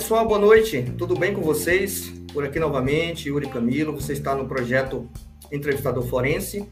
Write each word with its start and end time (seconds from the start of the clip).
pessoal, 0.00 0.26
boa 0.26 0.40
noite. 0.40 0.82
Tudo 0.96 1.14
bem 1.14 1.34
com 1.34 1.42
vocês? 1.42 2.10
Por 2.32 2.42
aqui 2.42 2.58
novamente, 2.58 3.28
Yuri 3.28 3.46
Camilo. 3.46 3.92
Você 3.92 4.14
está 4.14 4.34
no 4.34 4.48
projeto 4.48 5.06
Entrevistador 5.52 6.02
Forense. 6.04 6.66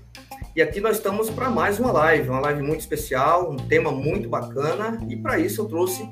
E 0.56 0.62
aqui 0.62 0.80
nós 0.80 0.96
estamos 0.96 1.28
para 1.28 1.50
mais 1.50 1.78
uma 1.78 1.92
live, 1.92 2.30
uma 2.30 2.40
live 2.40 2.62
muito 2.62 2.80
especial, 2.80 3.52
um 3.52 3.56
tema 3.56 3.92
muito 3.92 4.30
bacana. 4.30 4.98
E 5.10 5.14
para 5.14 5.38
isso 5.38 5.60
eu 5.60 5.66
trouxe 5.66 6.08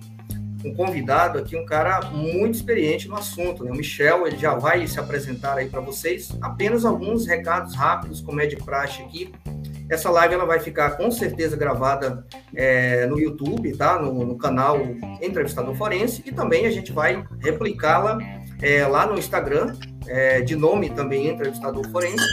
um 0.62 0.74
convidado 0.74 1.38
aqui, 1.38 1.56
um 1.56 1.64
cara 1.64 2.02
muito 2.10 2.56
experiente 2.56 3.08
no 3.08 3.16
assunto, 3.16 3.64
né? 3.64 3.70
O 3.70 3.74
Michel, 3.74 4.26
ele 4.26 4.36
já 4.36 4.54
vai 4.54 4.86
se 4.86 5.00
apresentar 5.00 5.56
aí 5.56 5.70
para 5.70 5.80
vocês. 5.80 6.36
Apenas 6.42 6.84
alguns 6.84 7.26
recados 7.26 7.74
rápidos, 7.74 8.20
como 8.20 8.42
é 8.42 8.46
de 8.46 8.56
praxe 8.56 9.00
aqui. 9.00 9.32
Essa 9.88 10.10
live 10.10 10.34
ela 10.34 10.45
vai 10.45 10.58
ficar 10.58 10.96
com 10.96 11.10
certeza 11.10 11.56
gravada 11.56 12.24
é, 12.54 13.06
no 13.06 13.18
YouTube, 13.18 13.77
tá? 13.77 14.00
No, 14.00 14.24
no, 14.24 14.36
canal 14.36 14.78
Entrevistador 15.22 15.74
Forense 15.77 16.22
e 16.27 16.32
também 16.32 16.66
a 16.66 16.70
gente 16.70 16.92
vai 16.92 17.24
replicá-la 17.40 18.18
é, 18.60 18.86
lá 18.86 19.06
no 19.06 19.18
Instagram, 19.18 19.74
é, 20.06 20.41
de 20.41 20.56
nome 20.56 20.91
também 20.91 21.28
Entrevistador 21.28 21.88
Forense 21.91 22.24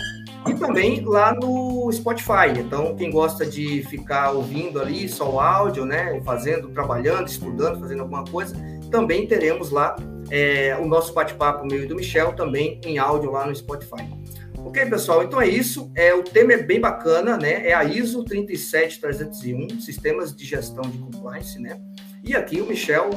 e 0.48 0.54
também 0.56 1.04
lá 1.06 1.34
no 1.34 1.92
Spotify. 1.92 2.50
Então, 2.58 2.96
quem 2.96 3.12
gosta 3.12 3.46
de 3.46 3.84
ficar 3.84 4.32
ouvindo 4.32 4.82
ali 4.82 5.08
só 5.08 5.30
o 5.30 5.40
áudio, 5.40 5.86
né, 5.86 6.22
fazendo, 6.26 6.70
trabalhando, 6.70 7.28
estudando, 7.28 7.80
fazendo 7.80 8.02
alguma 8.02 8.26
coisa, 8.26 8.56
também 8.92 9.28
teremos 9.28 9.70
lá 9.70 9.96
é, 10.30 10.78
o 10.80 10.86
nosso 10.86 11.14
bate-papo 11.14 11.66
meio 11.66 11.88
do 11.88 11.96
Michel 11.96 12.34
também 12.34 12.80
em 12.86 12.98
áudio 12.98 13.32
lá 13.32 13.46
no 13.46 13.56
Spotify. 13.56 14.23
Ok, 14.66 14.86
pessoal? 14.86 15.24
Então 15.24 15.42
é 15.42 15.48
isso. 15.48 15.92
É, 15.94 16.14
o 16.14 16.24
tema 16.24 16.54
é 16.54 16.58
bem 16.58 16.80
bacana, 16.80 17.38
né? 17.38 17.68
É 17.68 17.74
a 17.74 17.84
ISO 17.84 18.24
37301, 18.24 19.82
Sistemas 19.82 20.36
de 20.36 20.46
Gestão 20.46 20.84
de 20.84 20.98
Compliance, 20.98 21.60
né? 21.60 21.80
E 22.24 22.36
aqui 22.36 22.62
o 22.62 22.66
Michel 22.66 23.10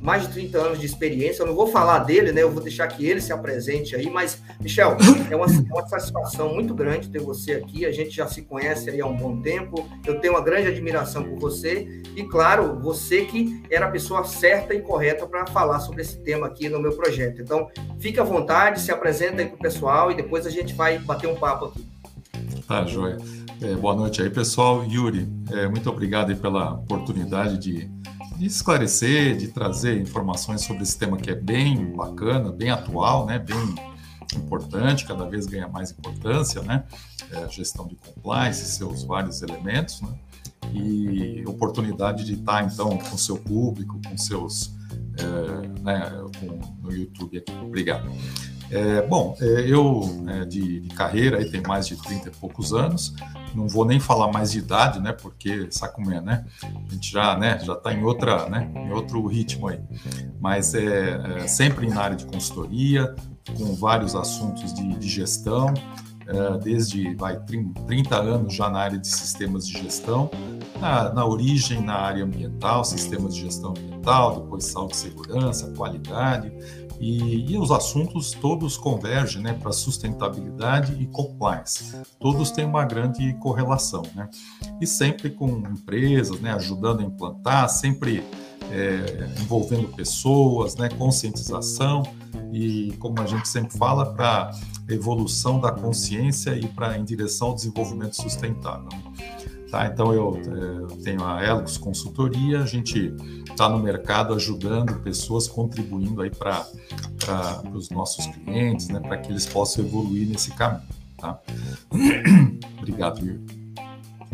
mais 0.00 0.22
de 0.22 0.28
30 0.28 0.58
anos 0.58 0.80
de 0.80 0.86
experiência. 0.86 1.42
Eu 1.42 1.46
não 1.46 1.54
vou 1.54 1.66
falar 1.66 2.00
dele, 2.00 2.32
né? 2.32 2.42
Eu 2.42 2.50
vou 2.50 2.62
deixar 2.62 2.86
que 2.88 3.04
ele 3.04 3.20
se 3.20 3.32
apresente 3.32 3.94
aí, 3.94 4.08
mas, 4.08 4.40
Michel, 4.60 4.96
é 5.30 5.36
uma, 5.36 5.46
é 5.46 5.72
uma 5.72 5.86
satisfação 5.88 6.54
muito 6.54 6.74
grande 6.74 7.08
ter 7.08 7.20
você 7.20 7.54
aqui. 7.54 7.84
A 7.84 7.92
gente 7.92 8.10
já 8.10 8.26
se 8.26 8.42
conhece 8.42 8.90
aí 8.90 9.00
há 9.00 9.06
um 9.06 9.16
bom 9.16 9.40
tempo. 9.40 9.88
Eu 10.06 10.20
tenho 10.20 10.34
uma 10.34 10.40
grande 10.40 10.68
admiração 10.68 11.24
por 11.24 11.38
você. 11.38 12.02
E, 12.16 12.22
claro, 12.24 12.78
você 12.80 13.24
que 13.24 13.62
era 13.70 13.86
a 13.86 13.90
pessoa 13.90 14.24
certa 14.24 14.74
e 14.74 14.80
correta 14.80 15.26
para 15.26 15.46
falar 15.46 15.80
sobre 15.80 16.02
esse 16.02 16.18
tema 16.18 16.46
aqui 16.46 16.68
no 16.68 16.80
meu 16.80 16.92
projeto. 16.92 17.42
Então, 17.42 17.68
fique 17.98 18.18
à 18.18 18.24
vontade, 18.24 18.80
se 18.80 18.90
apresenta 18.90 19.42
aí 19.42 19.48
para 19.48 19.56
o 19.56 19.58
pessoal 19.58 20.10
e 20.10 20.14
depois 20.14 20.46
a 20.46 20.50
gente 20.50 20.74
vai 20.74 20.98
bater 20.98 21.28
um 21.28 21.36
papo 21.36 21.66
aqui. 21.66 21.86
Tá, 22.66 22.84
joia. 22.84 23.18
É, 23.60 23.74
boa 23.74 23.94
noite 23.94 24.22
aí, 24.22 24.30
pessoal. 24.30 24.84
Yuri, 24.84 25.28
é, 25.50 25.66
muito 25.66 25.90
obrigado 25.90 26.34
pela 26.36 26.74
oportunidade 26.74 27.58
de 27.58 27.90
de 28.38 28.46
esclarecer, 28.46 29.36
de 29.36 29.48
trazer 29.48 30.00
informações 30.00 30.62
sobre 30.62 30.84
esse 30.84 30.96
tema 30.96 31.16
que 31.16 31.30
é 31.30 31.34
bem 31.34 31.92
bacana, 31.92 32.52
bem 32.52 32.70
atual, 32.70 33.26
né, 33.26 33.38
bem 33.38 33.74
importante, 34.36 35.04
cada 35.04 35.28
vez 35.28 35.46
ganha 35.46 35.66
mais 35.66 35.90
importância, 35.90 36.62
né, 36.62 36.84
é 37.32 37.38
a 37.38 37.48
gestão 37.48 37.86
de 37.86 37.96
compliance, 37.96 38.64
seus 38.64 39.02
vários 39.02 39.42
elementos, 39.42 40.00
né, 40.02 40.10
e 40.72 41.42
oportunidade 41.46 42.24
de 42.24 42.34
estar 42.34 42.64
então 42.64 42.96
com 42.96 43.18
seu 43.18 43.36
público, 43.36 44.00
com 44.06 44.16
seus, 44.16 44.72
é, 45.18 45.80
né, 45.80 46.10
com, 46.38 46.60
no 46.82 46.94
YouTube 46.94 47.38
aqui. 47.38 47.52
Obrigado. 47.52 48.08
É, 48.70 49.02
bom, 49.02 49.36
é, 49.40 49.44
eu 49.66 50.02
é, 50.28 50.44
de, 50.44 50.80
de, 50.80 50.88
carreira 50.94 51.38
aí 51.38 51.50
tem 51.50 51.62
mais 51.62 51.86
de 51.86 51.96
30 51.96 52.28
e 52.28 52.32
poucos 52.32 52.72
anos, 52.72 53.14
não 53.54 53.66
vou 53.66 53.84
nem 53.84 53.98
falar 53.98 54.30
mais 54.30 54.52
de 54.52 54.58
idade, 54.58 55.00
né? 55.00 55.12
Porque 55.12 55.68
sabe 55.70 55.94
como 55.94 56.12
é, 56.12 56.20
né? 56.20 56.44
A 56.62 56.92
gente 56.92 57.10
já, 57.10 57.36
né? 57.36 57.58
Já 57.60 57.72
está 57.72 57.92
em 57.92 58.02
outra, 58.02 58.48
né? 58.48 58.70
Em 58.74 58.92
outro 58.92 59.26
ritmo 59.26 59.68
aí. 59.68 59.80
Mas 60.40 60.74
é, 60.74 61.38
é, 61.38 61.46
sempre 61.46 61.88
na 61.88 62.00
área 62.00 62.16
de 62.16 62.26
consultoria, 62.26 63.14
com 63.56 63.74
vários 63.74 64.14
assuntos 64.14 64.74
de, 64.74 64.86
de 64.96 65.08
gestão, 65.08 65.72
é, 66.26 66.58
desde 66.58 67.14
vai 67.14 67.38
30 67.86 68.16
anos 68.16 68.54
já 68.54 68.68
na 68.68 68.80
área 68.80 68.98
de 68.98 69.08
sistemas 69.08 69.66
de 69.66 69.80
gestão, 69.80 70.30
na, 70.78 71.12
na 71.12 71.24
origem 71.24 71.80
na 71.82 71.94
área 71.94 72.22
ambiental, 72.22 72.84
sistemas 72.84 73.34
de 73.34 73.40
gestão 73.40 73.70
ambiental, 73.70 74.42
depois 74.42 74.64
saúde 74.66 74.92
e 74.92 74.96
segurança, 74.96 75.72
qualidade, 75.74 76.52
e, 77.00 77.52
e, 77.52 77.58
os 77.58 77.70
assuntos 77.70 78.32
todos 78.32 78.76
convergem 78.76 79.40
né, 79.40 79.52
para 79.52 79.70
sustentabilidade 79.72 81.00
e 81.00 81.06
compliance. 81.06 81.96
Todos 82.18 82.50
têm 82.50 82.64
uma 82.64 82.84
grande 82.84 83.32
correlação. 83.34 84.02
Né? 84.14 84.28
E 84.80 84.86
sempre 84.86 85.30
com 85.30 85.48
empresas 85.48 86.40
né, 86.40 86.52
ajudando 86.52 87.00
a 87.00 87.04
implantar, 87.04 87.68
sempre 87.68 88.24
é, 88.70 89.28
envolvendo 89.40 89.88
pessoas, 89.88 90.76
né, 90.76 90.88
conscientização 90.88 92.02
e, 92.52 92.92
como 92.98 93.20
a 93.20 93.26
gente 93.26 93.48
sempre 93.48 93.76
fala, 93.76 94.12
para 94.14 94.50
evolução 94.88 95.60
da 95.60 95.70
consciência 95.70 96.56
e 96.56 96.66
para 96.66 96.98
em 96.98 97.04
direção 97.04 97.48
ao 97.48 97.54
desenvolvimento 97.54 98.16
sustentável. 98.16 98.88
Tá, 99.70 99.86
então 99.86 100.14
eu, 100.14 100.40
eu 100.46 100.86
é, 100.86 101.02
tenho 101.04 101.22
a 101.22 101.44
Elgos 101.44 101.76
Consultoria, 101.76 102.62
a 102.62 102.66
gente 102.66 103.14
está 103.58 103.68
no 103.68 103.80
mercado 103.80 104.34
ajudando 104.34 105.00
pessoas, 105.00 105.48
contribuindo 105.48 106.22
aí 106.22 106.30
para 106.30 106.64
os 107.74 107.90
nossos 107.90 108.24
clientes, 108.26 108.86
né, 108.88 109.00
para 109.00 109.18
que 109.18 109.32
eles 109.32 109.46
possam 109.46 109.84
evoluir 109.84 110.28
nesse 110.28 110.52
caminho. 110.52 110.86
Tá? 111.16 111.40
Obrigado, 112.78 113.18
Yuri. 113.18 113.57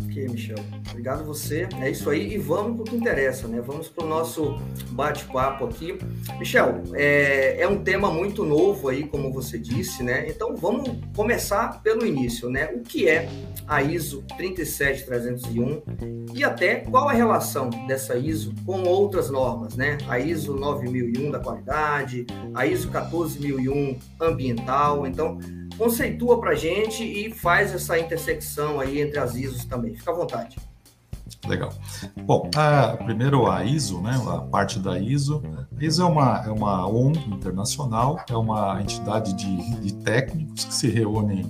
Ok, 0.03 0.27
Michel. 0.27 0.57
Obrigado 0.89 1.23
você. 1.23 1.67
É 1.81 1.89
isso 1.89 2.09
aí. 2.09 2.33
E 2.33 2.37
vamos 2.37 2.75
para 2.75 2.81
o 2.81 2.85
que 2.85 2.95
interessa, 2.95 3.47
né? 3.47 3.61
Vamos 3.61 3.87
para 3.87 4.03
o 4.03 4.07
nosso 4.07 4.57
bate-papo 4.91 5.65
aqui. 5.65 5.97
Michel, 6.37 6.83
é, 6.93 7.61
é, 7.61 7.67
um 7.67 7.83
tema 7.83 8.11
muito 8.11 8.43
novo 8.43 8.89
aí, 8.89 9.05
como 9.05 9.31
você 9.31 9.57
disse, 9.57 10.03
né? 10.03 10.27
Então 10.27 10.55
vamos 10.55 10.89
começar 11.15 11.81
pelo 11.81 12.05
início, 12.05 12.49
né? 12.49 12.71
O 12.73 12.81
que 12.81 13.07
é 13.07 13.29
a 13.67 13.81
ISO 13.81 14.23
37301 14.37 15.81
e 16.33 16.43
até 16.43 16.75
qual 16.75 17.09
a 17.09 17.13
relação 17.13 17.69
dessa 17.87 18.15
ISO 18.17 18.53
com 18.65 18.83
outras 18.83 19.29
normas, 19.29 19.75
né? 19.75 19.97
A 20.07 20.19
ISO 20.19 20.55
9001 20.55 21.31
da 21.31 21.39
qualidade, 21.39 22.25
a 22.53 22.65
ISO 22.65 22.89
14001 22.89 23.97
ambiental. 24.19 25.07
Então, 25.07 25.39
conceitua 25.77 26.39
para 26.39 26.51
a 26.51 26.55
gente 26.55 27.03
e 27.03 27.31
faz 27.31 27.73
essa 27.73 27.97
intersecção 27.99 28.79
aí 28.79 29.01
entre 29.01 29.19
as 29.19 29.35
ISOs 29.35 29.65
também. 29.65 29.95
Fica 29.95 30.11
à 30.11 30.13
vontade. 30.13 30.57
Legal. 31.47 31.71
Bom, 32.23 32.49
a, 32.55 32.97
primeiro 32.97 33.49
a 33.49 33.63
ISO, 33.63 34.01
né, 34.01 34.19
a 34.27 34.39
parte 34.39 34.79
da 34.79 34.99
ISO. 34.99 35.43
A 35.79 35.83
ISO 35.83 36.01
é 36.01 36.05
uma, 36.05 36.43
é 36.45 36.49
uma 36.49 36.87
ONG 36.87 37.19
internacional, 37.29 38.19
é 38.29 38.35
uma 38.35 38.81
entidade 38.81 39.33
de, 39.33 39.79
de 39.81 39.93
técnicos 39.93 40.65
que 40.65 40.73
se 40.73 40.87
reúnem 40.87 41.45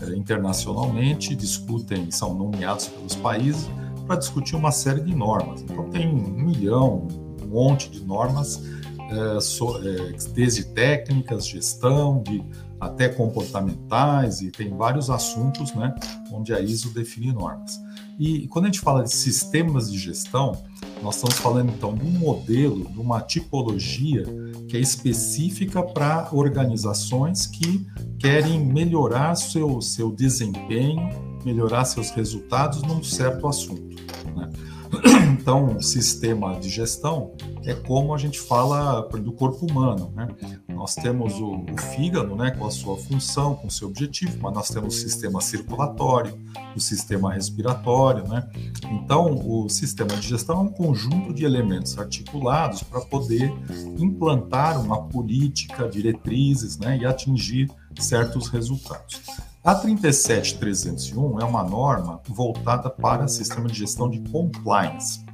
é, 0.00 0.16
internacionalmente, 0.16 1.34
discutem, 1.34 2.10
são 2.10 2.34
nomeados 2.34 2.88
pelos 2.88 3.14
países 3.16 3.68
para 4.06 4.16
discutir 4.16 4.56
uma 4.56 4.72
série 4.72 5.00
de 5.00 5.14
normas. 5.14 5.62
Então 5.62 5.88
tem 5.90 6.08
um 6.08 6.30
milhão, 6.30 7.08
um 7.42 7.46
monte 7.46 7.90
de 7.90 8.04
normas, 8.04 8.62
é, 9.10 9.40
so, 9.40 9.78
é, 9.78 10.12
desde 10.34 10.64
técnicas, 10.64 11.46
gestão, 11.46 12.22
de 12.22 12.42
até 12.82 13.08
comportamentais 13.08 14.42
e 14.42 14.50
tem 14.50 14.76
vários 14.76 15.08
assuntos, 15.08 15.72
né, 15.72 15.94
onde 16.32 16.52
a 16.52 16.60
ISO 16.60 16.90
define 16.90 17.32
normas. 17.32 17.80
E 18.18 18.48
quando 18.48 18.64
a 18.64 18.68
gente 18.68 18.80
fala 18.80 19.04
de 19.04 19.14
sistemas 19.14 19.90
de 19.90 19.96
gestão, 19.96 20.60
nós 21.00 21.14
estamos 21.14 21.38
falando 21.38 21.70
então 21.70 21.94
de 21.94 22.04
um 22.04 22.10
modelo, 22.10 22.84
de 22.90 22.98
uma 22.98 23.20
tipologia 23.20 24.24
que 24.68 24.76
é 24.76 24.80
específica 24.80 25.80
para 25.80 26.28
organizações 26.32 27.46
que 27.46 27.86
querem 28.18 28.64
melhorar 28.64 29.36
seu, 29.36 29.80
seu 29.80 30.10
desempenho, 30.10 31.08
melhorar 31.44 31.84
seus 31.84 32.10
resultados 32.10 32.82
num 32.82 33.02
certo 33.02 33.46
assunto. 33.46 33.96
Né? 34.36 34.50
Então, 35.32 35.80
sistema 35.80 36.54
de 36.60 36.68
gestão 36.68 37.32
é 37.64 37.74
como 37.74 38.14
a 38.14 38.18
gente 38.18 38.38
fala 38.38 39.00
do 39.02 39.32
corpo 39.32 39.66
humano, 39.66 40.12
né? 40.14 40.28
Nós 40.68 40.94
temos 40.94 41.34
o, 41.40 41.64
o 41.68 41.76
fígado, 41.76 42.36
né, 42.36 42.52
com 42.52 42.64
a 42.64 42.70
sua 42.70 42.96
função, 42.96 43.56
com 43.56 43.66
o 43.66 43.70
seu 43.70 43.88
objetivo, 43.88 44.38
mas 44.40 44.54
nós 44.54 44.68
temos 44.68 44.94
o 44.94 44.98
sistema 44.98 45.40
circulatório, 45.40 46.38
o 46.76 46.80
sistema 46.80 47.32
respiratório, 47.32 48.26
né? 48.28 48.48
Então, 48.92 49.32
o 49.44 49.68
sistema 49.68 50.14
de 50.16 50.28
gestão 50.28 50.58
é 50.58 50.62
um 50.62 50.68
conjunto 50.68 51.34
de 51.34 51.44
elementos 51.44 51.98
articulados 51.98 52.84
para 52.84 53.00
poder 53.00 53.52
implantar 53.98 54.80
uma 54.80 55.08
política, 55.08 55.88
diretrizes, 55.88 56.78
né, 56.78 56.98
e 56.98 57.04
atingir 57.04 57.68
certos 57.98 58.48
resultados. 58.48 59.20
A 59.64 59.76
37301 59.76 61.40
é 61.40 61.44
uma 61.44 61.62
norma 61.62 62.20
voltada 62.26 62.90
para 62.90 63.28
sistema 63.28 63.68
de 63.68 63.78
gestão 63.78 64.10
de 64.10 64.18
compliance. 64.28 65.24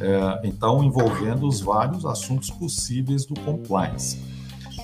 É, 0.00 0.46
então, 0.46 0.84
envolvendo 0.84 1.48
os 1.48 1.60
vários 1.60 2.06
assuntos 2.06 2.50
possíveis 2.50 3.26
do 3.26 3.34
compliance. 3.40 4.16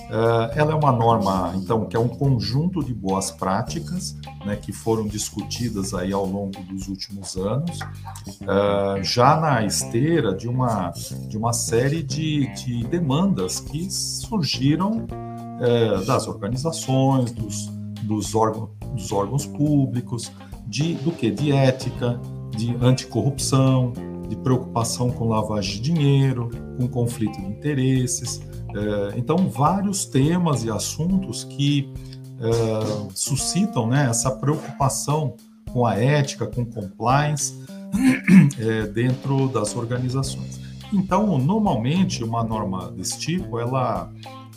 Uh, 0.05 0.51
ela 0.53 0.71
é 0.71 0.75
uma 0.75 0.91
norma, 0.91 1.53
então, 1.55 1.85
que 1.85 1.95
é 1.95 1.99
um 1.99 2.07
conjunto 2.07 2.83
de 2.83 2.93
boas 2.93 3.31
práticas, 3.31 4.15
né, 4.45 4.55
que 4.55 4.71
foram 4.71 5.07
discutidas 5.07 5.95
aí 5.95 6.13
ao 6.13 6.27
longo 6.27 6.61
dos 6.63 6.87
últimos 6.87 7.35
anos, 7.35 7.79
uh, 7.79 9.01
já 9.01 9.35
na 9.35 9.65
esteira 9.65 10.35
de 10.35 10.47
uma, 10.47 10.91
de 11.27 11.35
uma 11.35 11.53
série 11.53 12.03
de, 12.03 12.53
de 12.53 12.83
demandas 12.83 13.59
que 13.59 13.89
surgiram 13.89 15.07
uh, 15.07 16.05
das 16.05 16.27
organizações, 16.27 17.31
dos, 17.31 17.67
dos, 18.05 18.35
órgãos, 18.35 18.69
dos 18.93 19.11
órgãos 19.11 19.45
públicos, 19.45 20.31
de, 20.67 20.93
do 20.95 21.11
que? 21.11 21.29
De 21.29 21.51
ética, 21.51 22.19
de 22.55 22.75
anticorrupção, 22.81 23.93
de 24.29 24.35
preocupação 24.35 25.11
com 25.11 25.27
lavagem 25.27 25.81
de 25.81 25.93
dinheiro, 25.93 26.49
com 26.77 26.87
conflito 26.87 27.39
de 27.39 27.45
interesses, 27.45 28.41
é, 28.75 29.17
então, 29.17 29.49
vários 29.49 30.05
temas 30.05 30.65
e 30.65 30.69
assuntos 30.69 31.45
que 31.45 31.93
é, 32.39 33.09
suscitam 33.13 33.87
né, 33.87 34.07
essa 34.09 34.29
preocupação 34.29 35.35
com 35.71 35.85
a 35.85 35.95
ética, 35.95 36.45
com 36.45 36.65
compliance 36.65 37.63
é, 38.59 38.87
dentro 38.87 39.47
das 39.47 39.75
organizações. 39.75 40.59
Então, 40.91 41.37
normalmente, 41.37 42.23
uma 42.23 42.43
norma 42.43 42.91
desse 42.91 43.17
tipo, 43.17 43.57
ela, 43.59 44.11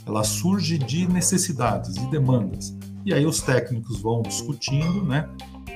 ela 0.04 0.24
surge 0.24 0.76
de 0.78 1.08
necessidades 1.08 1.96
e 1.96 2.00
de 2.00 2.10
demandas. 2.10 2.76
E 3.08 3.14
aí 3.14 3.24
os 3.24 3.40
técnicos 3.40 4.02
vão 4.02 4.20
discutindo, 4.20 5.02
né, 5.02 5.26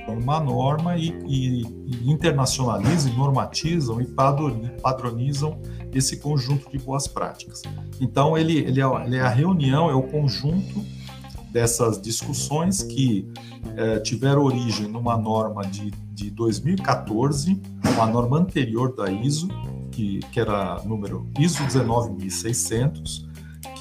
uma 0.07 0.39
norma 0.39 0.95
e, 0.95 1.09
e, 1.25 1.63
e 1.63 2.11
internacionalizam, 2.11 3.11
normatizam 3.15 3.99
e 3.99 4.05
padronizam 4.05 5.59
esse 5.91 6.17
conjunto 6.17 6.69
de 6.69 6.77
boas 6.77 7.07
práticas. 7.07 7.63
Então, 7.99 8.37
ele, 8.37 8.59
ele, 8.59 8.79
é, 8.79 8.85
ele 9.03 9.15
é 9.15 9.21
a 9.21 9.29
reunião, 9.29 9.89
é 9.89 9.95
o 9.95 10.03
conjunto 10.03 10.85
dessas 11.51 11.99
discussões 11.99 12.83
que 12.83 13.27
é, 13.77 13.99
tiveram 13.99 14.43
origem 14.43 14.87
numa 14.87 15.17
norma 15.17 15.63
de, 15.63 15.89
de 16.11 16.29
2014, 16.29 17.59
uma 17.95 18.05
norma 18.05 18.37
anterior 18.37 18.95
da 18.95 19.11
ISO, 19.11 19.47
que, 19.91 20.19
que 20.31 20.39
era 20.39 20.83
número 20.85 21.27
ISO 21.39 21.63
19600, 21.63 23.32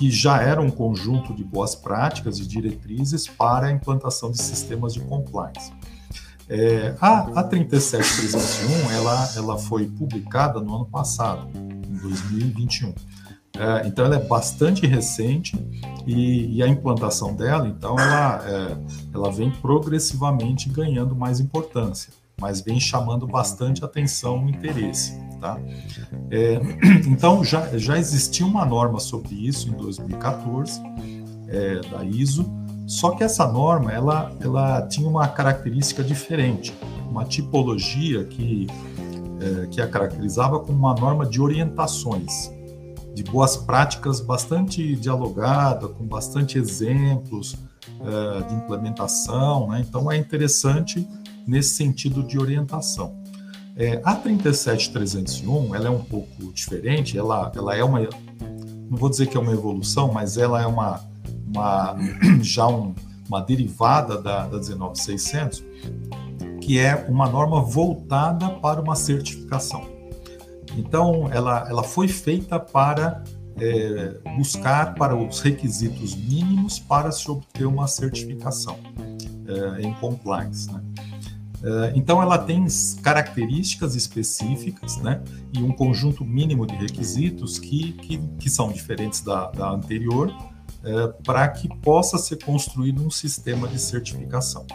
que 0.03 0.11
já 0.11 0.43
era 0.43 0.61
um 0.61 0.69
conjunto 0.69 1.33
de 1.33 1.45
boas 1.45 1.77
práticas 1.77 2.41
e 2.41 2.45
diretrizes 2.45 3.29
para 3.29 3.69
a 3.69 3.71
implantação 3.71 4.33
de 4.33 4.43
sistemas 4.43 4.95
de 4.95 5.01
compliance. 5.01 5.73
É, 6.49 6.97
a, 7.01 7.21
a 7.39 7.45
37301 7.45 8.91
ela, 8.91 9.33
ela 9.37 9.59
foi 9.59 9.87
publicada 9.87 10.59
no 10.59 10.75
ano 10.75 10.87
passado, 10.87 11.49
em 11.55 11.97
2021. 11.99 12.93
É, 13.57 13.87
então 13.87 14.05
ela 14.05 14.17
é 14.17 14.25
bastante 14.25 14.89
recente 14.89 15.57
e, 16.05 16.57
e, 16.57 16.63
a 16.65 16.67
implantação 16.67 17.33
dela, 17.37 17.69
então 17.69 17.97
ela, 17.97 18.43
é, 18.45 18.77
ela 19.15 19.31
vem 19.31 19.53
progressivamente 19.53 20.69
ganhando 20.69 21.15
mais 21.15 21.39
importância, 21.39 22.13
mas 22.43 22.61
vem 22.61 22.81
chamando 22.81 23.25
bastante 23.25 23.85
atenção 23.85 24.49
e 24.49 24.51
interesse. 24.51 25.17
Tá? 25.41 25.61
É, 26.29 26.61
então 27.07 27.45
já, 27.45 27.79
já 27.79 27.97
existia 27.97 28.45
uma 28.45 28.67
norma 28.67 28.99
sobre 28.99 29.33
isso 29.35 29.69
em 29.69 29.73
2014 29.73 30.83
é, 31.47 31.81
da 31.89 32.05
ISO, 32.05 32.45
só 32.85 33.13
que 33.13 33.23
essa 33.23 33.47
norma 33.47 33.93
ela, 33.93 34.33
ela 34.41 34.83
tinha 34.89 35.09
uma 35.09 35.29
característica 35.29 36.03
diferente, 36.03 36.75
uma 37.09 37.25
tipologia 37.25 38.25
que, 38.25 38.67
é, 39.41 39.67
que 39.69 39.81
a 39.81 39.87
caracterizava 39.87 40.59
como 40.59 40.77
uma 40.77 40.95
norma 40.95 41.25
de 41.25 41.41
orientações 41.41 42.51
de 43.15 43.23
boas 43.23 43.57
práticas 43.57 44.21
bastante 44.21 44.97
dialogada, 44.97 45.87
com 45.87 46.05
bastante 46.05 46.59
exemplos 46.59 47.53
uh, 47.53 48.43
de 48.49 48.55
implementação, 48.55 49.69
né? 49.69 49.85
então 49.87 50.11
é 50.11 50.17
interessante 50.17 51.07
nesse 51.47 51.75
sentido 51.75 52.23
de 52.23 52.39
orientação. 52.39 53.15
É, 53.75 54.01
a 54.05 54.15
37301 54.15 55.75
ela 55.75 55.87
é 55.87 55.91
um 55.91 56.05
pouco 56.05 56.53
diferente, 56.53 57.17
ela, 57.17 57.51
ela 57.55 57.75
é 57.75 57.83
uma, 57.83 58.01
não 58.01 58.99
vou 58.99 59.09
dizer 59.09 59.27
que 59.27 59.37
é 59.37 59.41
uma 59.41 59.53
evolução, 59.53 60.13
mas 60.13 60.37
ela 60.37 60.61
é 60.61 60.67
uma, 60.67 61.01
uma 61.47 61.97
já 62.43 62.67
um, 62.67 62.95
uma 63.27 63.41
derivada 63.41 64.21
da, 64.21 64.47
da 64.47 64.59
19600, 64.59 65.65
que 66.61 66.79
é 66.79 67.07
uma 67.09 67.29
norma 67.29 67.63
voltada 67.63 68.49
para 68.51 68.81
uma 68.81 68.95
certificação. 68.95 69.91
Então, 70.77 71.29
ela, 71.33 71.67
ela 71.69 71.83
foi 71.83 72.09
feita 72.09 72.61
para 72.61 73.23
é, 73.59 74.19
buscar 74.37 74.95
para 74.95 75.17
os 75.17 75.41
requisitos 75.41 76.15
mínimos 76.15 76.79
para 76.79 77.11
se 77.11 77.31
obter 77.31 77.67
uma 77.67 77.87
certificação 77.87 78.79
é, 79.47 79.83
em 79.83 79.93
compliance. 79.95 80.71
Né? 80.73 80.81
É, 81.65 81.93
então, 81.95 82.21
ela 82.21 82.39
tem 82.39 82.67
características 83.03 83.95
específicas 83.95 84.97
né, 84.97 85.23
e 85.53 85.63
um 85.63 85.73
conjunto 85.73 86.25
mínimo 86.25 86.67
de 86.67 86.75
requisitos 86.75 87.59
que, 87.59 87.93
que, 87.93 88.19
que 88.39 88.51
são 88.51 88.73
diferentes 88.73 89.21
da, 89.21 89.51
da 89.51 89.71
anterior 89.71 90.35
é, 90.85 91.07
para 91.25 91.49
que 91.49 91.69
possa 91.79 92.19
ser 92.19 92.43
construído 92.43 93.05
um 93.05 93.11
sistema 93.11 93.69
de 93.69 93.79
certificação. 93.79 94.67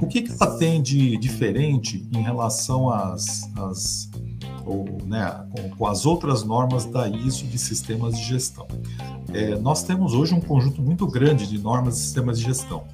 O 0.00 0.06
que, 0.06 0.22
que 0.22 0.32
ela 0.32 0.56
tem 0.56 0.82
de 0.82 1.16
diferente 1.18 2.06
em 2.12 2.22
relação 2.22 2.88
às, 2.88 3.50
às 3.56 4.10
ou 4.64 4.98
né, 5.04 5.46
com, 5.50 5.70
com, 5.76 5.86
as 5.86 6.06
outras 6.06 6.42
normas 6.42 6.86
da 6.86 7.06
ISO 7.08 7.46
de 7.46 7.58
sistemas 7.58 8.16
de 8.16 8.24
gestão. 8.24 8.66
É, 9.32 9.56
nós 9.56 9.82
temos 9.82 10.14
hoje 10.14 10.34
um 10.34 10.40
conjunto 10.40 10.80
muito 10.80 11.06
grande 11.06 11.46
de 11.46 11.58
normas 11.58 11.96
de 11.96 12.00
sistemas 12.00 12.38
de 12.38 12.46
gestão 12.46 12.84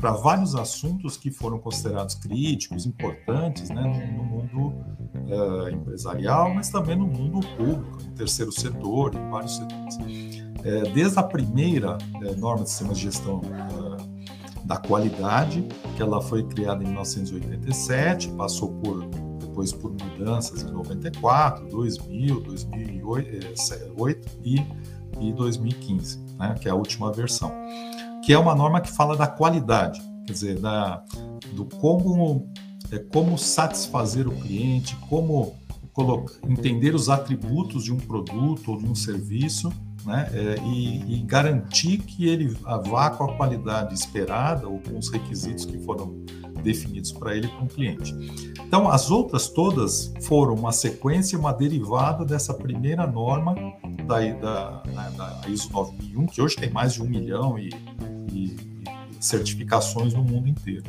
para 0.00 0.12
vários 0.12 0.54
assuntos 0.56 1.16
que 1.16 1.30
foram 1.30 1.58
considerados 1.58 2.14
críticos, 2.14 2.86
importantes 2.86 3.68
né, 3.68 3.82
no, 4.16 4.24
mundo 4.24 4.74
uh, 5.28 5.68
empresarial, 5.68 6.54
mas 6.54 6.70
também 6.70 6.96
no 6.96 7.06
mundo 7.06 7.46
público, 7.56 8.02
no 8.02 8.10
terceiro 8.12 8.50
setor, 8.50 9.14
em 9.14 9.30
vários 9.30 9.56
setores. 9.56 9.98
É, 10.64 10.82
desde 10.92 11.18
a 11.18 11.22
primeira 11.22 11.98
é, 12.22 12.34
norma 12.34 12.64
de 12.64 12.70
sistemas 12.70 12.98
de 12.98 13.04
gestão 13.04 13.40
da 14.64 14.76
qualidade, 14.76 15.66
que 15.96 16.02
ela 16.02 16.20
foi 16.20 16.46
criada 16.46 16.82
em 16.82 16.86
1987, 16.86 18.28
passou 18.32 18.72
por 18.74 19.04
depois 19.40 19.72
por 19.72 19.90
mudanças 19.90 20.62
em 20.62 20.70
94, 20.70 21.66
2000, 21.68 22.40
2008 22.40 24.28
e, 24.44 24.66
e 25.20 25.32
2015, 25.32 26.18
né, 26.38 26.54
que 26.60 26.68
é 26.68 26.70
a 26.70 26.74
última 26.74 27.12
versão, 27.12 27.52
que 28.30 28.34
é 28.34 28.38
uma 28.38 28.54
norma 28.54 28.80
que 28.80 28.92
fala 28.92 29.16
da 29.16 29.26
qualidade, 29.26 30.00
quer 30.24 30.32
dizer, 30.32 30.60
da, 30.60 31.02
do 31.50 31.64
como, 31.64 32.48
é, 32.92 32.98
como 33.00 33.36
satisfazer 33.36 34.28
o 34.28 34.30
cliente, 34.30 34.94
como 35.08 35.58
colocar, 35.92 36.34
entender 36.48 36.94
os 36.94 37.08
atributos 37.08 37.82
de 37.82 37.92
um 37.92 37.96
produto 37.96 38.70
ou 38.70 38.78
de 38.78 38.86
um 38.86 38.94
serviço 38.94 39.72
né, 40.06 40.30
é, 40.32 40.62
e, 40.64 41.16
e, 41.16 41.22
garantir 41.22 41.98
que 41.98 42.28
ele 42.28 42.56
vá 42.88 43.10
com 43.10 43.24
a 43.24 43.36
qualidade 43.36 43.94
esperada 43.94 44.68
ou 44.68 44.78
com 44.78 44.96
os 44.96 45.10
requisitos 45.10 45.64
que 45.64 45.80
foram 45.80 46.24
definidos 46.62 47.10
para 47.10 47.36
ele 47.36 47.48
com 47.48 47.64
o 47.64 47.68
cliente. 47.68 48.14
Então, 48.64 48.88
as 48.88 49.10
outras 49.10 49.48
todas 49.48 50.14
foram 50.22 50.54
uma 50.54 50.70
sequência, 50.70 51.36
uma 51.36 51.52
derivada 51.52 52.24
dessa 52.24 52.54
primeira 52.54 53.08
norma 53.08 53.56
da, 54.06 54.20
da, 54.20 54.82
né, 54.86 55.12
da 55.16 55.48
ISO 55.48 55.68
9001, 55.72 56.26
que 56.26 56.40
hoje 56.40 56.54
tem 56.54 56.70
mais 56.70 56.94
de 56.94 57.02
um 57.02 57.08
milhão 57.08 57.58
e, 57.58 57.70
e, 58.32 58.56
certificações 59.20 60.14
no 60.14 60.22
mundo 60.22 60.48
inteiro. 60.48 60.84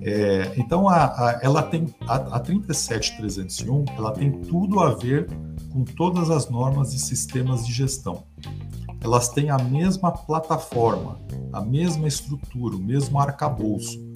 É, 0.00 0.54
então, 0.56 0.88
a, 0.88 1.04
a, 1.04 1.40
ela 1.42 1.62
tem 1.62 1.86
a, 2.06 2.36
a 2.36 2.40
37301, 2.40 3.84
ela 3.96 4.12
tem 4.12 4.32
tudo 4.32 4.80
a 4.80 4.94
ver 4.94 5.28
com 5.72 5.84
todas 5.84 6.30
as 6.30 6.48
normas 6.48 6.94
e 6.94 6.98
sistemas 6.98 7.66
de 7.66 7.72
gestão. 7.72 8.24
Elas 9.00 9.28
têm 9.28 9.50
a 9.50 9.58
mesma 9.58 10.10
plataforma, 10.10 11.20
a 11.52 11.60
mesma 11.60 12.08
estrutura, 12.08 12.76
o 12.76 12.80
mesmo 12.80 13.20
arcabouço 13.20 14.06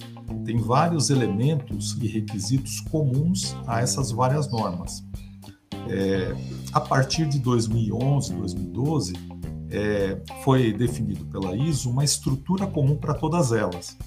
tem 0.45 0.57
vários 0.57 1.09
elementos 1.09 1.97
e 2.01 2.07
requisitos 2.07 2.79
comuns 2.81 3.55
a 3.67 3.81
essas 3.81 4.11
várias 4.11 4.49
normas. 4.49 5.03
É, 5.89 6.35
a 6.71 6.79
partir 6.79 7.27
de 7.27 7.39
2011, 7.39 8.33
2012, 8.33 9.13
é, 9.71 10.17
foi 10.43 10.73
definido 10.73 11.25
pela 11.25 11.55
ISO 11.55 11.89
uma 11.89 12.03
estrutura 12.03 12.67
comum 12.67 12.95
para 12.95 13.13
todas 13.13 13.51
elas. 13.51 13.97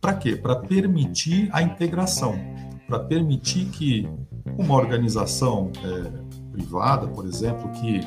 Para 0.00 0.14
quê? 0.14 0.36
Para 0.36 0.56
permitir 0.56 1.48
a 1.52 1.62
integração, 1.62 2.34
para 2.86 3.00
permitir 3.00 3.66
que 3.66 4.08
uma 4.56 4.74
organização 4.74 5.70
é, 5.84 6.52
privada, 6.52 7.06
por 7.08 7.26
exemplo, 7.26 7.70
que 7.72 8.00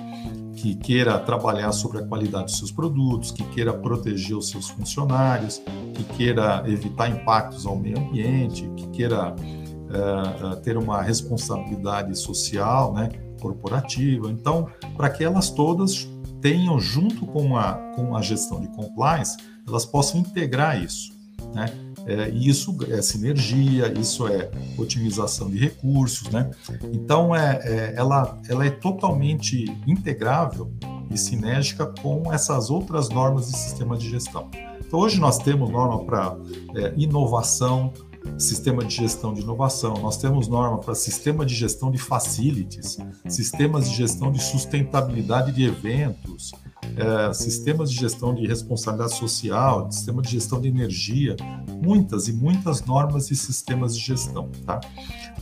que 0.61 0.75
queira 0.75 1.17
trabalhar 1.17 1.71
sobre 1.71 1.97
a 1.97 2.05
qualidade 2.05 2.45
dos 2.45 2.57
seus 2.57 2.71
produtos, 2.71 3.31
que 3.31 3.43
queira 3.45 3.73
proteger 3.73 4.37
os 4.37 4.49
seus 4.49 4.69
funcionários, 4.69 5.59
que 5.95 6.03
queira 6.15 6.63
evitar 6.67 7.09
impactos 7.09 7.65
ao 7.65 7.75
meio 7.75 7.97
ambiente, 7.97 8.69
que 8.75 8.87
queira 8.89 9.33
uh, 9.33 10.55
ter 10.57 10.77
uma 10.77 11.01
responsabilidade 11.01 12.15
social, 12.15 12.93
né, 12.93 13.09
corporativa. 13.41 14.29
Então, 14.29 14.67
para 14.95 15.09
que 15.09 15.23
elas 15.23 15.49
todas 15.49 16.07
tenham, 16.41 16.79
junto 16.79 17.25
com 17.25 17.55
a, 17.55 17.73
com 17.95 18.15
a 18.15 18.21
gestão 18.21 18.59
de 18.59 18.67
compliance, 18.69 19.37
elas 19.67 19.85
possam 19.85 20.19
integrar 20.19 20.81
isso. 20.81 21.11
Né? 21.53 21.65
É, 22.05 22.29
isso 22.29 22.75
é 22.89 23.01
sinergia, 23.01 23.93
isso 23.99 24.27
é 24.27 24.49
otimização 24.77 25.49
de 25.49 25.57
recursos, 25.57 26.29
né? 26.29 26.49
Então, 26.91 27.35
é, 27.35 27.59
é, 27.63 27.93
ela, 27.95 28.39
ela 28.49 28.65
é 28.65 28.71
totalmente 28.71 29.65
integrável 29.85 30.71
e 31.11 31.17
sinérgica 31.17 31.85
com 32.01 32.33
essas 32.33 32.69
outras 32.69 33.09
normas 33.09 33.49
e 33.49 33.53
sistemas 33.53 33.99
de 33.99 34.09
gestão. 34.09 34.49
Então, 34.79 34.99
hoje 34.99 35.19
nós 35.19 35.37
temos 35.37 35.69
norma 35.69 36.03
para 36.03 36.35
é, 36.75 36.93
inovação, 36.97 37.93
sistema 38.37 38.83
de 38.83 38.95
gestão 38.95 39.33
de 39.33 39.41
inovação, 39.41 39.93
nós 39.95 40.17
temos 40.17 40.47
norma 40.47 40.79
para 40.79 40.95
sistema 40.95 41.45
de 41.45 41.53
gestão 41.53 41.91
de 41.91 41.97
facilities, 41.97 42.97
sistemas 43.27 43.89
de 43.89 43.95
gestão 43.95 44.31
de 44.31 44.41
sustentabilidade 44.41 45.51
de 45.51 45.63
eventos, 45.63 46.51
é, 46.97 47.33
sistemas 47.33 47.91
de 47.91 47.99
gestão 47.99 48.33
de 48.33 48.45
responsabilidade 48.45 49.15
social, 49.15 49.91
sistema 49.91 50.21
de 50.21 50.31
gestão 50.31 50.59
de 50.59 50.67
energia, 50.67 51.35
muitas 51.81 52.27
e 52.27 52.33
muitas 52.33 52.83
normas 52.83 53.31
e 53.31 53.35
sistemas 53.35 53.95
de 53.95 54.03
gestão. 54.03 54.49
Tá? 54.65 54.81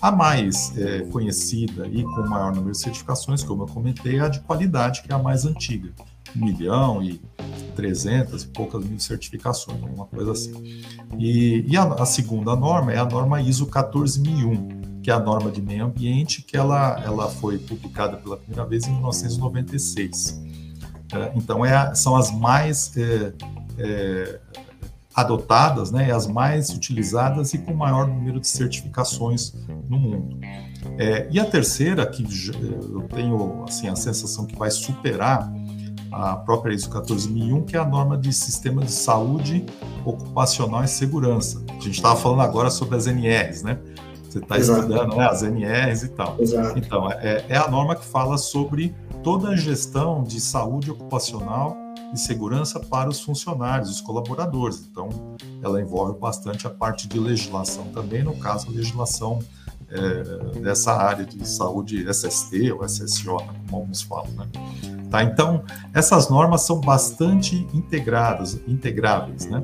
A 0.02 0.12
mais 0.12 0.78
é, 0.78 1.02
conhecida 1.04 1.88
e 1.88 2.04
com 2.04 2.28
maior 2.28 2.54
número 2.54 2.72
de 2.72 2.78
certificações, 2.78 3.44
como 3.44 3.64
eu 3.64 3.68
comentei, 3.68 4.18
é 4.18 4.22
a 4.22 4.30
de 4.30 4.40
qualidade, 4.42 5.02
que 5.02 5.12
é 5.12 5.16
a 5.16 5.20
mais 5.20 5.46
antiga, 5.46 5.92
um 6.36 6.46
milhão 6.46 7.02
e 7.02 7.22
trezentas 7.76 8.44
e 8.44 8.48
poucas 8.48 8.84
mil 8.84 9.00
certificações, 9.00 9.82
alguma 9.82 10.06
coisa 10.06 10.32
assim. 10.34 10.84
E, 11.18 11.64
e 11.68 11.78
a, 11.78 11.84
a, 11.84 12.06
segunda 12.06 12.56
norma 12.56 12.92
é 12.92 12.98
a 12.98 13.06
norma 13.06 13.42
ISO 13.42 13.68
14001, 13.68 15.02
que 15.02 15.10
é 15.10 15.14
a 15.14 15.20
norma 15.20 15.50
de 15.50 15.62
meio 15.62 15.86
ambiente, 15.86 16.42
que 16.42 16.58
ela, 16.58 17.02
ela 17.04 17.30
foi 17.30 17.58
publicada 17.58 18.18
pela 18.18 18.38
primeira 18.38 18.66
vez 18.66 18.86
em 18.86 18.92
1996. 18.92 20.42
É, 21.14 21.32
então, 21.36 21.66
é, 21.66 21.96
são 21.96 22.16
as 22.16 22.32
mais 22.32 22.96
é, 22.98 23.34
é, 23.78 24.40
adotadas, 25.16 25.92
né, 25.92 26.12
as 26.12 26.28
mais 26.28 26.70
utilizadas 26.70 27.54
e 27.54 27.58
com 27.58 27.74
maior 27.74 28.08
número 28.08 28.40
de 28.40 28.48
certificações 28.48 29.54
no 29.90 29.98
mundo. 29.98 30.38
É, 30.98 31.28
e 31.32 31.40
a 31.40 31.46
terceira, 31.46 32.06
que 32.06 32.24
eu 32.94 33.02
tenho 33.04 33.64
assim, 33.64 33.88
a 33.88 33.96
sensação 33.96 34.46
que 34.46 34.56
vai 34.56 34.70
superar 34.70 35.52
a 36.12 36.36
própria 36.36 36.74
ISO 36.74 36.90
14001, 36.90 37.64
que 37.66 37.76
é 37.76 37.80
a 37.80 37.86
norma 37.86 38.18
de 38.18 38.32
sistema 38.34 38.84
de 38.84 38.92
saúde 38.92 39.66
ocupacional 40.06 40.84
e 40.84 40.88
segurança. 40.88 41.64
A 41.70 41.74
gente 41.74 41.92
estava 41.92 42.16
falando 42.16 42.42
agora 42.42 42.70
sobre 42.70 42.96
as 42.96 43.08
NRs, 43.08 43.64
né? 43.64 43.80
Você 44.30 44.40
está 44.40 44.58
estudando 44.58 45.16
né, 45.16 45.28
as 45.28 45.42
NRs 45.42 46.04
e 46.04 46.10
tal. 46.10 46.36
Exato. 46.40 46.78
Então, 46.78 47.12
é, 47.12 47.46
é 47.50 47.58
a 47.58 47.68
norma 47.68 47.96
que 47.96 48.06
fala 48.06 48.38
sobre 48.38 48.96
toda 49.24 49.50
a 49.50 49.56
gestão 49.56 50.24
de 50.24 50.40
saúde 50.40 50.92
ocupacional 50.92 51.76
e 52.14 52.18
segurança 52.18 52.80
para 52.80 53.10
os 53.10 53.20
funcionários, 53.22 53.90
os 53.90 54.02
colaboradores. 54.02 54.88
Então, 54.92 55.10
ela 55.64 55.82
envolve 55.82 56.20
bastante 56.20 56.68
a 56.68 56.70
parte 56.70 57.08
de 57.08 57.20
legislação 57.20 57.86
também, 57.86 58.24
no 58.24 58.36
caso, 58.38 58.68
a 58.70 58.72
legislação 58.72 59.40
é, 59.92 60.60
dessa 60.60 60.94
área 60.94 61.26
de 61.26 61.48
saúde 61.48 62.06
SST 62.12 62.72
ou 62.72 62.88
SSO, 62.88 63.38
como 63.38 63.82
alguns 63.82 64.02
falam. 64.02 64.32
Né? 64.34 64.48
Tá? 65.10 65.24
Então, 65.24 65.64
essas 65.94 66.30
normas 66.30 66.62
são 66.62 66.80
bastante 66.80 67.68
integradas, 67.74 68.60
integráveis. 68.68 69.48
Né? 69.48 69.64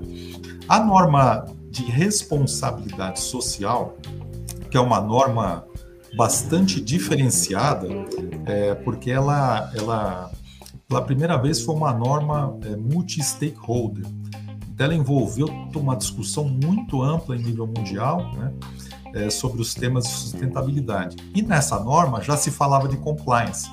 A 0.67 0.79
norma 0.79 1.46
de 1.70 1.84
responsabilidade 1.84 3.20
social, 3.20 3.98
que 4.70 4.77
é 4.77 4.79
uma 4.79 5.00
norma 5.00 5.65
bastante 6.17 6.82
diferenciada, 6.82 7.88
é, 8.46 8.74
porque 8.74 9.12
ela, 9.12 9.72
ela, 9.75 10.32
pela 10.88 11.01
primeira 11.01 11.38
vez, 11.38 11.62
foi 11.62 11.75
uma 11.75 11.94
norma 11.94 12.58
é, 12.63 12.75
multi-stakeholder. 12.75 14.05
Então, 14.74 14.86
ela 14.86 14.96
envolveu 14.96 15.48
uma 15.75 15.96
discussão 15.96 16.46
muito 16.46 17.01
ampla 17.01 17.36
em 17.36 17.44
nível 17.44 17.67
mundial 17.67 18.32
né, 18.34 18.53
é, 19.15 19.29
sobre 19.29 19.62
os 19.62 19.74
temas 19.74 20.03
de 20.03 20.12
sustentabilidade. 20.12 21.17
E 21.34 21.41
nessa 21.41 21.79
norma 21.79 22.22
já 22.22 22.38
se 22.38 22.51
falava 22.51 22.88
de 22.88 22.98
compliance, 22.98 23.67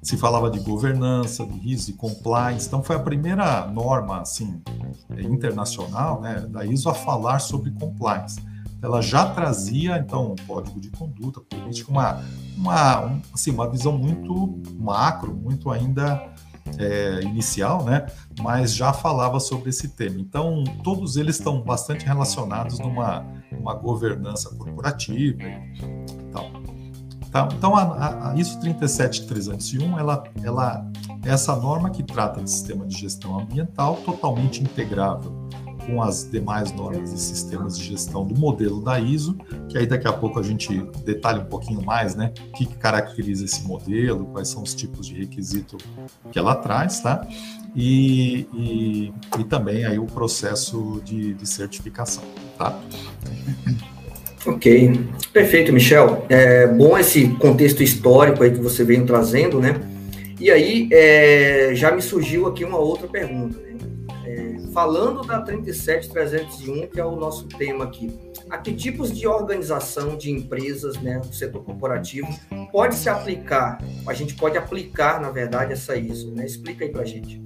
se 0.00 0.16
falava 0.16 0.50
de 0.50 0.60
governança, 0.60 1.44
de 1.44 1.58
risco, 1.58 1.92
de 1.92 1.98
compliance. 1.98 2.66
Então, 2.66 2.82
foi 2.82 2.96
a 2.96 3.00
primeira 3.00 3.66
norma 3.66 4.20
assim, 4.20 4.62
internacional 5.18 6.20
né, 6.20 6.46
da 6.48 6.64
ISO 6.64 6.88
a 6.88 6.94
falar 6.94 7.40
sobre 7.40 7.70
compliance 7.72 8.40
ela 8.82 9.00
já 9.00 9.30
trazia 9.30 9.96
então 9.96 10.32
um 10.32 10.36
código 10.44 10.80
de 10.80 10.90
conduta 10.90 11.40
política, 11.40 11.88
uma, 11.88 12.20
uma, 12.56 13.20
assim, 13.32 13.52
uma 13.52 13.70
visão 13.70 13.96
muito 13.96 14.60
macro, 14.76 15.32
muito 15.32 15.70
ainda 15.70 16.32
é, 16.78 17.20
inicial, 17.22 17.84
né? 17.84 18.06
mas 18.40 18.74
já 18.74 18.92
falava 18.92 19.40
sobre 19.40 19.70
esse 19.70 19.88
tema. 19.88 20.18
Então, 20.18 20.64
todos 20.82 21.16
eles 21.16 21.36
estão 21.36 21.60
bastante 21.60 22.04
relacionados 22.04 22.78
numa 22.78 23.24
uma 23.52 23.74
governança 23.74 24.50
corporativa 24.56 25.42
e 25.42 26.32
tal. 26.32 26.50
Tá? 27.30 27.48
Então, 27.56 27.76
a, 27.76 28.32
a 28.32 28.36
ISO 28.36 28.58
37301, 28.60 29.98
ela, 29.98 30.24
ela 30.42 30.90
essa 31.24 31.54
norma 31.54 31.90
que 31.90 32.02
trata 32.02 32.42
de 32.42 32.50
sistema 32.50 32.84
de 32.86 32.98
gestão 32.98 33.38
ambiental 33.38 33.96
totalmente 34.04 34.62
integrável 34.62 35.48
com 35.86 36.02
as 36.02 36.28
demais 36.30 36.72
normas 36.72 37.12
e 37.12 37.18
sistemas 37.18 37.78
de 37.78 37.84
gestão 37.84 38.26
do 38.26 38.38
modelo 38.38 38.82
da 38.82 38.98
ISO, 38.98 39.36
que 39.68 39.78
aí 39.78 39.86
daqui 39.86 40.06
a 40.06 40.12
pouco 40.12 40.38
a 40.38 40.42
gente 40.42 40.82
detalha 41.04 41.40
um 41.40 41.46
pouquinho 41.46 41.82
mais, 41.84 42.14
né? 42.14 42.32
O 42.48 42.52
que, 42.52 42.66
caracteriza 42.66 43.44
esse 43.44 43.62
modelo, 43.64 44.26
quais 44.26 44.48
são 44.48 44.62
os 44.62 44.74
tipos 44.74 45.06
de 45.06 45.14
requisito 45.14 45.76
que 46.30 46.38
ela 46.38 46.54
traz, 46.54 47.00
tá? 47.00 47.26
E, 47.74 48.46
e, 48.52 49.12
e 49.38 49.44
também 49.44 49.84
aí 49.84 49.98
o 49.98 50.06
processo 50.06 51.00
de, 51.04 51.34
de 51.34 51.46
certificação, 51.46 52.24
tá? 52.58 52.78
Ok, 54.44 55.00
perfeito, 55.32 55.72
Michel. 55.72 56.26
É 56.28 56.66
bom 56.66 56.98
esse 56.98 57.28
contexto 57.34 57.82
histórico 57.82 58.42
aí 58.42 58.50
que 58.50 58.60
você 58.60 58.82
veio 58.82 59.06
trazendo, 59.06 59.60
né? 59.60 59.80
E 60.40 60.50
aí 60.50 60.88
é, 60.90 61.70
já 61.74 61.92
me 61.92 62.02
surgiu 62.02 62.48
aqui 62.48 62.64
uma 62.64 62.78
outra 62.78 63.06
pergunta. 63.06 63.58
Né? 63.58 63.71
Falando 64.72 65.22
da 65.22 65.40
37301, 65.40 66.88
que 66.88 66.98
é 66.98 67.04
o 67.04 67.16
nosso 67.16 67.46
tema 67.46 67.84
aqui, 67.84 68.10
a 68.50 68.58
que 68.58 68.72
tipos 68.72 69.12
de 69.12 69.26
organização 69.26 70.16
de 70.16 70.30
empresas, 70.30 70.96
né, 71.00 71.18
do 71.20 71.34
setor 71.34 71.62
corporativo, 71.62 72.28
pode 72.70 72.94
se 72.94 73.08
aplicar, 73.08 73.78
a 74.06 74.14
gente 74.14 74.34
pode 74.34 74.56
aplicar, 74.56 75.20
na 75.20 75.30
verdade, 75.30 75.72
essa 75.72 75.96
ISO, 75.96 76.32
né? 76.32 76.44
Explica 76.44 76.84
aí 76.84 76.90
para 76.90 77.02
a 77.02 77.06
gente. 77.06 77.40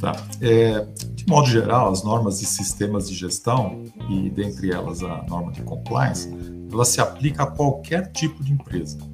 Tá. 0.00 0.12
É, 0.40 0.84
de 1.14 1.26
modo 1.26 1.46
geral, 1.46 1.90
as 1.90 2.02
normas 2.02 2.42
e 2.42 2.46
sistemas 2.46 3.08
de 3.08 3.14
gestão, 3.14 3.84
e 4.10 4.28
dentre 4.30 4.72
elas 4.72 5.02
a 5.02 5.22
norma 5.28 5.52
de 5.52 5.62
compliance, 5.62 6.28
ela 6.72 6.84
se 6.84 7.00
aplica 7.00 7.44
a 7.44 7.46
qualquer 7.46 8.10
tipo 8.10 8.42
de 8.42 8.52
empresa 8.52 9.11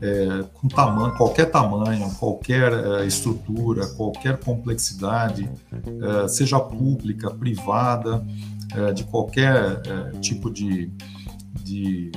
é, 0.00 0.44
com 0.54 0.68
tamanho, 0.68 1.14
qualquer 1.16 1.50
tamanho, 1.50 2.10
qualquer 2.18 2.72
é, 2.72 3.06
estrutura, 3.06 3.86
qualquer 3.88 4.38
complexidade, 4.38 5.48
é, 5.72 6.28
seja 6.28 6.58
pública, 6.58 7.30
privada, 7.30 8.24
é, 8.74 8.92
de 8.92 9.04
qualquer 9.04 9.82
é, 9.86 10.18
tipo 10.18 10.50
de, 10.50 10.90
de 11.62 12.10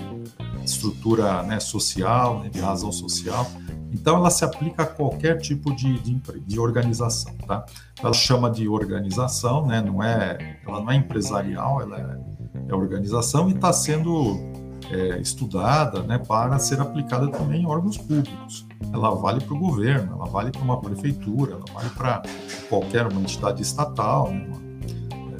estrutura 0.64 1.44
né, 1.44 1.60
social, 1.60 2.40
né, 2.40 2.50
de 2.50 2.60
razão 2.60 2.92
social. 2.92 3.50
Então, 3.92 4.18
ela 4.18 4.32
se 4.32 4.44
aplica 4.44 4.84
a 4.84 4.86
qualquer 4.88 5.38
tipo 5.38 5.76
de, 5.76 6.00
de, 6.00 6.20
de 6.40 6.60
organização. 6.60 7.34
Tá? 7.46 7.66
Ela 8.02 8.14
chama 8.14 8.50
de 8.50 8.68
organização, 8.68 9.68
né, 9.68 9.82
não 9.82 10.02
é, 10.02 10.60
ela 10.66 10.82
não 10.82 10.92
é 10.92 10.96
empresarial, 10.96 11.82
ela 11.82 12.00
é, 12.00 12.72
é 12.72 12.74
organização 12.74 13.50
e 13.50 13.54
está 13.54 13.72
sendo 13.72 14.53
é, 14.92 15.20
estudada 15.20 16.04
né, 16.04 16.18
para 16.18 16.58
ser 16.60 16.80
aplicada 16.80 17.28
também 17.30 17.64
em 17.64 17.66
órgãos 17.66 17.98
públicos. 17.98 18.66
Ela 18.92 19.12
vale 19.12 19.42
para 19.42 19.54
o 19.54 19.60
governo, 19.60 20.14
ela 20.14 20.26
vale 20.26 20.52
para 20.52 20.62
uma 20.62 20.80
prefeitura, 20.80 21.54
ela 21.54 21.66
vale 21.74 21.90
para 21.92 22.22
qualquer 22.70 23.08
uma 23.08 23.22
entidade 23.22 23.62
estatal. 23.62 24.32
Né, 24.32 24.52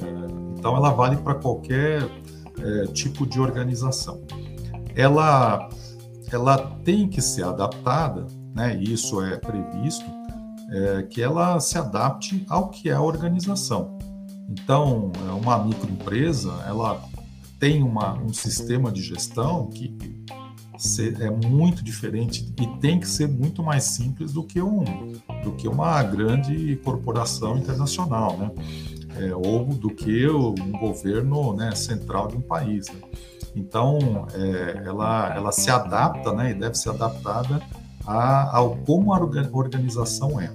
é, 0.02 0.58
então, 0.58 0.76
ela 0.76 0.90
vale 0.90 1.16
para 1.16 1.34
qualquer 1.34 2.08
é, 2.58 2.86
tipo 2.86 3.26
de 3.26 3.40
organização. 3.40 4.22
Ela, 4.94 5.68
ela 6.32 6.58
tem 6.84 7.08
que 7.08 7.20
ser 7.20 7.44
adaptada, 7.44 8.26
né, 8.54 8.76
e 8.76 8.92
isso 8.92 9.22
é 9.22 9.36
previsto, 9.36 10.06
é, 10.70 11.02
que 11.02 11.22
ela 11.22 11.60
se 11.60 11.76
adapte 11.76 12.44
ao 12.48 12.68
que 12.68 12.88
é 12.88 12.94
a 12.94 13.00
organização. 13.00 13.98
Então, 14.48 15.10
uma 15.42 15.58
microempresa, 15.64 16.52
ela 16.66 17.00
tem 17.64 17.82
uma, 17.82 18.12
um 18.18 18.30
sistema 18.30 18.92
de 18.92 19.00
gestão 19.00 19.68
que 19.68 19.96
é 21.18 21.30
muito 21.30 21.82
diferente 21.82 22.52
e 22.60 22.66
tem 22.78 23.00
que 23.00 23.08
ser 23.08 23.26
muito 23.26 23.62
mais 23.62 23.84
simples 23.84 24.34
do 24.34 24.42
que, 24.42 24.60
um, 24.60 24.84
do 25.42 25.52
que 25.52 25.66
uma 25.66 26.02
grande 26.02 26.76
corporação 26.84 27.56
internacional, 27.56 28.36
né? 28.36 28.50
É, 29.16 29.34
ou 29.34 29.64
do 29.64 29.88
que 29.88 30.28
um 30.28 30.72
governo 30.72 31.54
né, 31.54 31.74
central 31.74 32.28
de 32.28 32.36
um 32.36 32.42
país. 32.42 32.88
Né? 32.88 33.00
Então, 33.56 34.26
é, 34.34 34.82
ela, 34.84 35.34
ela 35.34 35.52
se 35.52 35.70
adapta 35.70 36.34
né, 36.34 36.50
e 36.50 36.54
deve 36.54 36.74
ser 36.74 36.90
adaptada 36.90 37.62
a, 38.04 38.58
ao 38.58 38.76
como 38.78 39.14
a 39.14 39.20
organização 39.20 40.38
é. 40.38 40.52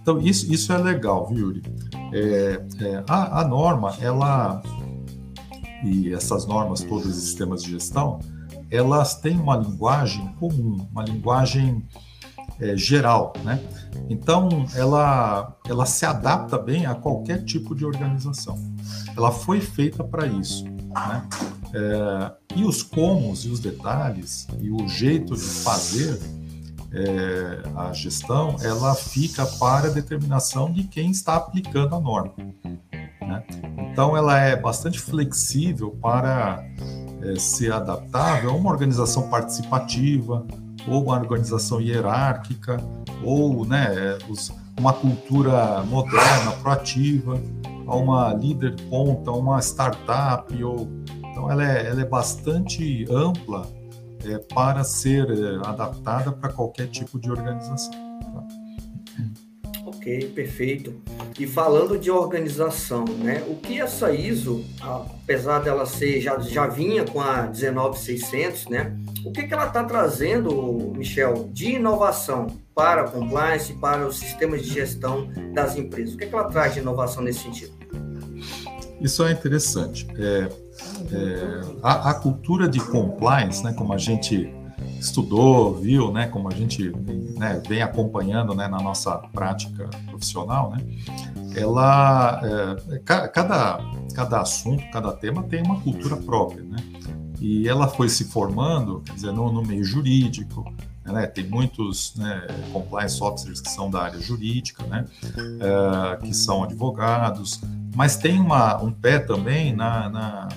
Então, 0.00 0.18
isso, 0.18 0.52
isso 0.52 0.72
é 0.72 0.78
legal, 0.78 1.28
viu, 1.28 1.52
Yuri? 1.52 1.62
É, 2.12 2.60
é, 2.80 3.04
a, 3.08 3.40
a, 3.40 3.44
norma, 3.46 3.94
ela, 4.00 4.60
e 5.82 6.12
essas 6.12 6.46
normas 6.46 6.82
todas 6.82 7.06
os 7.06 7.16
sistemas 7.16 7.62
de 7.62 7.70
gestão, 7.70 8.20
elas 8.70 9.16
têm 9.16 9.38
uma 9.38 9.56
linguagem 9.56 10.26
comum, 10.38 10.86
uma 10.90 11.04
linguagem 11.04 11.84
é, 12.60 12.76
geral, 12.76 13.32
né? 13.44 13.60
Então, 14.08 14.66
ela, 14.74 15.56
ela 15.68 15.86
se 15.86 16.04
adapta 16.04 16.58
bem 16.58 16.86
a 16.86 16.94
qualquer 16.94 17.44
tipo 17.44 17.74
de 17.74 17.84
organização. 17.84 18.58
Ela 19.16 19.30
foi 19.30 19.60
feita 19.60 20.02
para 20.04 20.26
isso, 20.26 20.64
né? 20.64 21.28
É, 21.74 22.32
e 22.56 22.64
os 22.64 22.82
comos 22.82 23.44
e 23.44 23.48
os 23.48 23.60
detalhes 23.60 24.46
e 24.60 24.70
o 24.70 24.86
jeito 24.88 25.34
de 25.34 25.40
fazer 25.40 26.20
é, 26.92 27.62
a 27.74 27.92
gestão, 27.92 28.56
ela 28.60 28.94
fica 28.94 29.46
para 29.46 29.88
a 29.88 29.90
determinação 29.90 30.70
de 30.70 30.84
quem 30.84 31.10
está 31.10 31.36
aplicando 31.36 31.94
a 31.94 32.00
norma. 32.00 32.34
Né? 33.32 33.44
Então, 33.90 34.16
ela 34.16 34.38
é 34.38 34.56
bastante 34.56 34.98
flexível 35.00 35.96
para 36.00 36.64
é, 37.22 37.38
ser 37.38 37.72
adaptável 37.72 38.50
a 38.50 38.54
uma 38.54 38.70
organização 38.70 39.28
participativa, 39.28 40.46
ou 40.86 41.04
uma 41.04 41.18
organização 41.18 41.80
hierárquica, 41.80 42.76
ou 43.22 43.64
né, 43.64 44.18
os, 44.28 44.52
uma 44.78 44.92
cultura 44.92 45.82
moderna, 45.84 46.52
proativa, 46.60 47.40
a 47.86 47.96
uma 47.96 48.34
líder 48.34 48.74
ponta, 48.88 49.30
uma 49.30 49.60
startup, 49.60 50.62
ou 50.62 50.88
então 51.30 51.50
ela 51.50 51.64
é, 51.64 51.88
ela 51.88 52.00
é 52.00 52.04
bastante 52.04 53.06
ampla 53.10 53.66
é, 54.24 54.38
para 54.54 54.84
ser 54.84 55.28
é, 55.30 55.66
adaptada 55.66 56.32
para 56.32 56.52
qualquer 56.52 56.88
tipo 56.88 57.18
de 57.18 57.30
organização. 57.30 58.11
Ok, 60.02 60.32
perfeito. 60.34 61.00
E 61.38 61.46
falando 61.46 61.96
de 61.96 62.10
organização, 62.10 63.04
né? 63.04 63.44
O 63.46 63.54
que 63.54 63.80
essa 63.80 64.12
ISO, 64.12 64.64
apesar 64.80 65.60
dela 65.60 65.86
ser 65.86 66.20
já, 66.20 66.40
já 66.40 66.66
vinha 66.66 67.04
com 67.04 67.20
a 67.20 67.42
19600, 67.42 68.66
né? 68.66 68.96
O 69.24 69.30
que, 69.30 69.44
que 69.44 69.54
ela 69.54 69.68
está 69.68 69.84
trazendo, 69.84 70.92
Michel, 70.96 71.48
de 71.52 71.76
inovação 71.76 72.48
para 72.74 73.02
a 73.02 73.08
compliance, 73.08 73.72
para 73.74 74.04
os 74.04 74.18
sistemas 74.18 74.62
de 74.62 74.74
gestão 74.74 75.30
das 75.54 75.76
empresas? 75.76 76.14
O 76.14 76.18
que, 76.18 76.26
que 76.26 76.34
ela 76.34 76.48
traz 76.48 76.74
de 76.74 76.80
inovação 76.80 77.22
nesse 77.22 77.44
sentido? 77.44 77.72
Isso 79.00 79.24
é 79.24 79.30
interessante. 79.30 80.08
É, 80.18 80.48
é, 81.12 81.60
a, 81.80 82.10
a, 82.10 82.14
cultura 82.14 82.68
de 82.68 82.80
compliance, 82.80 83.62
né, 83.62 83.72
como 83.72 83.92
a 83.92 83.98
gente 83.98 84.52
estudou, 84.98 85.74
viu, 85.74 86.12
né, 86.12 86.26
como 86.26 86.48
a 86.48 86.54
gente 86.54 86.92
né, 87.36 87.62
vem 87.66 87.82
acompanhando 87.82 88.54
né, 88.54 88.68
na 88.68 88.78
nossa 88.78 89.16
prática 89.32 89.88
profissional, 90.08 90.70
né, 90.70 90.78
ela, 91.54 92.40
é, 92.90 92.98
cada, 93.00 93.80
cada 94.14 94.40
assunto, 94.40 94.82
cada 94.90 95.12
tema 95.12 95.42
tem 95.42 95.62
uma 95.62 95.80
cultura 95.80 96.16
própria, 96.16 96.62
né, 96.62 96.76
e 97.40 97.68
ela 97.68 97.88
foi 97.88 98.08
se 98.08 98.24
formando, 98.24 99.00
quer 99.04 99.14
dizer, 99.14 99.32
no, 99.32 99.52
no 99.52 99.62
meio 99.62 99.84
jurídico, 99.84 100.64
né, 101.04 101.26
tem 101.26 101.46
muitos 101.46 102.14
né, 102.16 102.46
compliance 102.72 103.22
officers 103.22 103.60
que 103.60 103.70
são 103.70 103.90
da 103.90 104.02
área 104.02 104.20
jurídica, 104.20 104.84
né, 104.84 105.04
é, 105.24 106.16
que 106.16 106.32
são 106.34 106.62
advogados, 106.62 107.60
mas 107.94 108.16
tem 108.16 108.40
uma, 108.40 108.82
um 108.82 108.92
pé 108.92 109.18
também 109.18 109.74
na, 109.74 110.08
na 110.08 110.48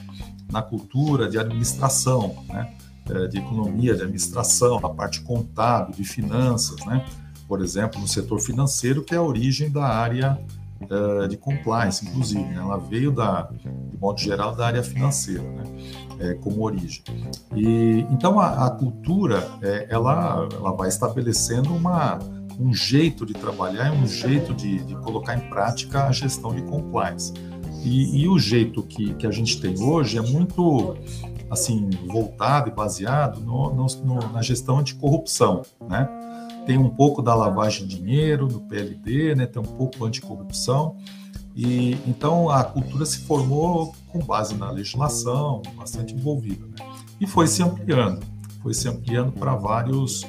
na 0.56 0.62
cultura 0.62 1.28
de 1.28 1.38
administração, 1.38 2.44
né? 2.48 2.74
É, 3.10 3.28
de 3.28 3.38
economia, 3.38 3.94
de 3.94 4.02
administração, 4.02 4.80
na 4.80 4.90
parte 4.90 5.22
contábil, 5.22 5.94
de 5.94 6.04
finanças, 6.04 6.84
né? 6.86 7.06
por 7.48 7.62
exemplo, 7.62 8.02
no 8.02 8.08
setor 8.08 8.40
financeiro, 8.40 9.04
que 9.04 9.14
é 9.14 9.18
a 9.18 9.22
origem 9.22 9.70
da 9.70 9.86
área 9.86 10.40
uh, 10.82 11.28
de 11.28 11.38
compliance, 11.38 12.04
inclusive. 12.04 12.44
Né? 12.44 12.56
Ela 12.58 12.78
veio, 12.78 13.12
da, 13.12 13.44
de 13.44 13.98
modo 14.00 14.20
geral, 14.20 14.56
da 14.56 14.66
área 14.66 14.84
financeira, 14.84 15.44
né? 15.44 15.64
É, 16.18 16.34
como 16.36 16.64
origem. 16.64 17.04
E, 17.54 18.06
então, 18.10 18.40
a, 18.40 18.68
a 18.68 18.70
cultura, 18.72 19.46
é, 19.62 19.86
ela, 19.90 20.48
ela 20.52 20.72
vai 20.72 20.88
estabelecendo 20.88 21.76
uma, 21.76 22.18
um 22.58 22.74
jeito 22.74 23.26
de 23.26 23.34
trabalhar 23.34 23.92
um 23.92 24.08
jeito 24.08 24.54
de, 24.54 24.80
de 24.80 24.96
colocar 24.96 25.36
em 25.36 25.50
prática 25.50 26.06
a 26.06 26.12
gestão 26.12 26.56
de 26.56 26.62
compliance. 26.64 27.34
E, 27.84 28.22
e 28.24 28.28
o 28.28 28.40
jeito 28.40 28.82
que, 28.82 29.14
que 29.16 29.28
a 29.28 29.32
gente 29.32 29.60
tem 29.60 29.78
hoje 29.80 30.18
é 30.18 30.22
muito 30.22 30.96
assim 31.50 31.90
voltado 32.08 32.70
e 32.70 32.72
baseado 32.72 33.40
no, 33.42 33.74
no, 33.74 34.32
na 34.32 34.42
gestão 34.42 34.80
anticorrupção, 34.80 35.62
né? 35.88 36.10
Tem 36.66 36.78
um 36.78 36.90
pouco 36.90 37.22
da 37.22 37.36
lavagem 37.36 37.86
de 37.86 38.00
dinheiro, 38.00 38.48
do 38.48 38.60
PLD, 38.62 39.36
né? 39.36 39.46
Tem 39.46 39.62
um 39.62 39.66
pouco 39.66 40.04
anticorrupção. 40.06 40.96
E 41.56 41.94
então 42.06 42.50
a 42.50 42.64
cultura 42.64 43.06
se 43.06 43.20
formou 43.20 43.96
com 44.12 44.20
base 44.20 44.56
na 44.56 44.72
legislação, 44.72 45.62
bastante 45.78 46.14
envolvida, 46.14 46.66
né? 46.66 46.76
E 47.22 47.28
foi 47.28 47.48
se 47.48 47.64
ampliando, 47.64 48.26
foi 48.62 48.74
se 48.74 48.90
ampliando 48.90 49.32
para 49.32 49.56
vários 49.56 50.24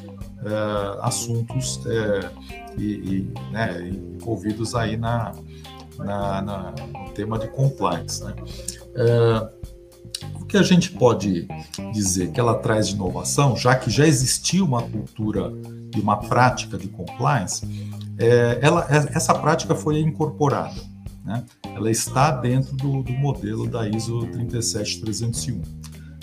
é, 0.44 0.98
assuntos 1.00 1.81
é, 1.87 2.31
e, 2.79 2.85
e 2.85 3.33
né, 3.50 3.88
envolvidos 3.88 4.74
aí 4.74 4.96
na, 4.96 5.33
na, 5.98 6.42
na, 6.42 6.74
no 6.92 7.11
tema 7.12 7.38
de 7.38 7.48
compliance. 7.48 8.22
Né? 8.22 8.35
É, 8.94 9.48
o 10.40 10.44
que 10.44 10.57
a 10.57 10.62
gente 10.62 10.90
pode 10.92 11.48
dizer 11.92 12.31
que 12.31 12.40
ela 12.40 12.55
traz 12.55 12.88
de 12.88 12.94
inovação, 12.94 13.57
já 13.57 13.74
que 13.74 13.90
já 13.90 14.07
existia 14.07 14.64
uma 14.64 14.83
cultura 14.83 15.52
e 15.94 16.00
uma 16.00 16.16
prática 16.16 16.79
de 16.79 16.88
compliance, 16.88 17.66
é, 18.18 18.59
ela, 18.62 18.87
é, 18.88 19.16
essa 19.16 19.35
prática 19.35 19.74
foi 19.74 20.00
incorporada. 20.00 20.81
Né? 21.24 21.44
Ela 21.64 21.90
está 21.90 22.31
dentro 22.31 22.76
do, 22.76 23.02
do 23.02 23.12
modelo 23.12 23.68
da 23.68 23.88
ISO 23.88 24.26
37301. 24.29 25.62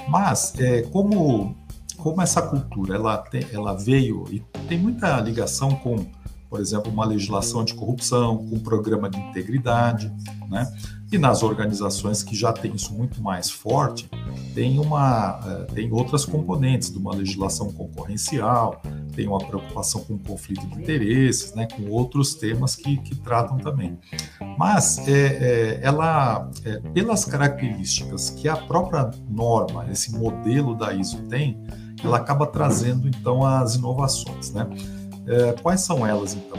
Mas, 0.07 0.53
é, 0.59 0.81
como, 0.83 1.55
como 1.97 2.21
essa 2.21 2.41
cultura 2.41 2.95
ela, 2.95 3.17
tem, 3.17 3.45
ela 3.51 3.73
veio 3.73 4.25
e 4.31 4.39
tem 4.67 4.77
muita 4.77 5.19
ligação 5.19 5.75
com 5.75 6.05
por 6.53 6.61
exemplo, 6.61 6.91
uma 6.91 7.03
legislação 7.03 7.61
anticorrupção, 7.61 8.37
com 8.37 8.57
um 8.57 8.59
programa 8.59 9.09
de 9.09 9.19
integridade, 9.19 10.13
né? 10.47 10.71
E 11.13 11.17
nas 11.19 11.43
organizações 11.43 12.23
que 12.23 12.35
já 12.35 12.51
têm 12.51 12.73
isso 12.73 12.91
muito 12.91 13.21
mais 13.21 13.51
forte, 13.51 14.09
tem, 14.55 14.79
uma, 14.79 15.39
eh, 15.45 15.73
tem 15.75 15.93
outras 15.93 16.25
componentes 16.25 16.91
de 16.91 16.97
uma 16.97 17.13
legislação 17.13 17.71
concorrencial, 17.71 18.81
tem 19.15 19.27
uma 19.27 19.37
preocupação 19.37 20.01
com 20.01 20.17
conflito 20.17 20.65
de 20.65 20.81
interesses, 20.81 21.53
né, 21.53 21.67
com 21.67 21.87
outros 21.87 22.33
temas 22.33 22.75
que, 22.75 22.97
que 22.97 23.13
tratam 23.13 23.59
também. 23.59 23.95
Mas 24.57 25.07
é, 25.07 25.11
é, 25.11 25.79
ela, 25.83 26.49
é, 26.65 26.79
pelas 26.79 27.25
características 27.25 28.31
que 28.31 28.49
a 28.49 28.57
própria 28.57 29.11
norma, 29.29 29.85
esse 29.91 30.17
modelo 30.17 30.73
da 30.73 30.95
ISO 30.95 31.21
tem, 31.29 31.61
ela 32.03 32.17
acaba 32.17 32.47
trazendo 32.47 33.07
então 33.07 33.45
as 33.45 33.75
inovações, 33.75 34.51
né? 34.51 34.67
É, 35.27 35.53
quais 35.61 35.81
são 35.81 36.07
elas, 36.07 36.33
então? 36.33 36.57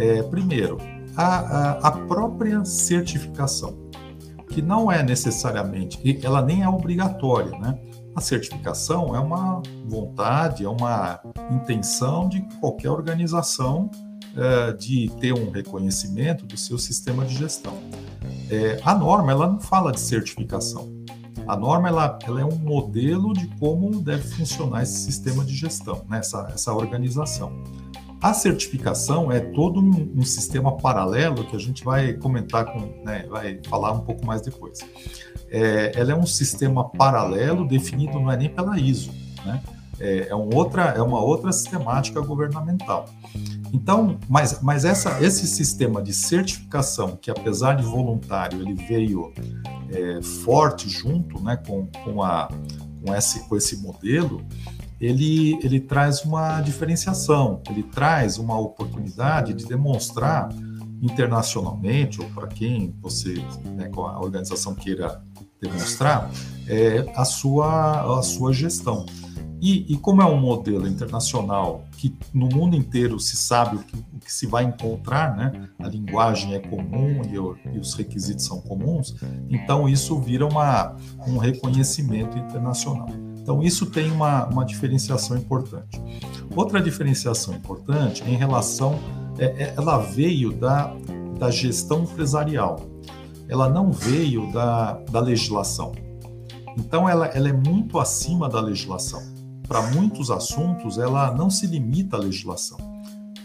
É, 0.00 0.20
primeiro, 0.24 0.78
a, 1.16 1.24
a, 1.24 1.88
a, 1.88 1.90
própria 1.92 2.64
certificação, 2.64 3.83
que 4.48 4.62
não 4.62 4.90
é 4.90 5.02
necessariamente, 5.02 6.20
ela 6.22 6.42
nem 6.42 6.62
é 6.62 6.68
obrigatória, 6.68 7.58
né? 7.58 7.78
A 8.14 8.20
certificação 8.20 9.14
é 9.14 9.18
uma 9.18 9.60
vontade, 9.86 10.64
é 10.64 10.68
uma 10.68 11.20
intenção 11.50 12.28
de 12.28 12.40
qualquer 12.60 12.90
organização 12.90 13.90
é, 14.36 14.72
de 14.72 15.10
ter 15.20 15.32
um 15.32 15.50
reconhecimento 15.50 16.46
do 16.46 16.56
seu 16.56 16.78
sistema 16.78 17.24
de 17.24 17.34
gestão. 17.34 17.76
É, 18.50 18.80
a 18.84 18.94
norma, 18.94 19.32
ela 19.32 19.48
não 19.48 19.60
fala 19.60 19.90
de 19.90 20.00
certificação. 20.00 20.92
A 21.46 21.56
norma 21.56 21.88
ela, 21.88 22.18
ela, 22.24 22.40
é 22.40 22.44
um 22.44 22.56
modelo 22.56 23.32
de 23.32 23.46
como 23.58 24.00
deve 24.00 24.22
funcionar 24.22 24.82
esse 24.82 24.98
sistema 25.04 25.44
de 25.44 25.54
gestão, 25.54 26.04
né? 26.08 26.18
essa, 26.18 26.50
essa 26.54 26.72
organização. 26.72 27.52
A 28.24 28.32
certificação 28.32 29.30
é 29.30 29.38
todo 29.38 29.78
um, 29.80 30.12
um, 30.16 30.24
sistema 30.24 30.74
paralelo 30.78 31.44
que 31.44 31.54
a 31.54 31.58
gente 31.58 31.84
vai 31.84 32.14
comentar, 32.14 32.64
com, 32.64 32.80
né, 33.04 33.26
vai 33.28 33.60
falar 33.68 33.92
um 33.92 34.00
pouco 34.00 34.24
mais 34.24 34.40
depois. 34.40 34.78
É, 35.50 35.92
ela 35.94 36.12
é 36.12 36.16
um 36.16 36.24
sistema 36.24 36.88
paralelo 36.88 37.68
definido 37.68 38.18
não 38.18 38.32
é 38.32 38.36
nem 38.38 38.48
pela 38.48 38.80
ISO, 38.80 39.10
né? 39.44 39.62
É, 40.00 40.28
é, 40.28 40.34
um 40.34 40.48
outra, 40.54 40.84
é 40.96 41.02
uma 41.02 41.20
outra 41.20 41.52
sistemática 41.52 42.18
governamental. 42.22 43.04
Então, 43.74 44.18
mas, 44.26 44.58
mas 44.62 44.86
essa, 44.86 45.22
esse 45.22 45.46
sistema 45.46 46.00
de 46.00 46.14
certificação, 46.14 47.18
que 47.20 47.30
apesar 47.30 47.74
de 47.74 47.82
voluntário, 47.82 48.58
ele 48.62 48.72
veio 48.72 49.34
é, 49.90 50.22
forte 50.22 50.88
junto 50.88 51.42
né, 51.42 51.58
com, 51.58 51.88
com, 52.02 52.22
a, 52.22 52.48
com, 53.04 53.14
esse, 53.14 53.46
com 53.46 53.54
esse 53.54 53.82
modelo, 53.82 54.42
ele, 55.00 55.58
ele 55.62 55.80
traz 55.80 56.24
uma 56.24 56.60
diferenciação, 56.60 57.60
ele 57.68 57.82
traz 57.82 58.38
uma 58.38 58.58
oportunidade 58.58 59.52
de 59.54 59.64
demonstrar 59.64 60.48
internacionalmente, 61.02 62.20
ou 62.20 62.28
para 62.30 62.46
quem 62.46 62.94
você, 63.00 63.34
né, 63.76 63.90
a 63.94 64.20
organização 64.20 64.74
queira 64.74 65.22
demonstrar, 65.60 66.30
é, 66.66 67.12
a, 67.14 67.24
sua, 67.24 68.18
a 68.18 68.22
sua 68.22 68.52
gestão. 68.52 69.04
E, 69.60 69.94
e, 69.94 69.96
como 69.96 70.20
é 70.20 70.26
um 70.26 70.38
modelo 70.38 70.86
internacional 70.86 71.86
que 71.96 72.14
no 72.34 72.48
mundo 72.48 72.76
inteiro 72.76 73.18
se 73.18 73.34
sabe 73.34 73.76
o 73.76 73.78
que, 73.78 73.96
o 73.96 74.18
que 74.18 74.30
se 74.30 74.46
vai 74.46 74.64
encontrar, 74.64 75.34
né? 75.34 75.70
A 75.78 75.88
linguagem 75.88 76.54
é 76.54 76.58
comum 76.58 77.22
e, 77.30 77.38
o, 77.38 77.56
e, 77.72 77.78
os 77.78 77.94
requisitos 77.94 78.44
são 78.44 78.60
comuns, 78.60 79.14
então 79.48 79.88
isso 79.88 80.18
vira 80.20 80.46
uma, 80.46 80.96
um 81.26 81.38
reconhecimento 81.38 82.36
internacional. 82.36 83.08
Então 83.44 83.62
isso 83.62 83.84
tem 83.84 84.10
uma, 84.10 84.46
uma 84.46 84.64
diferenciação 84.64 85.36
importante. 85.36 86.00
Outra 86.56 86.80
diferenciação 86.80 87.52
importante 87.52 88.22
é 88.22 88.30
em 88.30 88.36
relação, 88.36 88.98
é, 89.38 89.44
é, 89.44 89.74
ela 89.76 89.98
veio 89.98 90.50
da, 90.50 90.96
da 91.38 91.50
gestão 91.50 92.04
empresarial, 92.04 92.80
ela 93.46 93.68
não 93.68 93.92
veio 93.92 94.50
da, 94.50 94.94
da 95.10 95.20
legislação. 95.20 95.92
Então 96.78 97.06
ela, 97.06 97.26
ela 97.26 97.50
é 97.50 97.52
muito 97.52 97.98
acima 97.98 98.48
da 98.48 98.62
legislação 98.62 99.22
para 99.68 99.82
muitos 99.90 100.30
assuntos, 100.30 100.96
ela 100.96 101.30
não 101.34 101.50
se 101.50 101.66
limita 101.66 102.16
à 102.16 102.20
legislação. 102.20 102.78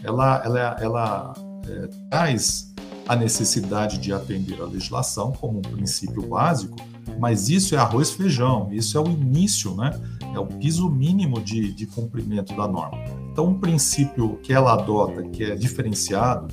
Ela, 0.02 0.42
ela, 0.42 0.76
ela 0.80 1.34
é, 1.68 1.88
traz 2.08 2.72
a 3.06 3.14
necessidade 3.14 3.98
de 3.98 4.14
atender 4.14 4.62
à 4.62 4.64
legislação 4.64 5.30
como 5.32 5.58
um 5.58 5.62
princípio 5.62 6.26
básico, 6.26 6.76
mas 7.18 7.48
isso 7.48 7.74
é 7.74 7.78
arroz 7.78 8.10
feijão, 8.10 8.68
isso 8.72 8.96
é 8.96 9.00
o 9.00 9.08
início, 9.08 9.74
né? 9.74 9.92
é 10.34 10.38
o 10.38 10.46
piso 10.46 10.88
mínimo 10.88 11.40
de, 11.40 11.72
de 11.72 11.86
cumprimento 11.86 12.56
da 12.56 12.66
norma. 12.66 12.98
Então, 13.32 13.46
um 13.46 13.58
princípio 13.58 14.38
que 14.42 14.52
ela 14.52 14.72
adota, 14.74 15.22
que 15.22 15.44
é 15.44 15.54
diferenciado 15.54 16.48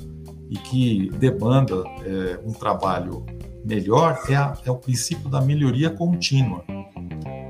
e 0.50 0.56
que 0.56 1.10
demanda 1.18 1.84
é, 2.04 2.40
um 2.44 2.52
trabalho 2.52 3.24
melhor, 3.64 4.18
é, 4.28 4.34
a, 4.34 4.56
é 4.64 4.70
o 4.70 4.76
princípio 4.76 5.28
da 5.28 5.40
melhoria 5.40 5.90
contínua. 5.90 6.64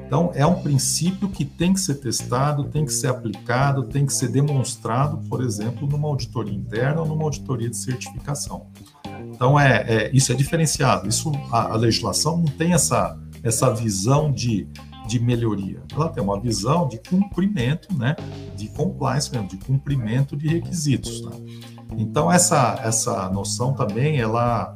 Então, 0.06 0.30
é 0.34 0.46
um 0.46 0.62
princípio 0.62 1.28
que 1.28 1.44
tem 1.44 1.74
que 1.74 1.80
ser 1.80 1.96
testado, 1.96 2.64
tem 2.64 2.84
que 2.84 2.92
ser 2.92 3.08
aplicado, 3.08 3.84
tem 3.84 4.06
que 4.06 4.12
ser 4.12 4.28
demonstrado, 4.28 5.18
por 5.28 5.42
exemplo, 5.42 5.86
numa 5.86 6.08
auditoria 6.08 6.54
interna 6.54 7.02
ou 7.02 7.06
numa 7.06 7.24
auditoria 7.24 7.68
de 7.68 7.76
certificação. 7.76 8.66
Então, 9.38 9.58
é, 9.58 9.84
é 9.86 10.10
isso 10.12 10.32
é 10.32 10.34
diferenciado. 10.34 11.08
Isso, 11.08 11.30
a, 11.52 11.72
a, 11.72 11.76
legislação 11.76 12.38
não 12.38 12.46
tem 12.46 12.72
essa, 12.72 13.16
essa 13.40 13.72
visão 13.72 14.32
de, 14.32 14.66
de 15.06 15.20
melhoria. 15.20 15.80
Ela 15.94 16.08
tem 16.08 16.20
uma 16.20 16.40
visão 16.40 16.88
de 16.88 16.98
cumprimento, 16.98 17.96
né, 17.96 18.16
de 18.56 18.66
compliance 18.70 19.30
mesmo, 19.30 19.46
de 19.46 19.56
cumprimento 19.58 20.36
de 20.36 20.48
requisitos. 20.48 21.20
Tá? 21.20 21.30
Então, 21.96 22.32
essa, 22.32 22.80
essa 22.82 23.30
noção 23.30 23.74
também, 23.74 24.18
ela, 24.18 24.74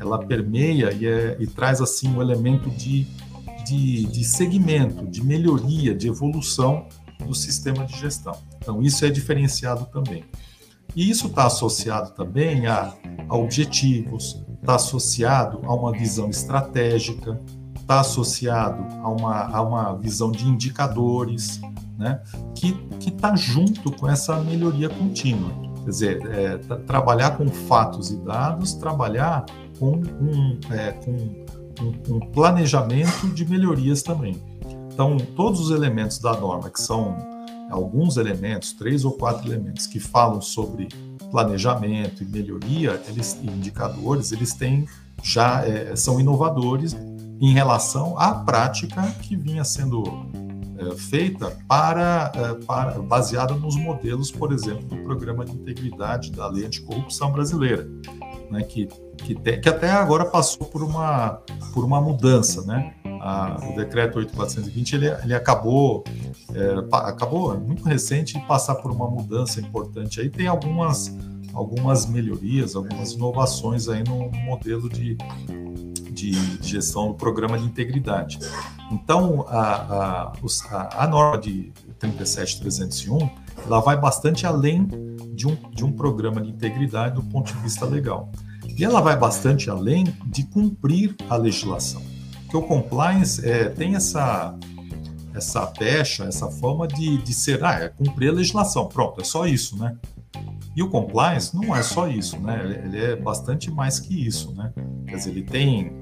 ela 0.00 0.18
permeia 0.18 0.92
e, 0.92 1.06
é, 1.06 1.36
e 1.38 1.46
traz, 1.46 1.80
assim, 1.80 2.08
um 2.08 2.20
elemento 2.20 2.68
de 2.68 3.06
de, 3.64 4.06
de 4.06 4.24
segmento, 4.24 5.06
de 5.06 5.22
melhoria, 5.22 5.94
de 5.94 6.08
evolução 6.08 6.88
do 7.24 7.32
sistema 7.34 7.84
de 7.84 7.96
gestão. 7.96 8.36
Então, 8.56 8.82
isso 8.82 9.04
é 9.04 9.10
diferenciado 9.10 9.86
também. 9.86 10.24
E 10.94 11.08
isso 11.08 11.28
está 11.28 11.46
associado 11.46 12.10
também 12.10 12.66
a, 12.66 12.92
a 13.28 13.36
objetivos, 13.36 14.44
está 14.60 14.74
associado 14.74 15.60
a 15.64 15.74
uma 15.74 15.92
visão 15.92 16.28
estratégica, 16.28 17.40
está 17.78 18.00
associado 18.00 18.86
a 19.02 19.08
uma, 19.08 19.56
a 19.56 19.62
uma 19.62 19.96
visão 19.96 20.30
de 20.30 20.46
indicadores, 20.46 21.60
né, 21.98 22.20
que 22.54 22.76
está 23.06 23.34
junto 23.36 23.90
com 23.92 24.08
essa 24.08 24.38
melhoria 24.40 24.88
contínua. 24.88 25.50
Quer 25.84 25.90
dizer, 25.90 26.26
é, 26.30 26.58
trabalhar 26.86 27.36
com 27.36 27.48
fatos 27.48 28.10
e 28.10 28.16
dados, 28.18 28.74
trabalhar 28.74 29.44
com, 29.78 29.92
um, 29.92 30.60
é, 30.70 30.92
com 30.92 31.10
um, 31.80 32.16
um 32.16 32.20
planejamento 32.20 33.28
de 33.28 33.48
melhorias 33.48 34.02
também. 34.02 34.40
Então, 34.92 35.16
todos 35.16 35.60
os 35.60 35.70
elementos 35.70 36.18
da 36.18 36.34
norma, 36.38 36.68
que 36.68 36.80
são 36.80 37.16
alguns 37.70 38.16
elementos, 38.16 38.72
três 38.72 39.04
ou 39.04 39.12
quatro 39.12 39.48
elementos, 39.48 39.86
que 39.86 40.00
falam 40.00 40.40
sobre 40.40 40.88
planejamento 41.30 42.22
e 42.22 42.26
melhoria, 42.26 43.00
eles 43.08 43.38
indicadores, 43.42 44.32
eles 44.32 44.52
têm 44.52 44.86
já 45.22 45.64
é, 45.66 45.94
são 45.94 46.18
inovadores 46.18 46.96
em 47.40 47.52
relação 47.52 48.18
à 48.18 48.34
prática 48.34 49.02
que 49.22 49.36
vinha 49.36 49.64
sendo 49.64 50.02
é, 50.78 50.96
feita 50.96 51.56
para, 51.68 52.32
é, 52.34 52.64
para 52.64 53.00
baseada 53.00 53.54
nos 53.54 53.76
modelos, 53.76 54.30
por 54.30 54.52
exemplo, 54.52 54.84
do 54.84 54.96
programa 55.04 55.44
de 55.44 55.52
integridade 55.52 56.32
da 56.32 56.48
lei 56.48 56.66
anticorrupção 56.66 57.30
brasileira, 57.30 57.86
né, 58.50 58.62
que 58.62 58.88
que, 59.20 59.34
te, 59.34 59.58
que 59.58 59.68
até 59.68 59.90
agora 59.90 60.24
passou 60.24 60.66
por 60.66 60.82
uma, 60.82 61.40
por 61.72 61.84
uma 61.84 62.00
mudança, 62.00 62.62
né? 62.62 62.94
A, 63.20 63.56
o 63.70 63.76
decreto 63.76 64.18
8420 64.18 64.94
ele, 64.94 65.08
ele 65.22 65.34
acabou 65.34 66.02
é, 66.54 66.96
acabou 67.06 67.58
muito 67.60 67.84
recente 67.84 68.38
de 68.38 68.46
passar 68.46 68.76
por 68.76 68.90
uma 68.90 69.08
mudança 69.08 69.60
importante 69.60 70.20
aí. 70.20 70.30
Tem 70.30 70.46
algumas 70.46 71.14
algumas 71.52 72.06
melhorias 72.06 72.74
algumas 72.76 73.12
inovações 73.12 73.88
aí 73.88 74.02
no 74.04 74.30
modelo 74.30 74.88
de, 74.88 75.18
de, 76.12 76.30
de 76.30 76.68
gestão 76.68 77.08
do 77.08 77.14
programa 77.14 77.58
de 77.58 77.64
integridade. 77.64 78.38
Então 78.90 79.44
a, 79.48 80.32
a, 80.70 81.04
a 81.04 81.06
norma 81.06 81.38
de 81.38 81.72
37301 81.98 83.28
ela 83.66 83.80
vai 83.80 83.98
bastante 84.00 84.46
além 84.46 84.88
de 85.34 85.46
um, 85.46 85.56
de 85.70 85.84
um 85.84 85.92
programa 85.92 86.40
de 86.40 86.50
integridade 86.50 87.14
do 87.14 87.22
ponto 87.22 87.52
de 87.52 87.58
vista 87.60 87.84
legal. 87.84 88.30
E 88.76 88.84
ela 88.84 89.00
vai 89.00 89.16
bastante 89.16 89.68
além 89.68 90.04
de 90.26 90.44
cumprir 90.44 91.14
a 91.28 91.36
legislação. 91.36 92.02
Porque 92.50 92.56
o 92.56 92.62
compliance 92.62 93.48
é, 93.48 93.68
tem 93.68 93.94
essa, 93.94 94.58
essa 95.32 95.64
pecha, 95.68 96.24
essa 96.24 96.50
forma 96.50 96.88
de, 96.88 97.18
de 97.18 97.32
ser, 97.32 97.62
ah, 97.64 97.84
é 97.84 97.88
cumprir 97.88 98.30
a 98.30 98.32
legislação, 98.32 98.88
pronto, 98.88 99.20
é 99.20 99.24
só 99.24 99.46
isso, 99.46 99.78
né? 99.78 99.96
E 100.74 100.82
o 100.82 100.90
compliance 100.90 101.54
não 101.54 101.76
é 101.76 101.80
só 101.80 102.08
isso, 102.08 102.40
né? 102.40 102.82
Ele 102.84 102.98
é 102.98 103.14
bastante 103.14 103.70
mais 103.70 104.00
que 104.00 104.26
isso, 104.26 104.52
né? 104.56 104.72
Quer 105.06 105.16
dizer, 105.16 105.30
ele 105.30 105.44
tem, 105.44 105.92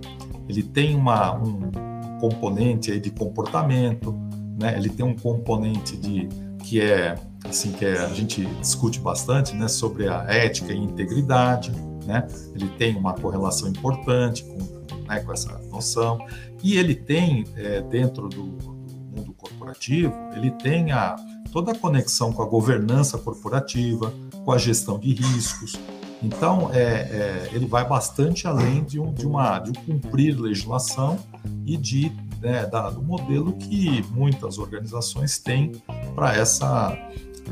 ele 0.48 0.62
tem 0.62 0.96
uma, 0.96 1.34
um 1.34 1.70
componente 2.18 2.90
aí 2.92 2.98
de 2.98 3.10
comportamento, 3.10 4.18
né? 4.58 4.74
Ele 4.74 4.88
tem 4.88 5.04
um 5.04 5.14
componente 5.14 5.98
de 5.98 6.30
que 6.64 6.80
é 6.80 7.14
assim 7.44 7.72
que 7.72 7.84
é, 7.84 7.98
a 7.98 8.08
gente 8.14 8.46
discute 8.58 9.00
bastante, 9.00 9.54
né? 9.54 9.68
Sobre 9.68 10.08
a 10.08 10.24
ética 10.26 10.72
e 10.72 10.78
integridade, 10.78 11.72
né? 12.06 12.26
Ele 12.54 12.68
tem 12.78 12.96
uma 12.96 13.12
correlação 13.12 13.68
importante 13.68 14.44
com, 14.44 14.77
né, 15.08 15.20
com 15.20 15.32
essa 15.32 15.58
noção 15.70 16.18
e 16.62 16.76
ele 16.76 16.94
tem 16.94 17.44
é, 17.56 17.80
dentro 17.80 18.28
do, 18.28 18.42
do, 18.42 18.78
mundo 19.16 19.32
corporativo, 19.32 20.14
ele 20.36 20.50
tem 20.52 20.92
a, 20.92 21.16
toda 21.50 21.72
a 21.72 21.74
conexão 21.74 22.32
com 22.32 22.42
a 22.42 22.46
governança 22.46 23.18
corporativa, 23.18 24.12
com 24.44 24.52
a 24.52 24.58
gestão 24.58 24.98
de 24.98 25.12
riscos. 25.12 25.76
Então, 26.22 26.70
é, 26.72 26.82
é, 26.82 27.50
ele 27.52 27.66
vai 27.66 27.86
bastante 27.86 28.46
além 28.46 28.84
de, 28.84 29.00
um, 29.00 29.12
de, 29.12 29.26
uma, 29.26 29.58
de 29.58 29.70
um 29.70 29.84
cumprir 29.84 30.38
legislação 30.38 31.18
e 31.64 31.76
de 31.76 32.12
né, 32.40 32.66
da, 32.66 32.90
do 32.90 33.02
modelo 33.02 33.52
que 33.52 34.04
muitas 34.10 34.58
organizações 34.58 35.38
têm 35.38 35.72
para 36.14 36.34
essa, 36.34 36.96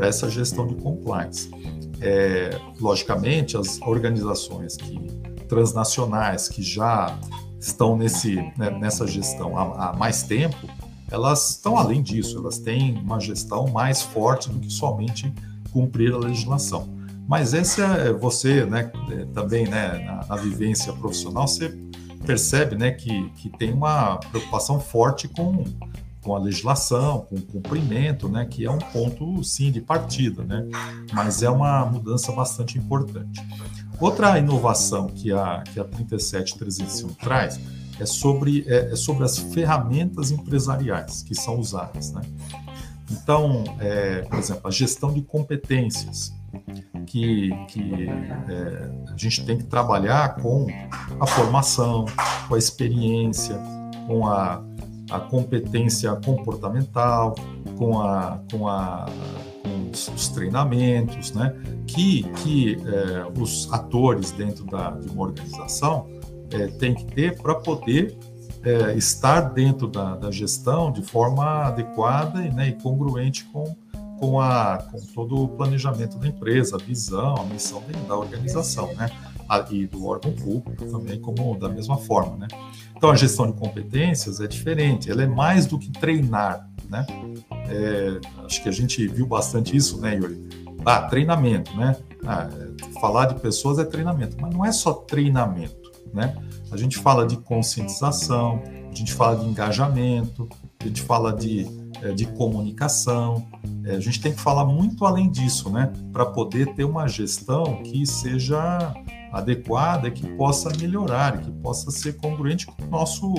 essa 0.00 0.28
gestão 0.28 0.66
de 0.66 0.74
compliance. 0.76 1.50
É, 2.00 2.58
logicamente, 2.80 3.56
as 3.56 3.80
organizações 3.82 4.76
que, 4.76 4.98
transnacionais 5.48 6.48
que 6.48 6.62
já 6.62 7.18
estão 7.58 7.96
nesse, 7.96 8.36
né, 8.56 8.70
nessa 8.70 9.06
gestão 9.06 9.56
há, 9.56 9.90
há 9.90 9.92
mais 9.96 10.22
tempo, 10.22 10.68
elas 11.10 11.50
estão 11.50 11.76
além 11.76 12.02
disso, 12.02 12.38
elas 12.38 12.58
têm 12.58 12.98
uma 12.98 13.20
gestão 13.20 13.68
mais 13.68 14.02
forte 14.02 14.50
do 14.50 14.58
que 14.58 14.72
somente 14.72 15.32
cumprir 15.72 16.12
a 16.12 16.18
legislação. 16.18 16.88
Mas 17.28 17.54
esse 17.54 17.80
é 17.80 18.12
você, 18.12 18.64
né, 18.64 18.90
é, 19.10 19.24
também, 19.26 19.66
né, 19.66 20.04
na, 20.04 20.26
na, 20.26 20.36
vivência 20.36 20.92
profissional, 20.92 21.46
você 21.46 21.76
percebe, 22.24 22.76
né, 22.76 22.92
que, 22.92 23.30
que 23.30 23.50
tem 23.50 23.72
uma 23.72 24.16
preocupação 24.16 24.80
forte 24.80 25.28
com 25.28 25.64
com 26.26 26.34
a 26.34 26.40
legislação, 26.40 27.20
com 27.20 27.36
o 27.36 27.42
cumprimento, 27.42 28.28
né, 28.28 28.44
que 28.44 28.64
é 28.64 28.70
um 28.70 28.78
ponto, 28.78 29.44
sim, 29.44 29.70
de 29.70 29.80
partida, 29.80 30.42
né, 30.42 30.66
mas 31.12 31.40
é 31.40 31.48
uma 31.48 31.86
mudança 31.86 32.32
bastante 32.32 32.76
importante. 32.76 33.40
Outra 34.00 34.38
inovação 34.38 35.06
que 35.06 35.32
a, 35.32 35.62
que 35.72 35.80
a 35.80 35.84
37301 35.84 37.14
traz 37.14 37.60
é 37.98 38.04
sobre, 38.04 38.64
é, 38.66 38.92
é, 38.92 38.96
sobre 38.96 39.24
as 39.24 39.38
ferramentas 39.38 40.30
empresariais 40.30 41.22
que 41.22 41.34
são 41.34 41.58
usadas. 41.58 42.12
Né? 42.12 42.22
Então, 43.10 43.64
é, 43.80 44.22
por 44.22 44.38
exemplo, 44.38 44.68
a 44.68 44.70
gestão 44.70 45.12
de 45.12 45.22
competências, 45.22 46.34
que, 47.06 47.50
que 47.68 48.08
é, 48.48 49.12
a 49.12 49.16
gente 49.16 49.44
tem 49.44 49.58
que 49.58 49.64
trabalhar 49.64 50.36
com 50.36 50.66
a 51.20 51.26
formação, 51.26 52.04
com 52.48 52.54
a 52.54 52.58
experiência, 52.58 53.58
com 54.06 54.26
a 54.26 54.62
a 55.10 55.20
competência 55.20 56.14
comportamental, 56.16 57.34
com, 57.76 58.00
a, 58.00 58.40
com, 58.50 58.68
a, 58.68 59.06
os, 59.96 60.08
os 60.08 60.28
treinamentos, 60.28 61.32
né? 61.32 61.54
que, 61.86 62.22
que 62.42 62.76
é, 62.84 63.40
os 63.40 63.72
atores 63.72 64.30
dentro 64.30 64.64
da, 64.64 64.90
de 64.90 65.08
uma 65.08 65.24
organização 65.24 66.06
é, 66.50 66.66
têm 66.66 66.94
que 66.94 67.04
ter 67.06 67.40
para 67.40 67.54
poder 67.54 68.16
é, 68.62 68.94
estar 68.96 69.40
dentro 69.40 69.88
da, 69.88 70.16
da, 70.16 70.30
gestão 70.30 70.92
de 70.92 71.02
forma 71.02 71.64
adequada 71.64 72.44
e, 72.44 72.52
né, 72.52 72.68
e 72.68 72.72
congruente 72.72 73.44
com, 73.46 73.76
com, 74.18 74.40
a, 74.40 74.78
com 74.90 75.00
todo 75.14 75.44
o 75.44 75.48
planejamento 75.48 76.18
da 76.18 76.26
empresa, 76.26 76.76
a 76.76 76.78
visão, 76.78 77.36
a 77.36 77.44
missão 77.44 77.82
da 78.06 78.16
organização, 78.16 78.92
né? 78.94 79.08
E 79.70 79.86
do 79.86 80.04
órgão 80.04 80.32
público 80.32 80.84
também, 80.86 81.20
como 81.20 81.56
da 81.56 81.68
mesma 81.68 81.96
forma, 81.96 82.36
né? 82.36 82.48
Então, 82.96 83.10
a 83.10 83.14
gestão 83.14 83.46
de 83.46 83.52
competências 83.52 84.40
é 84.40 84.46
diferente, 84.46 85.10
ela 85.10 85.22
é 85.22 85.26
mais 85.26 85.66
do 85.66 85.78
que 85.78 85.90
treinar, 85.90 86.68
né? 86.88 87.06
É, 87.68 88.20
acho 88.44 88.62
que 88.62 88.68
a 88.68 88.72
gente 88.72 89.06
viu 89.06 89.26
bastante 89.26 89.76
isso, 89.76 90.00
né, 90.00 90.16
Yuri? 90.16 90.48
Ah, 90.84 91.02
treinamento, 91.02 91.76
né? 91.76 91.96
Ah, 92.24 92.48
falar 93.00 93.26
de 93.26 93.40
pessoas 93.40 93.78
é 93.78 93.84
treinamento, 93.84 94.36
mas 94.40 94.54
não 94.54 94.64
é 94.64 94.72
só 94.72 94.92
treinamento, 94.92 95.92
né? 96.12 96.34
A 96.70 96.76
gente 96.76 96.96
fala 96.96 97.26
de 97.26 97.36
conscientização, 97.36 98.62
a 98.90 98.94
gente 98.94 99.12
fala 99.12 99.36
de 99.36 99.46
engajamento, 99.46 100.48
a 100.80 100.86
gente 100.86 101.02
fala 101.02 101.32
de, 101.32 101.66
é, 102.02 102.12
de 102.12 102.26
comunicação, 102.26 103.46
é, 103.84 103.96
a 103.96 104.00
gente 104.00 104.20
tem 104.20 104.32
que 104.32 104.40
falar 104.40 104.64
muito 104.64 105.04
além 105.04 105.30
disso, 105.30 105.68
né? 105.70 105.92
Para 106.12 106.24
poder 106.24 106.74
ter 106.74 106.84
uma 106.84 107.06
gestão 107.06 107.82
que 107.82 108.06
seja 108.06 108.94
adequada, 109.38 110.10
que 110.10 110.26
possa 110.36 110.70
melhorar, 110.78 111.38
que 111.38 111.50
possa 111.50 111.90
ser 111.90 112.16
congruente 112.16 112.66
com 112.66 112.82
o 112.82 112.86
nosso, 112.86 113.32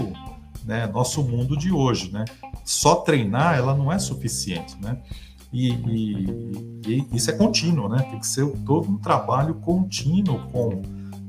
né, 0.65 0.87
nosso 0.87 1.23
mundo 1.23 1.57
de 1.57 1.71
hoje, 1.71 2.11
né? 2.11 2.25
Só 2.63 2.95
treinar 2.95 3.57
ela 3.57 3.75
não 3.75 3.91
é 3.91 3.99
suficiente, 3.99 4.75
né? 4.81 5.01
E, 5.51 5.69
e, 5.69 6.77
e 6.87 7.07
isso 7.13 7.31
é 7.31 7.33
contínuo, 7.33 7.87
né? 7.87 8.03
Tem 8.09 8.19
que 8.19 8.27
ser 8.27 8.45
todo 8.65 8.89
um 8.89 8.97
trabalho 8.97 9.55
contínuo 9.55 10.39
com, 10.51 10.81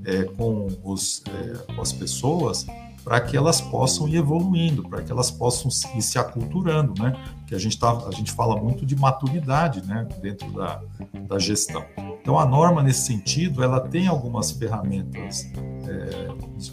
é, 0.04 0.24
com, 0.24 0.66
os, 0.84 1.22
é, 1.26 1.72
com 1.72 1.80
as 1.80 1.92
pessoas 1.92 2.66
para 3.04 3.20
que 3.20 3.36
elas 3.36 3.60
possam 3.60 4.08
ir 4.08 4.16
evoluindo, 4.16 4.82
para 4.88 5.02
que 5.02 5.10
elas 5.10 5.30
possam 5.30 5.70
ir 5.96 6.02
se 6.02 6.18
aculturando, 6.18 7.00
né? 7.00 7.12
Que 7.48 7.54
a 7.54 7.58
gente 7.58 7.78
tá, 7.78 7.90
a 8.06 8.10
gente 8.10 8.30
fala 8.30 8.60
muito 8.62 8.86
de 8.86 8.94
maturidade, 8.94 9.84
né? 9.84 10.06
Dentro 10.20 10.52
da, 10.52 10.80
da 11.26 11.38
gestão. 11.38 11.84
Então 12.20 12.38
a 12.38 12.44
norma 12.44 12.82
nesse 12.82 13.06
sentido, 13.06 13.64
ela 13.64 13.80
tem 13.80 14.06
algumas 14.06 14.50
ferramentas 14.50 15.50
é, 15.88 16.28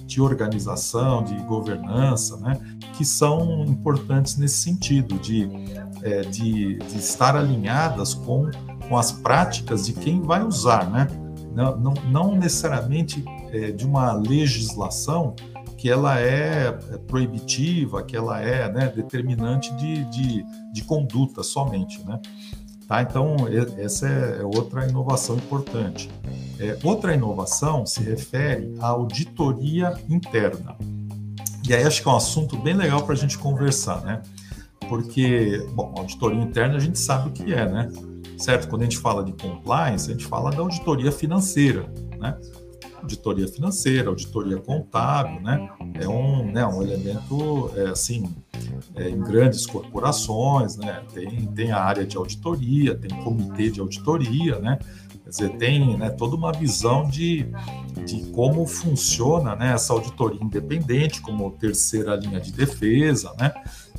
de 0.06 0.22
organização, 0.22 1.24
de 1.24 1.36
governança, 1.44 2.38
né? 2.38 2.60
Que 2.98 3.06
são 3.06 3.64
importantes 3.64 4.38
nesse 4.38 4.58
sentido 4.58 5.18
de, 5.18 5.50
é, 6.04 6.22
de, 6.22 6.78
de 6.78 6.98
estar 6.98 7.36
alinhadas 7.36 8.14
com 8.14 8.52
com 8.88 8.98
as 8.98 9.12
práticas 9.12 9.86
de 9.86 9.94
quem 9.94 10.22
vai 10.22 10.44
usar, 10.44 10.90
né? 10.90 11.08
Não, 11.54 11.78
não, 11.78 11.94
não 12.10 12.36
necessariamente 12.36 13.24
é, 13.52 13.72
de 13.72 13.86
uma 13.86 14.14
legislação 14.14 15.36
que 15.86 15.90
ela 15.92 16.20
é, 16.20 16.76
é 16.94 16.98
proibitiva, 16.98 18.02
que 18.02 18.18
ela 18.18 18.42
é 18.42 18.68
né, 18.72 18.88
determinante 18.88 19.72
de, 19.76 20.04
de, 20.06 20.44
de, 20.74 20.84
conduta 20.84 21.44
somente. 21.44 22.04
Né? 22.04 22.20
Tá? 22.88 23.04
Então, 23.04 23.36
essa 23.78 24.08
é 24.08 24.44
outra 24.44 24.88
inovação 24.88 25.36
importante. 25.36 26.10
É, 26.60 26.76
outra 26.84 27.14
inovação 27.14 27.86
se 27.86 28.02
refere 28.02 28.74
à 28.80 28.88
auditoria 28.88 29.94
interna. 30.10 30.76
E 31.70 31.76
aí 31.76 31.84
acho 31.84 32.02
que 32.02 32.10
é 32.10 32.12
um 32.12 32.16
assunto 32.16 32.58
bem 32.58 32.74
legal 32.74 33.04
para 33.04 33.14
a 33.14 33.18
gente 33.18 33.38
conversar, 33.38 34.02
né? 34.02 34.24
Porque, 34.90 35.64
bom, 35.76 35.94
auditoria 35.96 36.42
interna 36.42 36.78
a 36.78 36.80
gente 36.80 36.98
sabe 36.98 37.30
o 37.30 37.32
que 37.32 37.54
é, 37.54 37.70
né? 37.70 37.92
Certo? 38.40 38.68
Quando 38.70 38.82
a 38.82 38.86
gente 38.86 38.98
fala 38.98 39.24
de 39.24 39.34
compliance, 39.34 40.10
a 40.10 40.14
gente 40.14 40.26
fala 40.26 40.50
da 40.50 40.62
auditoria 40.62 41.12
financeira, 41.12 41.88
né? 42.20 42.36
Auditoria 43.06 43.48
financeira, 43.48 44.10
auditoria 44.10 44.58
contábil, 44.58 45.40
né? 45.42 45.70
É 45.94 46.08
um, 46.08 46.52
né, 46.52 46.66
um 46.66 46.82
elemento, 46.82 47.72
é, 47.76 47.90
assim, 47.90 48.34
é, 48.96 49.10
em 49.10 49.20
grandes 49.22 49.66
corporações, 49.66 50.76
né? 50.76 51.04
Tem, 51.14 51.46
tem 51.48 51.72
a 51.72 51.80
área 51.80 52.06
de 52.06 52.18
auditoria, 52.18 52.96
tem 52.96 53.10
comitê 53.24 53.70
de 53.70 53.80
auditoria, 53.80 54.60
né? 54.60 54.80
Quer 55.24 55.30
dizer, 55.30 55.58
tem 55.58 55.98
né, 55.98 56.10
toda 56.10 56.36
uma 56.36 56.52
visão 56.52 57.08
de, 57.08 57.48
de 58.06 58.26
como 58.32 58.66
funciona 58.68 59.56
né, 59.56 59.74
essa 59.74 59.92
auditoria 59.92 60.40
independente, 60.42 61.20
como 61.20 61.50
terceira 61.52 62.16
linha 62.16 62.40
de 62.40 62.52
defesa, 62.52 63.34
né? 63.40 63.52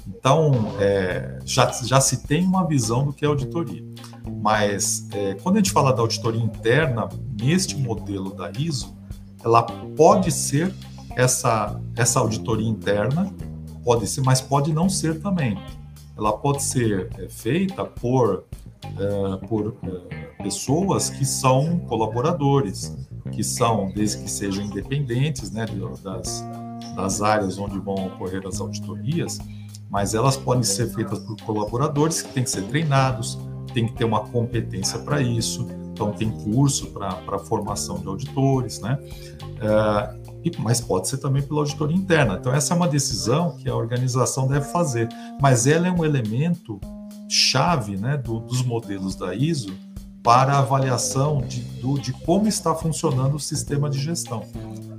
Então, 0.06 0.72
é, 0.78 1.40
já, 1.44 1.70
já 1.72 2.00
se 2.00 2.26
tem 2.26 2.44
uma 2.44 2.66
visão 2.66 3.04
do 3.04 3.12
que 3.12 3.24
é 3.24 3.28
auditoria. 3.28 3.84
Mas, 4.28 5.08
é, 5.12 5.34
quando 5.34 5.56
a 5.56 5.58
gente 5.58 5.72
fala 5.72 5.92
da 5.92 6.00
auditoria 6.02 6.42
interna, 6.42 7.08
neste 7.40 7.76
modelo 7.76 8.34
da 8.34 8.50
ISO, 8.50 8.96
ela 9.44 9.62
pode 9.62 10.30
ser 10.32 10.74
essa, 11.16 11.80
essa 11.96 12.20
auditoria 12.20 12.68
interna, 12.68 13.32
pode 13.84 14.06
ser, 14.06 14.20
mas 14.22 14.40
pode 14.40 14.72
não 14.72 14.88
ser 14.88 15.20
também. 15.20 15.58
Ela 16.16 16.32
pode 16.32 16.62
ser 16.62 17.08
é, 17.18 17.28
feita 17.28 17.84
por, 17.84 18.44
é, 18.84 19.46
por 19.46 19.76
é, 19.82 20.42
pessoas 20.42 21.10
que 21.10 21.24
são 21.24 21.78
colaboradores, 21.80 22.96
que 23.32 23.44
são, 23.44 23.90
desde 23.94 24.22
que 24.22 24.30
sejam 24.30 24.64
independentes 24.64 25.50
né, 25.50 25.66
das, 26.02 26.44
das 26.94 27.22
áreas 27.22 27.58
onde 27.58 27.78
vão 27.78 28.06
ocorrer 28.06 28.46
as 28.46 28.60
auditorias, 28.60 29.38
mas 29.90 30.14
elas 30.14 30.36
podem 30.36 30.62
ser 30.62 30.88
feitas 30.92 31.18
por 31.20 31.36
colaboradores 31.42 32.22
que 32.22 32.32
têm 32.32 32.42
que 32.42 32.50
ser 32.50 32.62
treinados, 32.64 33.38
tem 33.76 33.86
que 33.86 33.92
ter 33.92 34.06
uma 34.06 34.20
competência 34.20 34.98
para 35.00 35.20
isso, 35.20 35.68
então 35.92 36.10
tem 36.10 36.30
curso 36.30 36.86
para 36.92 37.38
formação 37.38 37.98
de 37.98 38.08
auditores, 38.08 38.80
né? 38.80 38.98
É, 39.60 40.26
mas 40.58 40.80
pode 40.80 41.08
ser 41.08 41.18
também 41.18 41.42
pela 41.42 41.60
auditoria 41.60 41.94
interna. 41.94 42.38
Então 42.40 42.54
essa 42.54 42.72
é 42.72 42.76
uma 42.76 42.88
decisão 42.88 43.54
que 43.58 43.68
a 43.68 43.76
organização 43.76 44.48
deve 44.48 44.64
fazer, 44.64 45.10
mas 45.42 45.66
ela 45.66 45.88
é 45.88 45.90
um 45.90 46.02
elemento 46.06 46.80
chave, 47.28 47.98
né, 47.98 48.16
do, 48.16 48.40
dos 48.40 48.62
modelos 48.62 49.14
da 49.14 49.34
ISO 49.34 49.74
para 50.22 50.54
a 50.54 50.60
avaliação 50.60 51.42
de, 51.42 51.60
do, 51.60 51.98
de 51.98 52.14
como 52.14 52.48
está 52.48 52.74
funcionando 52.74 53.34
o 53.34 53.40
sistema 53.40 53.90
de 53.90 53.98
gestão. 53.98 54.42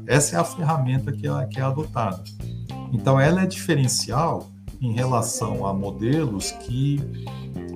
Essa 0.06 0.36
é 0.36 0.40
a 0.40 0.44
ferramenta 0.44 1.12
que 1.12 1.28
é, 1.28 1.46
que 1.48 1.60
é 1.60 1.64
adotada. 1.64 2.24
Então 2.94 3.20
ela 3.20 3.42
é 3.42 3.48
diferencial 3.48 4.52
em 4.80 4.92
relação 4.92 5.66
a 5.66 5.74
modelos 5.74 6.52
que 6.52 7.02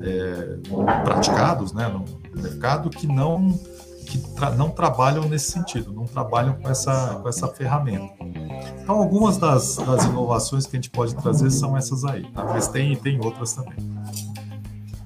é, 0.02 0.58
praticados 1.04 1.74
né, 1.74 1.88
no 1.88 2.06
mercado 2.42 2.90
que 2.90 3.08
não 3.08 3.60
que 4.06 4.18
tra 4.36 4.52
não 4.52 4.70
trabalham 4.70 5.24
nesse 5.30 5.52
sentido, 5.52 5.94
não 5.94 6.06
trabalham 6.06 6.54
com 6.56 6.70
essa, 6.70 7.20
com 7.22 7.30
essa 7.30 7.48
ferramenta. 7.48 8.14
Então, 8.82 8.96
algumas 8.96 9.38
das, 9.38 9.78
das 9.78 10.04
inovações 10.04 10.66
que 10.66 10.76
a 10.76 10.80
gente 10.80 10.90
pode 10.90 11.16
trazer 11.16 11.50
são 11.50 11.78
essas 11.78 12.04
aí, 12.04 12.24
tá? 12.32 12.44
mas 12.44 12.68
tem, 12.68 12.94
tem 12.96 13.24
outras 13.24 13.54
também. 13.54 13.78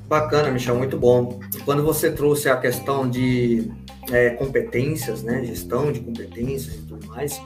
Bacana, 0.08 0.50
Michel, 0.50 0.76
muito 0.76 0.98
bom. 0.98 1.40
Quando 1.66 1.84
você 1.84 2.12
trouxe 2.12 2.50
a 2.50 2.58
questão 2.58 3.08
de 3.08 3.72
é, 4.12 4.32
competências, 4.32 5.22
né, 5.22 5.44
gestão 5.44 5.92
de 5.92 6.00
competências 6.00 6.76
e 6.76 6.82
tudo 6.84 7.08
mais, 7.08 7.40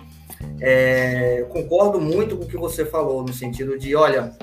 é, 0.62 1.45
concordo 1.49 1.99
muito 1.99 2.38
com 2.38 2.45
o 2.45 2.47
que 2.47 2.57
você 2.57 2.85
falou, 2.85 3.23
no 3.23 3.33
sentido 3.33 3.77
de, 3.77 3.95
olha, 3.95 4.33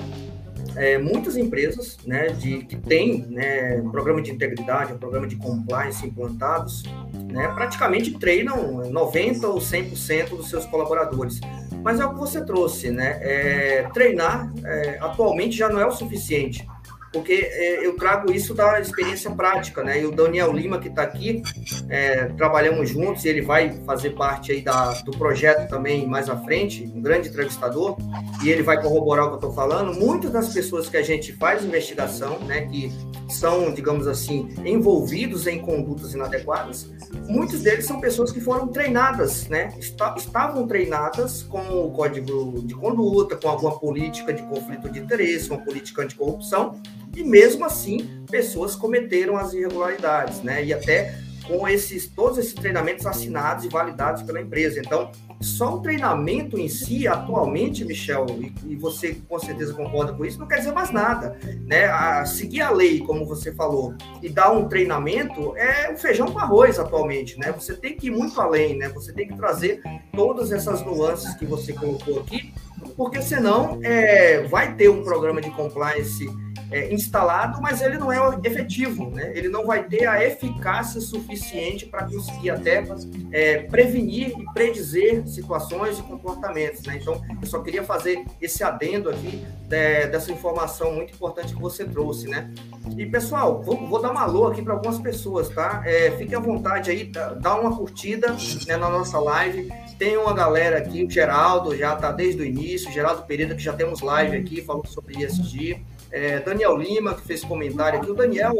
é, 0.77 0.97
muitas 0.97 1.35
empresas 1.35 1.97
né, 2.05 2.27
de, 2.27 2.59
que 2.59 2.77
têm 2.77 3.25
né, 3.29 3.81
um 3.81 3.89
programa 3.89 4.21
de 4.21 4.31
integridade, 4.31 4.93
um 4.93 4.97
programa 4.97 5.27
de 5.27 5.35
compliance 5.35 6.05
implantados, 6.05 6.83
né, 7.31 7.47
praticamente 7.49 8.11
treinam 8.19 8.83
90% 8.83 9.43
ou 9.45 9.57
100% 9.57 10.29
dos 10.29 10.49
seus 10.49 10.65
colaboradores. 10.65 11.39
Mas 11.83 11.99
é 11.99 12.05
o 12.05 12.13
que 12.13 12.19
você 12.19 12.43
trouxe, 12.43 12.89
né? 12.89 13.17
É, 13.21 13.89
treinar 13.93 14.51
é, 14.63 14.97
atualmente 14.99 15.55
já 15.55 15.69
não 15.69 15.79
é 15.79 15.85
o 15.85 15.91
suficiente 15.91 16.67
porque 17.11 17.33
é, 17.33 17.85
eu 17.85 17.95
trago 17.95 18.31
isso 18.31 18.53
da 18.53 18.79
experiência 18.79 19.31
prática, 19.31 19.83
né? 19.83 20.01
E 20.01 20.05
o 20.05 20.11
Daniel 20.11 20.51
Lima, 20.51 20.79
que 20.79 20.87
está 20.87 21.03
aqui, 21.03 21.41
é, 21.89 22.25
trabalhamos 22.37 22.89
juntos, 22.89 23.25
e 23.25 23.29
ele 23.29 23.41
vai 23.41 23.81
fazer 23.85 24.11
parte 24.11 24.51
aí 24.51 24.61
da, 24.61 24.93
do 25.01 25.11
projeto 25.11 25.69
também 25.69 26.07
mais 26.07 26.29
à 26.29 26.37
frente, 26.37 26.83
um 26.93 27.01
grande 27.01 27.29
entrevistador, 27.29 27.97
e 28.43 28.49
ele 28.49 28.63
vai 28.63 28.81
corroborar 28.81 29.25
o 29.25 29.27
que 29.29 29.33
eu 29.33 29.49
estou 29.49 29.53
falando. 29.53 29.93
Muitas 29.93 30.31
das 30.31 30.53
pessoas 30.53 30.89
que 30.89 30.97
a 30.97 31.03
gente 31.03 31.33
faz 31.33 31.63
investigação, 31.63 32.39
né, 32.39 32.61
que 32.61 32.91
são, 33.29 33.73
digamos 33.73 34.07
assim, 34.07 34.49
envolvidos 34.65 35.47
em 35.47 35.59
condutas 35.59 36.13
inadequadas, 36.13 36.89
muitos 37.27 37.61
deles 37.61 37.85
são 37.85 37.99
pessoas 37.99 38.31
que 38.31 38.39
foram 38.39 38.67
treinadas, 38.67 39.47
né? 39.47 39.73
estavam 39.77 40.67
treinadas 40.67 41.43
com 41.43 41.59
o 41.59 41.91
código 41.91 42.61
de 42.63 42.73
conduta, 42.73 43.35
com 43.35 43.49
alguma 43.49 43.77
política 43.79 44.33
de 44.33 44.43
conflito 44.43 44.89
de 44.89 44.99
interesse, 44.99 45.49
uma 45.49 45.59
política 45.59 46.03
anticorrupção, 46.03 46.79
e 47.17 47.23
mesmo 47.23 47.65
assim 47.65 48.23
pessoas 48.29 48.75
cometeram 48.75 49.35
as 49.35 49.53
irregularidades, 49.53 50.43
né? 50.43 50.63
E 50.63 50.71
até 50.71 51.15
com 51.47 51.67
esses 51.67 52.07
todos 52.07 52.37
esses 52.37 52.53
treinamentos 52.53 53.05
assinados 53.05 53.65
e 53.65 53.69
validados 53.69 54.21
pela 54.21 54.39
empresa. 54.39 54.79
Então, 54.79 55.09
só 55.39 55.75
o 55.75 55.81
treinamento 55.81 56.57
em 56.57 56.67
si, 56.67 57.07
atualmente, 57.07 57.85
Michel, 57.85 58.25
e, 58.39 58.53
e, 58.73 58.75
você 58.75 59.17
com 59.29 59.39
certeza 59.39 59.73
concorda 59.73 60.11
com 60.11 60.25
isso, 60.25 60.39
não 60.39 60.47
quer 60.47 60.57
dizer 60.57 60.73
mais 60.73 60.91
nada. 60.91 61.37
Né? 61.65 61.85
A, 61.85 62.25
seguir 62.25 62.61
a 62.61 62.69
lei, 62.69 62.99
como 62.99 63.25
você 63.25 63.53
falou, 63.53 63.95
e 64.21 64.29
dar 64.29 64.51
um 64.51 64.67
treinamento 64.67 65.55
é 65.55 65.91
o 65.93 65.97
feijão 65.97 66.31
com 66.31 66.39
arroz 66.39 66.77
atualmente. 66.77 67.39
Né? 67.39 67.51
Você 67.53 67.75
tem 67.75 67.95
que 67.95 68.07
ir 68.07 68.11
muito 68.11 68.39
além, 68.41 68.77
né? 68.77 68.89
você 68.89 69.13
tem 69.13 69.27
que 69.27 69.35
trazer 69.37 69.81
todas 70.13 70.51
essas 70.51 70.83
nuances 70.83 71.33
que 71.35 71.45
você 71.45 71.71
colocou 71.71 72.19
aqui, 72.19 72.53
porque 72.95 73.21
senão 73.21 73.79
é, 73.83 74.43
vai 74.47 74.75
ter 74.75 74.89
um 74.89 75.03
programa 75.03 75.39
de 75.39 75.51
compliance 75.51 76.27
é, 76.71 76.93
instalado, 76.93 77.61
mas 77.61 77.81
ele 77.81 77.97
não 77.97 78.11
é 78.11 78.17
efetivo, 78.43 79.09
né? 79.09 79.31
ele 79.33 79.49
não 79.49 79.65
vai 79.65 79.83
ter 79.83 80.07
a 80.07 80.23
eficácia 80.23 80.99
suficiente 80.99 81.85
para 81.85 82.05
conseguir 82.05 82.49
até 82.49 82.85
é, 83.31 83.59
prevenir 83.63 84.33
e 84.37 84.45
predizer 84.53 85.25
situações 85.27 85.99
e 85.99 86.03
comportamentos. 86.03 86.83
Né? 86.83 86.99
Então, 87.01 87.21
eu 87.41 87.47
só 87.47 87.59
queria 87.59 87.83
fazer 87.83 88.23
esse 88.41 88.63
adendo 88.63 89.09
aqui 89.09 89.45
de, 89.63 90.07
dessa 90.07 90.31
informação 90.31 90.93
muito 90.93 91.13
importante 91.13 91.53
que 91.53 91.61
você 91.61 91.85
trouxe. 91.85 92.27
Né? 92.27 92.51
E, 92.97 93.05
pessoal, 93.05 93.61
vou, 93.61 93.87
vou 93.87 94.01
dar 94.01 94.11
uma 94.11 94.23
alô 94.23 94.47
aqui 94.47 94.61
para 94.61 94.73
algumas 94.73 94.99
pessoas, 94.99 95.49
tá? 95.49 95.83
É, 95.85 96.11
fique 96.11 96.35
à 96.35 96.39
vontade 96.39 96.89
aí, 96.89 97.11
dá 97.39 97.55
uma 97.55 97.75
curtida 97.75 98.35
né, 98.67 98.77
na 98.77 98.89
nossa 98.89 99.19
live. 99.19 99.71
Tem 99.97 100.17
uma 100.17 100.33
galera 100.33 100.77
aqui, 100.77 101.03
o 101.03 101.09
Geraldo 101.09 101.75
já 101.75 101.95
está 101.95 102.11
desde 102.11 102.41
o 102.41 102.45
início, 102.45 102.91
Geraldo 102.91 103.23
Pereira, 103.23 103.55
que 103.55 103.63
já 103.63 103.73
temos 103.73 104.01
live 104.01 104.37
aqui, 104.37 104.61
falando 104.61 104.87
sobre 104.87 105.23
ESG 105.23 105.83
é, 106.11 106.39
Daniel 106.39 106.77
Lima, 106.77 107.13
que 107.13 107.21
fez 107.21 107.43
comentário 107.43 107.99
aqui. 107.99 108.09
O 108.09 108.13
Daniel, 108.13 108.53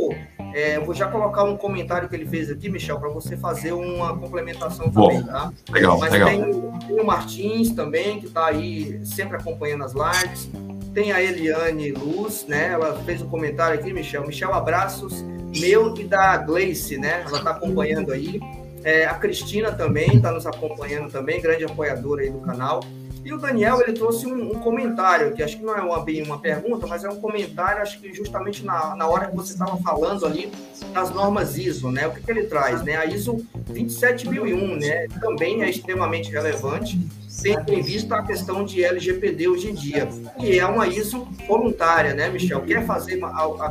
é, 0.53 0.77
eu 0.77 0.86
vou 0.86 0.93
já 0.93 1.07
colocar 1.07 1.43
um 1.43 1.57
comentário 1.57 2.07
que 2.10 2.15
ele 2.15 2.25
fez 2.25 2.49
aqui, 2.49 2.69
Michel, 2.69 2.99
para 2.99 3.10
você 3.10 3.38
fazer 3.38 3.73
uma 3.73 4.17
complementação 4.17 4.89
Bom, 4.89 5.10
também, 5.10 5.23
tá? 5.23 5.51
Legal, 5.71 5.99
Mas 5.99 6.12
legal. 6.12 6.29
Tem, 6.29 6.79
tem 6.88 6.99
o 6.99 7.05
Martins 7.05 7.71
também, 7.71 8.19
que 8.19 8.27
está 8.27 8.47
aí 8.47 8.99
sempre 9.05 9.38
acompanhando 9.38 9.83
as 9.83 9.93
lives. 9.93 10.49
Tem 10.93 11.12
a 11.12 11.21
Eliane 11.21 11.91
Luz, 11.91 12.45
né? 12.47 12.69
Ela 12.73 12.95
fez 13.03 13.21
um 13.21 13.29
comentário 13.29 13.79
aqui, 13.79 13.93
Michel. 13.93 14.25
Michel, 14.25 14.53
abraços 14.53 15.23
meu 15.55 15.95
e 15.97 16.03
da 16.03 16.38
Gleice, 16.38 16.97
né? 16.97 17.23
Ela 17.25 17.38
está 17.38 17.51
acompanhando 17.51 18.12
aí. 18.12 18.39
É, 18.83 19.05
a 19.05 19.15
Cristina 19.15 19.71
também 19.71 20.15
está 20.15 20.31
nos 20.31 20.45
acompanhando 20.45 21.12
também, 21.12 21.41
grande 21.41 21.65
apoiadora 21.65 22.21
aí 22.21 22.29
do 22.29 22.39
canal. 22.39 22.81
E 23.27 23.33
o 23.33 23.37
Daniel, 23.37 23.81
ele 23.81 23.91
trouxe 23.91 24.25
um, 24.25 24.51
um, 24.51 24.59
comentário, 24.61 25.33
que 25.33 25.43
acho 25.43 25.57
que 25.57 25.63
não 25.65 25.75
é 25.75 25.81
uma, 25.81 26.01
bem 26.01 26.23
uma 26.23 26.39
pergunta, 26.39 26.87
mas 26.87 27.03
é 27.03 27.09
um 27.09 27.19
comentário, 27.19 27.81
acho 27.81 27.99
que 27.99 28.13
justamente 28.13 28.63
na, 28.63 28.95
na 28.95 29.05
hora 29.05 29.27
que 29.27 29.35
você 29.35 29.51
estava 29.51 29.75
falando 29.79 30.25
ali 30.25 30.49
das 30.93 31.09
normas 31.13 31.57
ISO, 31.57 31.91
né? 31.91 32.07
O 32.07 32.13
que, 32.13 32.21
que 32.21 32.31
ele 32.31 32.43
traz, 32.43 32.81
né? 32.83 32.95
A 32.95 33.05
ISO 33.05 33.45
27001, 33.65 34.77
né? 34.77 35.07
Também 35.19 35.61
é 35.61 35.69
extremamente 35.69 36.31
relevante, 36.31 36.97
tendo 37.41 37.73
em 37.73 37.82
vista 37.82 38.15
a 38.15 38.23
questão 38.23 38.63
de 38.63 38.84
LGPD 38.84 39.47
hoje 39.47 39.69
em 39.69 39.73
dia, 39.73 40.08
que 40.39 40.60
é 40.60 40.65
uma 40.65 40.88
ISO 40.88 41.28
voluntária, 41.47 42.13
né, 42.13 42.30
Michel? 42.30 42.62
Quer 42.62 42.86
fazer, 42.86 43.19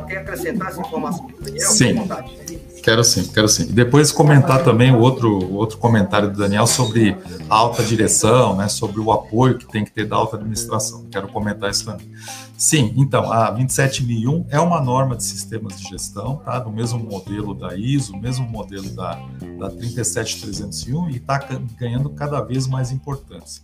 quer 0.07 0.17
acrescentar 0.17 0.69
essa 0.69 0.81
informação? 0.81 1.29
Daniel? 1.39 1.69
Sim. 1.69 2.07
Quero 2.81 3.03
sim, 3.03 3.27
quero 3.33 3.49
sim. 3.49 3.65
Depois 3.65 4.11
comentar 4.11 4.63
também 4.63 4.91
o 4.91 4.99
outro, 4.99 5.53
outro 5.53 5.77
comentário 5.77 6.31
do 6.31 6.37
Daniel 6.37 6.65
sobre 6.65 7.17
a 7.49 7.55
alta 7.55 7.83
direção, 7.83 8.55
né, 8.55 8.69
sobre 8.69 8.99
o 9.01 9.11
apoio 9.11 9.57
que 9.57 9.65
tem 9.65 9.83
que 9.83 9.91
ter 9.91 10.05
da 10.05 10.15
alta 10.15 10.37
administração. 10.37 11.05
Quero 11.11 11.27
comentar 11.27 11.69
isso 11.69 11.85
também. 11.85 12.07
Sim, 12.57 12.91
então, 12.97 13.31
a 13.31 13.51
27001 13.51 14.47
é 14.49 14.59
uma 14.59 14.81
norma 14.81 15.15
de 15.15 15.23
sistemas 15.23 15.79
de 15.79 15.89
gestão, 15.89 16.37
tá? 16.37 16.57
Do 16.57 16.71
mesmo 16.71 16.97
modelo 16.97 17.53
da 17.53 17.75
ISO, 17.75 18.17
mesmo 18.17 18.49
modelo 18.49 18.89
da, 18.95 19.13
da 19.59 19.69
37301 19.69 21.09
e 21.11 21.17
está 21.17 21.37
ganhando 21.77 22.09
cada 22.09 22.41
vez 22.41 22.65
mais 22.65 22.91
importância. 22.91 23.61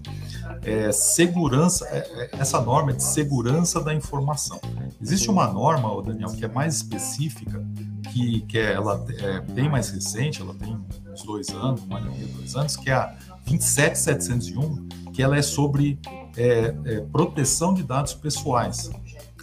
É, 0.62 0.92
segurança, 0.92 1.88
é, 1.88 1.98
é, 1.98 2.30
essa 2.40 2.62
norma 2.62 2.92
é 2.92 2.94
de 2.94 3.04
segurança 3.04 3.82
da 3.82 3.96
informação. 3.96 4.62
Existe 5.02 5.28
uma 5.28 5.48
norma, 5.48 5.90
Daniel, 6.04 6.30
que 6.30 6.46
é 6.46 6.48
mais 6.48 6.76
específica, 6.76 7.66
que, 8.12 8.42
que 8.42 8.60
é, 8.60 8.74
ela 8.74 9.04
é 9.18 9.40
bem 9.40 9.68
mais 9.68 9.90
recente, 9.90 10.40
ela 10.40 10.54
tem 10.54 10.78
uns 11.12 11.24
dois 11.24 11.50
anos, 11.50 11.82
ano 11.90 12.12
e 12.14 12.18
meio, 12.20 12.28
dois 12.28 12.56
anos, 12.56 12.76
que 12.76 12.92
é 12.92 12.94
a 12.94 13.16
27701, 13.48 14.88
que 15.12 15.24
ela 15.24 15.36
é 15.36 15.42
sobre 15.42 16.00
é, 16.38 16.76
é, 16.86 17.02
proteção 17.12 17.74
de 17.74 17.84
dados 17.84 18.14
pessoais. 18.14 18.90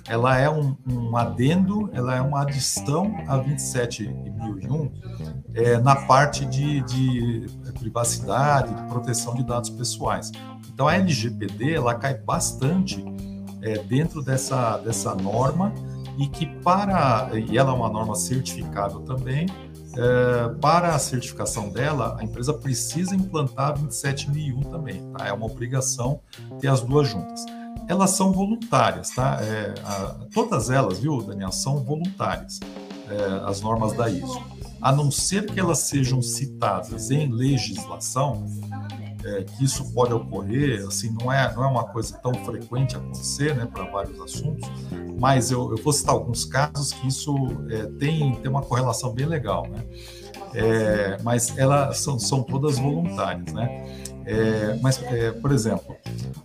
Ela 0.09 0.39
é 0.39 0.51
um, 0.51 0.77
um, 0.89 1.17
adendo, 1.17 1.91
ela 1.93 2.17
é 2.17 2.21
uma 2.21 2.43
adição 2.43 3.15
a 3.29 3.37
27001 3.37 4.93
é, 5.55 5.79
na 5.79 5.95
parte 5.95 6.45
de, 6.47 6.81
de 6.83 7.47
privacidade, 7.79 8.75
de 8.75 8.83
proteção 8.89 9.35
de 9.35 9.45
dados 9.45 9.71
pessoais. 9.71 10.33
Então 10.73 10.89
a 10.89 10.95
LGPD 10.97 11.75
ela 11.75 11.95
cai 11.95 12.15
bastante 12.15 13.05
é, 13.63 13.79
dentro 13.85 14.23
dessa, 14.23 14.79
dessa 14.79 15.15
norma 15.15 15.73
e 16.19 16.27
que 16.27 16.47
para 16.47 17.31
e 17.35 17.57
ela 17.57 17.71
é 17.71 17.75
uma 17.75 17.89
norma 17.89 18.15
certificável 18.15 19.01
também 19.01 19.47
é, 19.97 20.49
para 20.61 20.95
a 20.95 20.99
certificação 20.99 21.69
dela 21.69 22.17
a 22.19 22.25
empresa 22.25 22.53
precisa 22.53 23.15
implantar 23.15 23.75
27001 23.75 24.61
também 24.63 25.03
tá? 25.13 25.27
é 25.27 25.33
uma 25.33 25.47
obrigação 25.47 26.21
ter 26.61 26.69
as 26.69 26.81
duas 26.81 27.09
juntas. 27.09 27.45
Elas 27.89 28.11
são 28.11 28.33
voluntárias 28.33 29.11
tá? 29.11 29.39
É, 29.41 29.75
a, 29.85 30.17
todas 30.33 30.71
elas 30.71 30.99
viu 30.99 31.23
Daniel 31.23 31.53
são 31.53 31.79
voluntárias 31.79 32.61
é, 33.09 33.49
as 33.49 33.61
normas 33.61 33.93
da 33.95 34.09
ISO 34.09 34.41
a 34.81 34.93
não 34.93 35.11
ser 35.11 35.47
que 35.47 35.61
elas 35.61 35.81
sejam 35.81 36.23
citadas 36.23 37.11
em 37.11 37.31
legislação 37.31 38.47
é, 39.25 39.45
que 39.45 39.65
isso 39.65 39.93
pode 39.93 40.13
ocorrer, 40.13 40.87
assim, 40.87 41.15
não 41.21 41.33
é, 41.33 41.53
não 41.55 41.65
é 41.65 41.67
uma 41.67 41.85
coisa 41.85 42.17
tão 42.19 42.33
frequente 42.45 42.97
acontecer, 42.97 43.55
né, 43.55 43.67
para 43.67 43.85
vários 43.85 44.21
assuntos, 44.21 44.69
mas 45.19 45.51
eu, 45.51 45.71
eu 45.71 45.83
vou 45.83 45.93
citar 45.93 46.15
alguns 46.15 46.45
casos 46.45 46.93
que 46.93 47.09
isso 47.09 47.35
é, 47.71 47.87
tem, 47.99 48.35
tem 48.37 48.51
uma 48.51 48.63
correlação 48.63 49.13
bem 49.13 49.27
legal, 49.27 49.67
né, 49.69 49.85
é, 50.55 51.19
mas 51.23 51.57
elas 51.59 51.99
são, 51.99 52.19
são 52.19 52.43
todas 52.43 52.79
voluntárias, 52.79 53.53
né, 53.53 53.85
é, 54.25 54.79
mas, 54.81 55.03
é, 55.03 55.33
por 55.33 55.53
exemplo, 55.53 55.97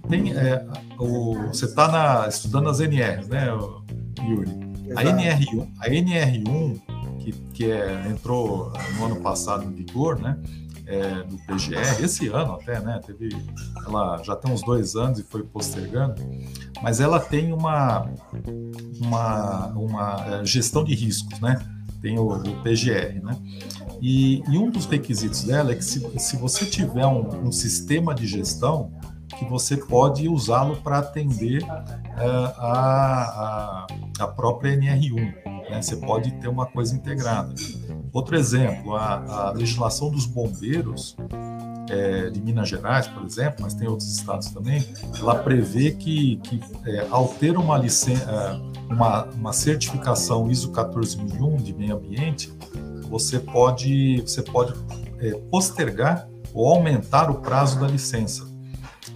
tem, 0.09 0.33
é, 0.33 0.65
o, 0.99 1.35
você 1.47 1.65
está 1.65 2.27
estudando 2.27 2.69
as 2.69 2.79
NRs, 2.79 3.27
né, 3.27 3.47
Yuri? 4.21 4.65
A 4.95 5.03
NR1, 5.03 5.67
a 5.79 5.89
NR1 5.89 6.81
que, 7.19 7.31
que 7.53 7.71
é, 7.71 8.07
entrou 8.07 8.71
no 8.97 9.05
ano 9.05 9.15
passado 9.17 9.63
em 9.63 9.71
vigor, 9.71 10.19
né, 10.19 10.37
é, 10.87 11.23
do 11.23 11.37
PGR, 11.45 12.03
esse 12.03 12.27
ano 12.27 12.53
até, 12.53 12.79
né? 12.79 12.99
Teve, 13.05 13.29
ela 13.85 14.21
já 14.23 14.35
tem 14.35 14.51
uns 14.51 14.61
dois 14.61 14.95
anos 14.95 15.19
e 15.19 15.23
foi 15.23 15.43
postergando, 15.43 16.15
mas 16.81 16.99
ela 16.99 17.19
tem 17.19 17.51
uma, 17.53 18.09
uma, 19.01 19.67
uma 19.67 20.25
é, 20.27 20.45
gestão 20.45 20.83
de 20.83 20.93
riscos, 20.93 21.39
né? 21.39 21.59
Tem 22.01 22.19
o, 22.19 22.27
o 22.27 22.63
PGR, 22.63 23.23
né? 23.23 23.37
E, 24.01 24.43
e, 24.47 24.57
um 24.57 24.69
dos 24.69 24.85
requisitos 24.85 25.43
dela 25.43 25.71
é 25.71 25.75
que 25.75 25.83
se, 25.83 26.01
se 26.19 26.37
você 26.37 26.65
tiver 26.65 27.05
um, 27.05 27.47
um 27.47 27.51
sistema 27.51 28.13
de 28.13 28.27
gestão, 28.27 28.91
que 29.37 29.45
você 29.45 29.77
pode 29.77 30.27
usá-lo 30.29 30.77
para 30.77 30.99
atender 30.99 31.63
uh, 31.63 32.53
a, 32.57 33.87
a, 34.19 34.23
a 34.23 34.27
própria 34.27 34.77
NR1. 34.77 35.69
Né? 35.69 35.81
Você 35.81 35.97
pode 35.97 36.31
ter 36.33 36.47
uma 36.47 36.65
coisa 36.65 36.95
integrada. 36.95 37.53
Outro 38.15 38.37
exemplo, 38.37 38.95
a, 38.95 39.49
a 39.49 39.51
legislação 39.51 40.09
dos 40.09 40.25
bombeiros 40.25 41.17
é, 41.89 42.29
de 42.29 42.39
Minas 42.39 42.69
Gerais, 42.69 43.07
por 43.07 43.25
exemplo, 43.25 43.57
mas 43.59 43.73
tem 43.73 43.89
outros 43.89 44.09
estados 44.09 44.51
também, 44.51 44.87
ela 45.19 45.35
prevê 45.35 45.91
que, 45.91 46.37
que 46.37 46.61
é, 46.85 47.05
ao 47.11 47.27
ter 47.27 47.57
uma, 47.57 47.77
licença, 47.77 48.23
é, 48.23 48.93
uma, 48.93 49.25
uma 49.25 49.51
certificação 49.51 50.49
ISO 50.49 50.71
14001 50.71 51.57
de 51.57 51.73
meio 51.73 51.97
ambiente, 51.97 52.53
você 53.09 53.37
pode, 53.37 54.21
você 54.21 54.41
pode 54.41 54.73
é, 55.19 55.31
postergar 55.51 56.25
ou 56.53 56.73
aumentar 56.73 57.29
o 57.29 57.41
prazo 57.41 57.81
da 57.81 57.87
licença 57.87 58.47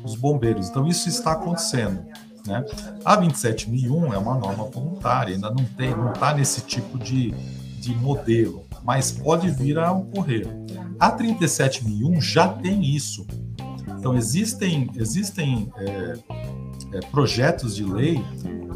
dos 0.04 0.16
bombeiros. 0.16 0.68
Então, 0.68 0.86
isso 0.86 1.08
está 1.08 1.32
acontecendo. 1.32 2.04
Né? 2.46 2.66
A 3.06 3.16
27001 3.16 4.14
é 4.14 4.18
uma 4.18 4.36
norma 4.36 4.66
voluntária, 4.66 5.36
ainda 5.36 5.50
não 5.50 5.64
tem, 5.64 5.92
não 5.92 6.12
está 6.12 6.34
nesse 6.34 6.60
tipo 6.62 7.00
de, 7.00 7.34
de 7.80 7.96
modelo 7.96 8.70
mas 8.84 9.12
pode 9.12 9.50
vir 9.50 9.78
a 9.78 9.92
ocorrer. 9.92 10.48
A 11.00 11.12
37001 11.12 12.22
já 12.22 12.48
tem 12.48 12.84
isso. 12.84 13.26
Então, 13.98 14.16
existem, 14.16 14.90
existem 14.96 15.72
é, 15.78 16.18
é, 16.94 17.00
projetos 17.12 17.76
de 17.76 17.84
lei 17.84 18.24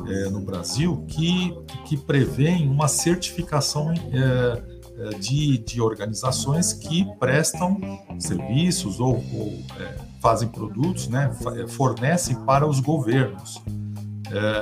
é, 0.08 0.30
no 0.30 0.42
Brasil 0.42 1.06
que, 1.08 1.54
que 1.86 1.98
prevêem 1.98 2.70
uma 2.70 2.88
certificação 2.88 3.92
é, 3.92 4.64
é, 4.98 5.10
de, 5.18 5.58
de 5.60 5.82
organizações 5.82 6.74
que 6.74 7.06
prestam 7.20 7.80
serviços 8.20 9.00
ou, 9.00 9.16
ou 9.34 9.60
é, 9.80 9.96
fazem 10.22 10.48
produtos, 10.48 11.08
né, 11.08 11.32
fornecem 11.70 12.36
para 12.46 12.66
os 12.66 12.80
governos. 12.80 13.62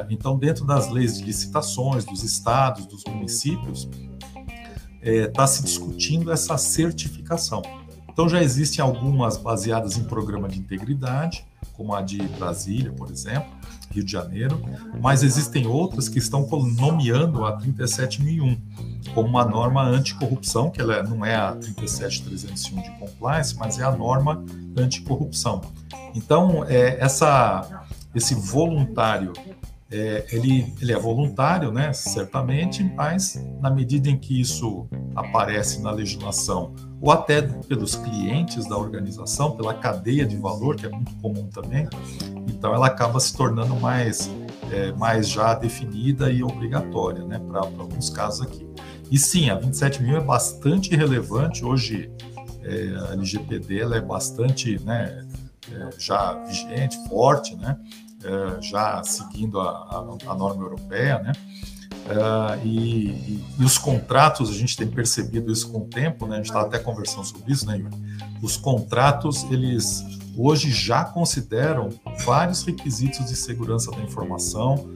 então, 0.10 0.38
dentro 0.38 0.66
das 0.66 0.90
leis 0.90 1.18
de 1.18 1.24
licitações 1.24 2.04
dos 2.04 2.24
estados, 2.24 2.86
dos 2.88 3.04
municípios, 3.08 3.88
está 5.02 5.10
é, 5.10 5.28
tá 5.28 5.48
se 5.48 5.64
discutindo 5.64 6.32
essa 6.32 6.58
certificação. 6.58 7.62
Então 8.10 8.28
já 8.28 8.42
existem 8.44 8.84
algumas 8.84 9.38
baseadas 9.38 9.98
em 9.98 10.04
programa 10.04 10.48
de 10.48 10.60
integridade, 10.60 11.46
como 11.74 11.96
a 11.96 12.02
de 12.02 12.22
Brasília, 12.38 12.92
por 12.92 13.10
exemplo, 13.10 13.50
Rio 13.90 14.04
de 14.04 14.12
Janeiro, 14.12 14.62
mas 15.02 15.24
existem 15.24 15.68
outras 15.68 16.08
que 16.08 16.20
estão 16.20 16.48
nomeando 16.78 17.46
a 17.46 17.54
37001 17.54 18.58
como 19.14 19.28
uma 19.28 19.44
norma 19.46 19.84
anticorrupção, 19.84 20.70
que 20.70 20.80
ela 20.80 21.04
não 21.04 21.26
é 21.26 21.36
a 21.36 21.54
37301 21.54 22.82
de 22.82 22.92
compliance, 22.92 23.56
mas 23.58 23.80
é 23.80 23.84
a 23.84 23.92
norma 23.92 24.44
anticorrupção. 24.78 25.62
Então, 26.14 26.64
é, 26.66 26.98
essa, 27.00 27.86
esse 28.14 28.36
voluntário 28.36 29.34
é, 29.92 30.26
ele, 30.32 30.74
ele 30.82 30.94
é 30.94 30.98
voluntário, 30.98 31.72
né, 31.72 31.92
certamente, 31.92 32.82
mas 32.84 33.44
na 33.60 33.70
medida 33.70 34.10
em 34.10 34.18
que 34.18 34.40
isso 34.40 34.88
aparece 35.14 35.82
na 35.82 35.92
legislação, 35.92 36.74
ou 37.02 37.12
até 37.12 37.42
pelos 37.42 37.96
clientes 37.96 38.66
da 38.68 38.78
organização, 38.78 39.56
pela 39.58 39.74
cadeia 39.74 40.26
de 40.26 40.38
valor, 40.38 40.78
que 40.78 40.86
é 40.86 40.90
muito 40.90 41.14
comum 41.16 41.48
também, 41.48 41.90
então 42.48 42.74
ela 42.74 42.88
acaba 42.88 43.20
se 43.20 43.36
tornando 43.36 43.76
mais, 43.76 44.32
é, 44.72 44.94
mais 44.94 45.28
já 45.28 45.54
definida 45.54 46.32
e 46.32 46.42
obrigatória, 46.42 47.26
né, 47.26 47.38
para 47.40 47.60
alguns 47.60 48.10
casos 48.10 48.42
aqui. 48.42 48.66
E 49.12 49.18
sim, 49.18 49.50
a 49.50 49.56
27 49.56 50.02
mil 50.02 50.16
é 50.16 50.22
bastante 50.22 50.96
relevante, 50.96 51.66
hoje 51.66 52.10
é, 52.64 53.10
a 53.10 53.14
LGPD 53.14 53.82
é 53.82 54.00
bastante 54.00 54.80
né, 54.86 55.28
é, 55.70 55.90
já 56.00 56.34
vigente, 56.46 56.98
forte, 57.10 57.56
né? 57.58 57.78
É, 58.24 58.62
já 58.62 59.04
seguindo 59.04 59.60
a, 59.60 59.70
a, 59.70 60.32
a, 60.32 60.36
norma 60.36 60.64
europeia, 60.64 61.20
né? 61.20 61.32
É, 62.08 62.66
e, 62.66 63.42
e, 63.58 63.64
os 63.64 63.78
contratos, 63.78 64.50
a 64.50 64.54
gente 64.54 64.78
tem 64.78 64.88
percebido 64.88 65.52
isso 65.52 65.72
com 65.72 65.80
o 65.80 65.86
tempo, 65.86 66.28
né? 66.28 66.36
A 66.36 66.38
gente 66.38 66.48
está 66.48 66.62
até 66.62 66.78
conversando 66.78 67.26
sobre 67.26 67.52
isso, 67.52 67.66
né, 67.66 67.78
Yuri? 67.78 67.96
Os 68.42 68.58
contratos, 68.58 69.44
eles 69.52 70.04
hoje 70.38 70.72
já 70.72 71.04
consideram 71.04 71.90
vários 72.26 72.64
requisitos 72.64 73.26
de 73.26 73.36
segurança 73.36 73.92
da 73.92 74.02
informação. 74.02 74.88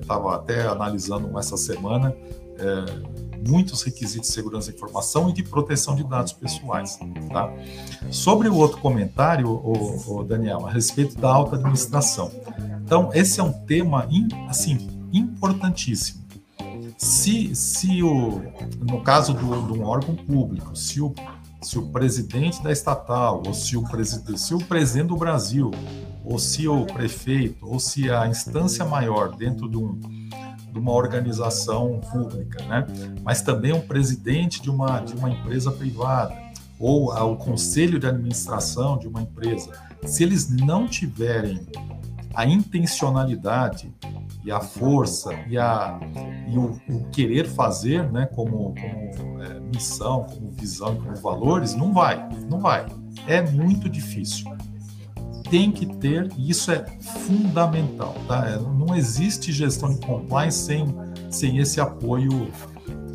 Estava 0.00 0.32
é, 0.32 0.34
até 0.34 0.66
analisando 0.66 1.38
essa 1.38 1.56
semana 1.56 2.14
é, 2.58 3.19
muitos 3.46 3.82
requisitos 3.82 4.28
de 4.28 4.34
segurança 4.34 4.70
da 4.70 4.76
informação 4.76 5.28
e 5.28 5.32
de 5.32 5.42
proteção 5.42 5.94
de 5.94 6.04
dados 6.04 6.32
pessoais. 6.32 6.98
Tá? 7.32 7.52
Sobre 8.10 8.48
o 8.48 8.54
outro 8.56 8.78
comentário, 8.78 9.48
o, 9.48 10.18
o 10.18 10.24
Daniel, 10.24 10.66
a 10.66 10.70
respeito 10.70 11.16
da 11.18 11.30
alta 11.30 11.56
administração. 11.56 12.30
Então, 12.84 13.10
esse 13.14 13.40
é 13.40 13.42
um 13.42 13.52
tema 13.52 14.08
assim 14.48 14.88
importantíssimo. 15.12 16.20
Se, 16.98 17.54
se 17.54 18.02
o, 18.02 18.42
no 18.80 19.00
caso 19.00 19.32
de 19.32 19.44
um 19.44 19.84
órgão 19.84 20.14
público, 20.14 20.76
se 20.76 21.00
o, 21.00 21.14
se 21.62 21.78
o 21.78 21.86
presidente 21.88 22.62
da 22.62 22.70
estatal, 22.70 23.42
ou 23.46 23.54
se 23.54 23.76
o, 23.76 23.84
se 24.36 24.54
o 24.54 24.58
presidente 24.58 25.08
do 25.08 25.16
Brasil, 25.16 25.70
ou 26.24 26.38
se 26.38 26.68
o 26.68 26.84
prefeito, 26.84 27.66
ou 27.66 27.80
se 27.80 28.10
a 28.10 28.26
instância 28.26 28.84
maior 28.84 29.34
dentro 29.34 29.68
de 29.68 29.76
um, 29.78 29.98
de 30.72 30.78
uma 30.78 30.92
organização 30.92 32.00
pública, 32.12 32.64
né? 32.64 32.86
mas 33.22 33.42
também 33.42 33.72
um 33.72 33.80
presidente 33.80 34.62
de 34.62 34.70
uma, 34.70 35.00
de 35.00 35.14
uma 35.14 35.30
empresa 35.30 35.70
privada 35.70 36.34
ou 36.78 37.12
o 37.12 37.36
conselho 37.36 37.98
de 37.98 38.06
administração 38.06 38.96
de 38.96 39.06
uma 39.06 39.20
empresa, 39.20 39.70
se 40.06 40.22
eles 40.22 40.48
não 40.48 40.88
tiverem 40.88 41.60
a 42.34 42.46
intencionalidade 42.46 43.92
e 44.42 44.50
a 44.50 44.60
força 44.60 45.34
e, 45.46 45.58
a, 45.58 46.00
e 46.48 46.56
o, 46.56 46.80
o 46.88 47.04
querer 47.10 47.46
fazer, 47.46 48.10
né, 48.10 48.26
como, 48.34 48.74
como 48.74 49.42
é, 49.42 49.60
missão, 49.60 50.24
como 50.24 50.50
visão, 50.50 50.96
como 50.96 51.14
valores, 51.16 51.74
não 51.74 51.92
vai, 51.92 52.26
não 52.48 52.58
vai. 52.58 52.86
É 53.26 53.42
muito 53.42 53.88
difícil 53.88 54.50
tem 55.50 55.72
que 55.72 55.84
ter, 55.84 56.30
e 56.38 56.48
isso 56.48 56.70
é 56.70 56.86
fundamental, 57.26 58.14
tá? 58.28 58.48
É, 58.48 58.56
não 58.58 58.94
existe 58.94 59.52
gestão 59.52 59.92
de 59.92 60.06
compliance 60.06 60.58
sem, 60.58 60.86
sem 61.28 61.58
esse 61.58 61.80
apoio 61.80 62.48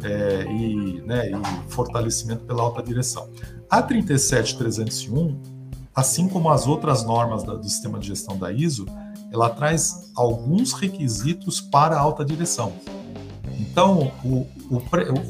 é, 0.03 0.45
e, 0.51 1.01
né, 1.01 1.31
e 1.31 1.71
fortalecimento 1.71 2.43
pela 2.43 2.61
alta 2.61 2.83
direção. 2.83 3.29
A 3.69 3.81
37301, 3.81 5.41
assim 5.95 6.27
como 6.27 6.49
as 6.49 6.67
outras 6.67 7.05
normas 7.05 7.43
da, 7.43 7.55
do 7.55 7.63
sistema 7.63 7.97
de 7.97 8.07
gestão 8.07 8.37
da 8.37 8.51
ISO, 8.51 8.85
ela 9.31 9.49
traz 9.49 10.11
alguns 10.15 10.73
requisitos 10.73 11.61
para 11.61 11.95
a 11.95 11.99
alta 11.99 12.23
direção. 12.23 12.73
Então, 13.57 14.11
o, 14.23 14.45
o, 14.69 14.81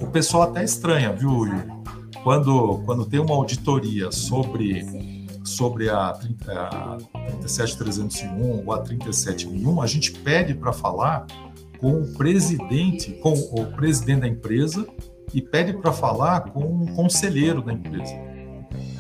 o 0.02 0.08
pessoal 0.08 0.44
até 0.44 0.64
estranha, 0.64 1.14
viu, 1.14 1.30
Yuri? 1.30 1.76
Quando, 2.24 2.82
quando 2.86 3.06
tem 3.06 3.20
uma 3.20 3.36
auditoria 3.36 4.12
sobre 4.12 5.15
sobre 5.46 5.90
a, 5.90 6.10
a 6.10 6.98
37301 7.40 8.66
ou 8.66 8.74
a 8.74 8.80
37001, 8.80 9.82
a 9.82 9.88
gente 9.88 10.12
pede 10.12 10.54
para 10.54 10.74
falar 10.74 11.26
com 11.80 12.02
o 12.02 12.14
presidente, 12.14 13.12
com 13.14 13.34
o 13.34 13.66
presidente 13.74 14.22
da 14.22 14.28
empresa 14.28 14.88
e 15.34 15.42
pede 15.42 15.74
para 15.74 15.92
falar 15.92 16.42
com 16.42 16.84
o 16.84 16.96
conselheiro 16.96 17.62
da 17.62 17.74
empresa. 17.74 18.14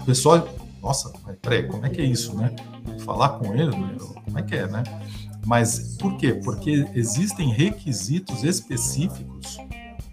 O 0.01 0.05
pessoal, 0.05 0.47
nossa, 0.81 1.11
peraí, 1.41 1.67
como 1.67 1.85
é 1.85 1.89
que 1.89 2.01
é 2.01 2.05
isso, 2.05 2.35
né? 2.35 2.55
Falar 2.99 3.29
com 3.39 3.53
ele, 3.55 3.71
como 4.23 4.39
é 4.39 4.43
que 4.43 4.55
é, 4.55 4.67
né? 4.67 4.83
Mas 5.45 5.97
por 5.97 6.17
quê? 6.17 6.33
Porque 6.33 6.87
existem 6.93 7.51
requisitos 7.51 8.43
específicos 8.43 9.57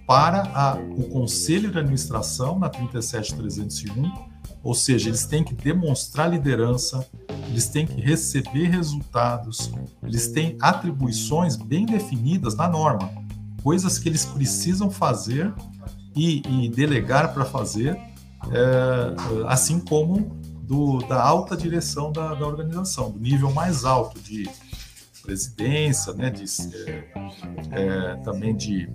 para 0.07 0.43
a, 0.55 0.75
o 0.75 1.09
conselho 1.09 1.71
de 1.71 1.79
administração 1.79 2.59
na 2.59 2.69
37301 2.69 4.32
ou 4.63 4.75
seja, 4.75 5.09
eles 5.09 5.27
têm 5.27 5.43
que 5.43 5.55
demonstrar 5.55 6.31
liderança, 6.31 7.07
eles 7.49 7.67
têm 7.67 7.87
que 7.87 8.01
receber 8.01 8.69
resultados, 8.69 9.71
eles 10.03 10.29
têm 10.29 10.57
atribuições 10.61 11.57
bem 11.57 11.85
definidas 11.85 12.55
na 12.55 12.69
norma, 12.69 13.11
coisas 13.63 13.99
que 13.99 14.09
eles 14.09 14.25
precisam 14.25 14.91
fazer 14.91 15.53
e, 16.15 16.43
e 16.49 16.69
delegar 16.69 17.35
para 17.35 17.45
fazer, 17.45 17.99
é, 18.51 19.45
assim 19.49 19.81
como 19.81 20.41
do, 20.63 20.99
da 21.09 21.23
alta 21.23 21.57
direção 21.57 22.13
da, 22.13 22.35
da, 22.35 22.47
organização, 22.47 23.11
do 23.11 23.19
nível 23.19 23.51
mais 23.53 23.85
alto 23.85 24.21
de 24.21 24.49
presidência, 25.23 26.13
né, 26.13 26.31
de, 26.31 26.45
é, 26.89 27.13
é, 27.71 28.17
também 28.25 28.57
de 28.57 28.89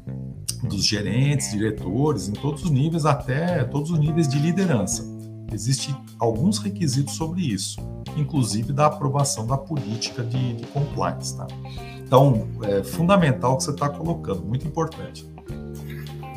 dos 0.64 0.84
gerentes, 0.84 1.52
diretores, 1.52 2.28
em 2.28 2.34
todos 2.34 2.64
os 2.64 2.72
níveis, 2.72 3.06
até 3.06 3.64
todos 3.66 3.92
os 3.92 4.00
níveis 4.00 4.28
de 4.28 4.40
liderança. 4.40 5.17
Existem 5.52 5.96
alguns 6.20 6.60
requisitos 6.60 7.16
sobre 7.16 7.42
isso, 7.42 7.80
inclusive 8.16 8.74
da 8.74 8.88
aprovação 8.88 9.48
da 9.48 9.58
política 9.58 10.24
de, 10.24 10.54
de 10.54 10.66
compliance. 10.68 11.38
Tá? 11.38 11.48
Então, 12.00 12.48
é 12.64 12.84
fundamental 12.84 13.54
o 13.54 13.58
que 13.58 13.64
você 13.64 13.72
está 13.72 13.90
colocando, 13.90 14.42
muito 14.44 14.68
importante. 14.68 15.26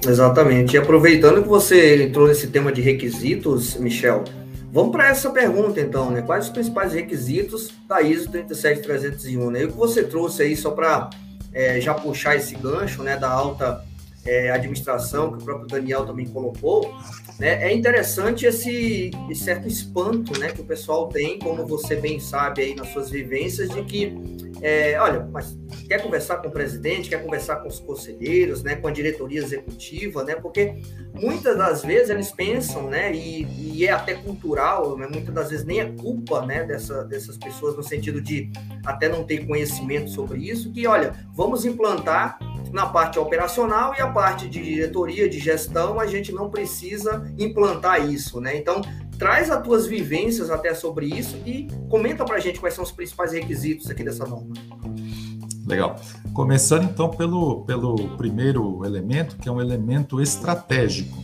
Exatamente. 0.07 0.75
E 0.75 0.79
aproveitando 0.79 1.43
que 1.43 1.49
você 1.49 2.05
entrou 2.05 2.27
nesse 2.27 2.47
tema 2.47 2.73
de 2.73 2.81
requisitos, 2.81 3.77
Michel, 3.77 4.25
vamos 4.73 4.93
para 4.93 5.09
essa 5.09 5.31
pergunta 5.31 5.81
então, 5.81 6.11
né? 6.11 6.23
Quais 6.23 6.47
os 6.47 6.51
principais 6.51 6.95
requisitos 6.95 7.71
da 7.87 8.01
ISO 8.01 8.31
37301? 8.31 9.51
Né? 9.51 9.63
E 9.63 9.65
o 9.67 9.69
que 9.69 9.77
você 9.77 10.03
trouxe 10.03 10.43
aí 10.43 10.57
só 10.57 10.71
para 10.71 11.11
é, 11.53 11.81
já 11.81 11.93
puxar 11.93 12.37
esse 12.37 12.55
gancho, 12.55 13.03
né, 13.03 13.17
da 13.17 13.31
alta 13.31 13.85
é, 14.25 14.51
administração, 14.51 15.33
que 15.33 15.43
o 15.43 15.45
próprio 15.45 15.67
Daniel 15.67 16.07
também 16.07 16.27
colocou, 16.27 16.95
é 17.47 17.73
interessante 17.73 18.45
esse, 18.45 19.11
esse, 19.31 19.45
certo 19.45 19.67
espanto 19.67 20.39
né, 20.39 20.51
que 20.51 20.61
o 20.61 20.65
pessoal 20.65 21.09
tem, 21.09 21.39
como 21.39 21.67
você 21.67 21.97
bem 21.97 22.21
sabe 22.21 22.63
aí 22.63 22.75
nas 22.75 22.89
suas 22.89 23.09
vivências, 23.11 23.71
de 23.71 23.83
que, 23.83 24.15
é, 24.61 25.01
olha, 25.01 25.27
mas 25.33 25.59
quer 25.89 26.03
conversar 26.03 26.37
com 26.37 26.49
o 26.49 26.51
presidente, 26.51 27.09
quer 27.09 27.23
conversar 27.23 27.57
com 27.57 27.69
os 27.69 27.81
conselheiros, 27.81 28.63
né, 28.63 28.77
com 28.77 28.89
a 28.89 28.91
diretoria 28.91 29.41
executiva, 29.41 30.23
né, 30.23 30.35
porque 30.35 30.83
muitas 31.15 31.57
das 31.57 31.83
vezes 31.83 32.11
eles 32.11 32.31
pensam, 32.31 32.89
né, 32.91 33.13
e, 33.15 33.47
e 33.79 33.87
é 33.87 33.91
até 33.91 34.15
cultural, 34.15 34.99
né, 34.99 35.09
muitas 35.11 35.35
das 35.35 35.51
vezes 35.51 35.65
nem 35.65 35.81
é 35.81 35.87
culpa, 35.93 36.45
né, 36.45 36.65
dessa, 36.65 37.05
dessas 37.05 37.39
pessoas 37.39 37.75
no 37.75 37.83
sentido 37.83 38.21
de 38.21 38.51
até 38.85 39.09
não 39.09 39.25
ter 39.25 39.47
conhecimento 39.47 40.11
sobre 40.11 40.41
isso, 40.41 40.71
que, 40.73 40.87
olha, 40.87 41.15
vamos 41.33 41.65
implantar 41.65 42.39
na 42.73 42.87
parte 42.87 43.19
operacional 43.19 43.95
e 43.97 44.01
a 44.01 44.07
parte 44.07 44.49
de 44.49 44.63
diretoria, 44.63 45.29
de 45.29 45.39
gestão, 45.39 45.99
a 45.99 46.07
gente 46.07 46.33
não 46.33 46.51
precisa 46.51 47.30
implantar 47.39 48.09
isso, 48.09 48.41
né? 48.41 48.57
Então, 48.57 48.81
traz 49.19 49.51
as 49.51 49.63
tuas 49.63 49.87
vivências 49.87 50.51
até 50.51 50.73
sobre 50.75 51.07
isso 51.07 51.37
e 51.45 51.69
comenta 51.89 52.25
para 52.25 52.37
a 52.37 52.41
gente 52.41 52.59
quais 52.59 52.75
são 52.75 52.83
os 52.83 52.91
principais 52.91 53.33
requisitos 53.33 53.91
aqui 53.91 54.03
dessa 54.03 54.27
norma. 54.27 54.55
Legal. 55.67 55.97
Começando 56.33 56.85
então 56.85 57.11
pelo, 57.11 57.63
pelo 57.65 58.17
primeiro 58.17 58.85
elemento, 58.85 59.37
que 59.37 59.49
é 59.49 59.53
um 59.53 59.61
elemento 59.61 60.21
estratégico. 60.21 61.23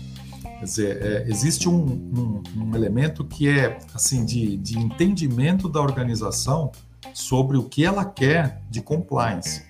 Quer 0.59 0.64
dizer, 0.64 1.02
é, 1.02 1.24
existe 1.28 1.68
um, 1.68 1.84
um, 1.84 2.42
um, 2.57 2.74
elemento 2.74 3.24
que 3.24 3.48
é 3.48 3.78
assim 3.94 4.24
de, 4.24 4.57
de 4.57 4.78
entendimento 4.78 5.68
da 5.68 5.80
organização 5.80 6.70
sobre 7.12 7.57
o 7.57 7.64
que 7.64 7.84
ela 7.84 8.05
quer 8.05 8.62
de 8.68 8.80
compliance. 8.80 9.62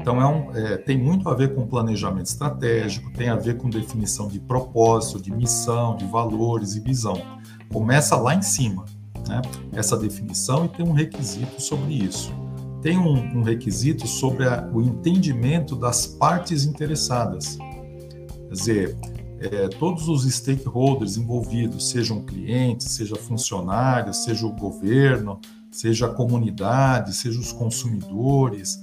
Então, 0.00 0.20
é 0.20 0.26
um, 0.26 0.56
é, 0.56 0.76
tem 0.78 0.96
muito 0.96 1.28
a 1.28 1.34
ver 1.34 1.54
com 1.54 1.66
planejamento 1.66 2.26
estratégico, 2.26 3.10
tem 3.12 3.28
a 3.28 3.36
ver 3.36 3.58
com 3.58 3.68
definição 3.68 4.28
de 4.28 4.40
propósito, 4.40 5.20
de 5.20 5.30
missão, 5.30 5.96
de 5.96 6.06
valores 6.06 6.74
e 6.74 6.80
visão. 6.80 7.20
Começa 7.70 8.16
lá 8.16 8.34
em 8.34 8.42
cima, 8.42 8.86
né? 9.28 9.42
essa 9.72 9.96
definição, 9.96 10.64
e 10.64 10.68
tem 10.68 10.86
um 10.86 10.92
requisito 10.92 11.60
sobre 11.60 11.94
isso. 11.94 12.32
Tem 12.80 12.96
um, 12.96 13.38
um 13.38 13.42
requisito 13.42 14.06
sobre 14.06 14.46
a, 14.46 14.66
o 14.72 14.80
entendimento 14.80 15.76
das 15.76 16.06
partes 16.06 16.64
interessadas. 16.64 17.58
Quer 18.48 18.52
dizer, 18.54 18.96
é, 19.40 19.68
todos 19.68 20.08
os 20.08 20.24
stakeholders 20.24 21.16
envolvidos, 21.16 21.90
sejam 21.90 22.22
clientes, 22.22 22.88
seja 22.92 23.16
funcionários, 23.16 24.24
seja 24.24 24.46
o 24.46 24.52
governo, 24.52 25.40
seja 25.70 26.06
a 26.06 26.10
comunidade, 26.10 27.14
seja 27.14 27.38
os 27.38 27.52
consumidores, 27.52 28.82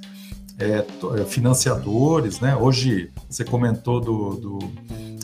é, 0.57 0.85
é, 1.19 1.25
financiadores, 1.25 2.39
né? 2.39 2.55
Hoje 2.55 3.11
você 3.29 3.43
comentou 3.43 3.99
do, 3.99 4.35
do 4.35 4.59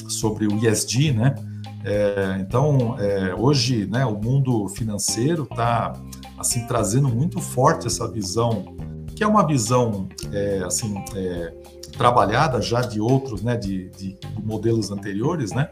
sobre 0.09 0.47
o 0.47 0.63
ISD, 0.63 1.11
né? 1.11 1.35
É, 1.83 2.37
então, 2.39 2.97
é, 2.97 3.35
hoje, 3.35 3.85
né, 3.87 4.05
o 4.05 4.15
mundo 4.15 4.69
financeiro 4.69 5.43
está 5.43 5.93
assim 6.37 6.65
trazendo 6.65 7.09
muito 7.09 7.41
forte 7.41 7.87
essa 7.87 8.07
visão, 8.07 8.75
que 9.15 9.23
é 9.23 9.27
uma 9.27 9.45
visão 9.45 10.07
é, 10.31 10.63
assim 10.65 11.03
é, 11.15 11.53
trabalhada 11.97 12.61
já 12.61 12.81
de 12.81 12.99
outros, 12.99 13.41
né, 13.41 13.55
de, 13.55 13.89
de, 13.91 14.13
de, 14.13 14.41
modelos 14.43 14.91
anteriores, 14.91 15.51
né, 15.51 15.69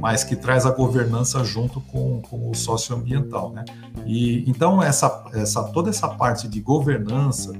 mas 0.00 0.24
que 0.24 0.36
traz 0.36 0.64
a 0.64 0.70
governança 0.70 1.44
junto 1.44 1.80
com, 1.80 2.20
com 2.22 2.50
o 2.50 2.54
socioambiental, 2.54 3.52
né. 3.52 3.64
E 4.04 4.48
então 4.48 4.82
essa, 4.82 5.24
essa 5.34 5.62
toda 5.64 5.90
essa 5.90 6.08
parte 6.08 6.48
de 6.48 6.60
governança 6.60 7.52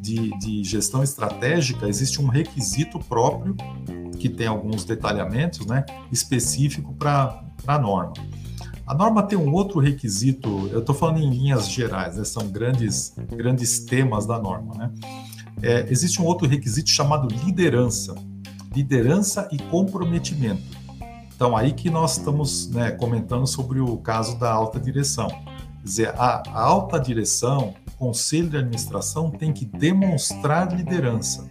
de, 0.00 0.30
de 0.38 0.64
gestão 0.64 1.02
estratégica, 1.02 1.86
existe 1.86 2.22
um 2.22 2.28
requisito 2.28 2.98
próprio, 2.98 3.54
que 4.18 4.28
tem 4.28 4.46
alguns 4.46 4.84
detalhamentos, 4.84 5.66
né, 5.66 5.84
específico 6.10 6.94
para 6.94 7.44
a 7.66 7.78
norma. 7.78 8.14
A 8.86 8.94
norma 8.94 9.22
tem 9.22 9.38
um 9.38 9.52
outro 9.52 9.80
requisito, 9.80 10.68
eu 10.72 10.80
estou 10.80 10.94
falando 10.94 11.18
em 11.18 11.28
linhas 11.28 11.68
gerais, 11.68 12.16
né, 12.16 12.24
são 12.24 12.48
grandes, 12.48 13.14
grandes 13.28 13.80
temas 13.80 14.24
da 14.24 14.38
norma. 14.38 14.74
Né? 14.74 14.90
É, 15.62 15.86
existe 15.90 16.20
um 16.20 16.24
outro 16.24 16.46
requisito 16.46 16.90
chamado 16.90 17.28
liderança. 17.44 18.14
Liderança 18.74 19.48
e 19.50 19.58
comprometimento. 19.58 20.62
Então, 21.34 21.56
aí 21.56 21.72
que 21.72 21.88
nós 21.88 22.18
estamos 22.18 22.68
né, 22.70 22.90
comentando 22.90 23.46
sobre 23.46 23.80
o 23.80 23.96
caso 23.98 24.38
da 24.38 24.50
alta 24.50 24.80
direção. 24.80 25.28
Quer 25.28 25.84
dizer, 25.84 26.08
a, 26.16 26.42
alta 26.52 26.98
direção, 26.98 27.74
conselho 27.98 28.48
de 28.48 28.56
administração 28.56 29.30
tem 29.30 29.52
que 29.52 29.64
demonstrar 29.64 30.72
liderança. 30.72 31.50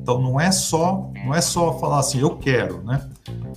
Então 0.00 0.20
não 0.20 0.40
é 0.40 0.52
só 0.52 1.10
não 1.24 1.34
é 1.34 1.40
só 1.40 1.76
falar 1.80 1.98
assim 1.98 2.20
eu 2.20 2.36
quero, 2.36 2.82
né? 2.84 3.08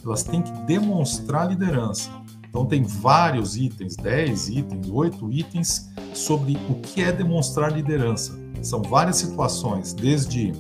Elas 0.03 0.24
têm 0.24 0.41
que 0.41 0.51
demonstrar 0.63 1.47
liderança. 1.47 2.09
Então 2.49 2.65
tem 2.65 2.82
vários 2.82 3.55
itens, 3.55 3.95
10 3.95 4.49
itens, 4.49 4.89
8 4.89 5.32
itens 5.32 5.89
sobre 6.13 6.57
o 6.67 6.76
que 6.76 7.03
é 7.03 7.11
demonstrar 7.11 7.72
liderança. 7.72 8.36
São 8.62 8.82
várias 8.82 9.18
situações, 9.18 9.93
desde 9.93 10.53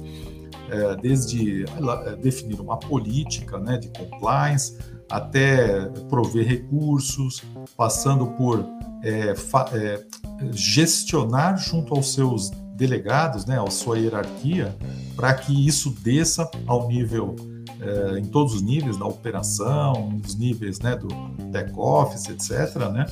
é, 0.69 0.95
desde 0.95 1.65
é, 1.65 2.15
definir 2.15 2.59
uma 2.61 2.77
política 2.77 3.57
né, 3.57 3.77
de 3.77 3.89
compliance, 3.89 4.77
até 5.09 5.85
prover 6.07 6.47
recursos, 6.47 7.41
passando 7.75 8.27
por 8.27 8.63
é, 9.03 9.33
é, 9.73 10.05
gestionar 10.51 11.57
junto 11.57 11.95
aos 11.95 12.13
seus 12.13 12.51
delegados, 12.75 13.45
né, 13.45 13.59
à 13.59 13.69
sua 13.69 13.97
hierarquia, 13.97 14.75
para 15.15 15.33
que 15.33 15.67
isso 15.67 15.89
desça 16.01 16.49
ao 16.67 16.87
nível, 16.87 17.35
é, 17.81 18.19
em 18.19 18.25
todos 18.25 18.53
os 18.53 18.61
níveis 18.61 18.95
da 18.95 19.05
operação, 19.05 20.11
nos 20.11 20.35
níveis 20.35 20.79
né, 20.79 20.95
do 20.95 21.07
back-office, 21.51 22.29
etc. 22.29 22.75
Né? 22.93 23.05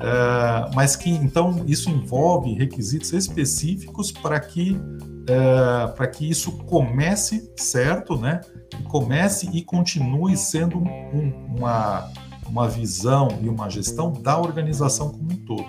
É, 0.00 0.70
mas 0.74 0.94
que 0.94 1.10
então 1.10 1.64
isso 1.66 1.90
envolve 1.90 2.54
requisitos 2.54 3.12
específicos 3.12 4.12
para 4.12 4.38
que 4.38 4.80
é, 5.28 5.86
para 5.88 6.06
que 6.06 6.28
isso 6.28 6.52
comece 6.58 7.52
certo, 7.56 8.16
né? 8.16 8.40
Comece 8.84 9.50
e 9.52 9.62
continue 9.62 10.36
sendo 10.36 10.78
um, 10.78 11.56
uma 11.56 12.10
uma 12.48 12.66
visão 12.66 13.28
e 13.42 13.48
uma 13.48 13.68
gestão 13.68 14.10
da 14.10 14.38
organização 14.38 15.10
como 15.10 15.32
um 15.32 15.36
todo, 15.36 15.66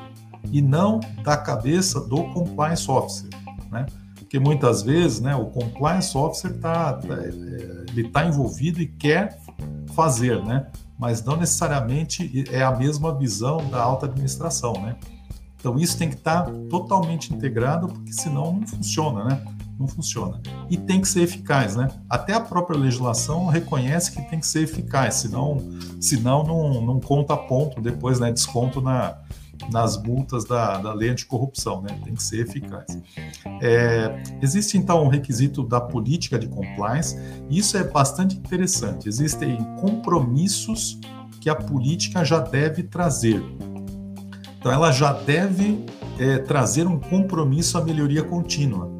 e 0.49 0.61
não 0.61 0.99
da 1.23 1.35
cabeça 1.35 1.99
do 1.99 2.23
compliance 2.25 2.89
officer, 2.89 3.29
né? 3.69 3.85
Porque 4.15 4.39
muitas 4.39 4.83
vezes, 4.83 5.19
né, 5.19 5.35
o 5.35 5.47
compliance 5.47 6.15
officer 6.15 6.57
tá, 6.59 6.93
tá 6.93 7.15
ele 7.25 8.07
está 8.07 8.25
envolvido 8.25 8.79
e 8.79 8.87
quer 8.87 9.39
fazer, 9.93 10.41
né? 10.45 10.67
Mas 10.99 11.23
não 11.23 11.37
necessariamente 11.37 12.43
é 12.51 12.61
a 12.61 12.75
mesma 12.75 13.17
visão 13.17 13.67
da 13.69 13.81
alta 13.81 14.05
administração, 14.05 14.73
né? 14.73 14.97
Então 15.57 15.77
isso 15.79 15.97
tem 15.97 16.09
que 16.09 16.15
estar 16.15 16.43
tá 16.43 16.51
totalmente 16.69 17.33
integrado, 17.33 17.87
porque 17.87 18.13
senão 18.13 18.53
não 18.53 18.67
funciona, 18.67 19.23
né? 19.23 19.45
não 19.79 19.87
funciona. 19.87 20.41
E 20.69 20.75
tem 20.75 20.99
que 20.99 21.07
ser 21.07 21.21
eficaz, 21.21 21.75
né? 21.75 21.87
Até 22.09 22.33
a 22.33 22.41
própria 22.41 22.77
legislação 22.77 23.47
reconhece 23.47 24.11
que 24.11 24.21
tem 24.29 24.39
que 24.39 24.45
ser 24.45 24.63
eficaz, 24.63 25.15
senão, 25.15 25.57
senão 26.01 26.43
não, 26.43 26.81
não 26.81 26.99
conta 26.99 27.35
ponto 27.37 27.79
depois, 27.79 28.19
né? 28.19 28.29
Desconto 28.31 28.81
na, 28.81 29.17
nas 29.71 30.01
multas 30.01 30.45
da, 30.45 30.77
da 30.77 30.93
lei 30.93 31.09
anticorrupção, 31.09 31.81
né? 31.81 31.89
Tem 32.03 32.13
que 32.13 32.23
ser 32.23 32.41
eficaz. 32.41 32.97
É, 33.61 34.23
existe 34.41 34.77
então 34.77 35.03
um 35.03 35.07
requisito 35.07 35.63
da 35.63 35.81
política 35.81 36.39
de 36.39 36.47
compliance, 36.47 37.17
e 37.49 37.59
isso 37.59 37.77
é 37.77 37.83
bastante 37.83 38.37
interessante. 38.37 39.07
Existem 39.07 39.57
compromissos 39.79 40.99
que 41.39 41.49
a 41.49 41.55
política 41.55 42.23
já 42.23 42.39
deve 42.39 42.83
trazer. 42.83 43.43
Então, 44.59 44.71
ela 44.71 44.91
já 44.91 45.13
deve 45.13 45.85
é, 46.17 46.37
trazer 46.39 46.85
um 46.85 46.99
compromisso 46.99 47.77
à 47.77 47.83
melhoria 47.83 48.23
contínua. 48.23 48.91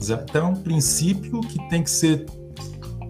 Então, 0.00 0.48
é 0.48 0.50
um 0.50 0.54
princípio 0.54 1.40
que 1.40 1.58
tem 1.68 1.82
que 1.82 1.90
ser 1.90 2.24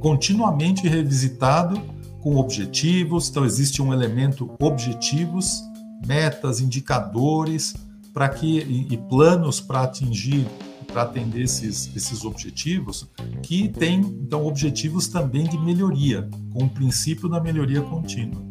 continuamente 0.01 0.89
revisitado 0.89 1.81
com 2.21 2.37
objetivos. 2.37 3.29
Então, 3.29 3.45
existe 3.45 3.83
um 3.83 3.93
elemento 3.93 4.51
objetivos, 4.61 5.63
metas, 6.07 6.61
indicadores, 6.61 7.75
para 8.13 8.29
que 8.29 8.61
e, 8.61 8.95
e 8.95 8.97
planos 8.97 9.61
para 9.61 9.83
atingir, 9.83 10.47
para 10.87 11.03
atender 11.03 11.43
esses, 11.43 11.95
esses 11.95 12.25
objetivos, 12.25 13.07
que 13.43 13.69
tem 13.69 14.01
então 14.01 14.47
objetivos 14.47 15.07
também 15.09 15.45
de 15.45 15.59
melhoria, 15.59 16.29
com 16.53 16.65
o 16.65 16.69
princípio 16.69 17.29
da 17.29 17.41
melhoria 17.41 17.83
contínua. 17.83 18.51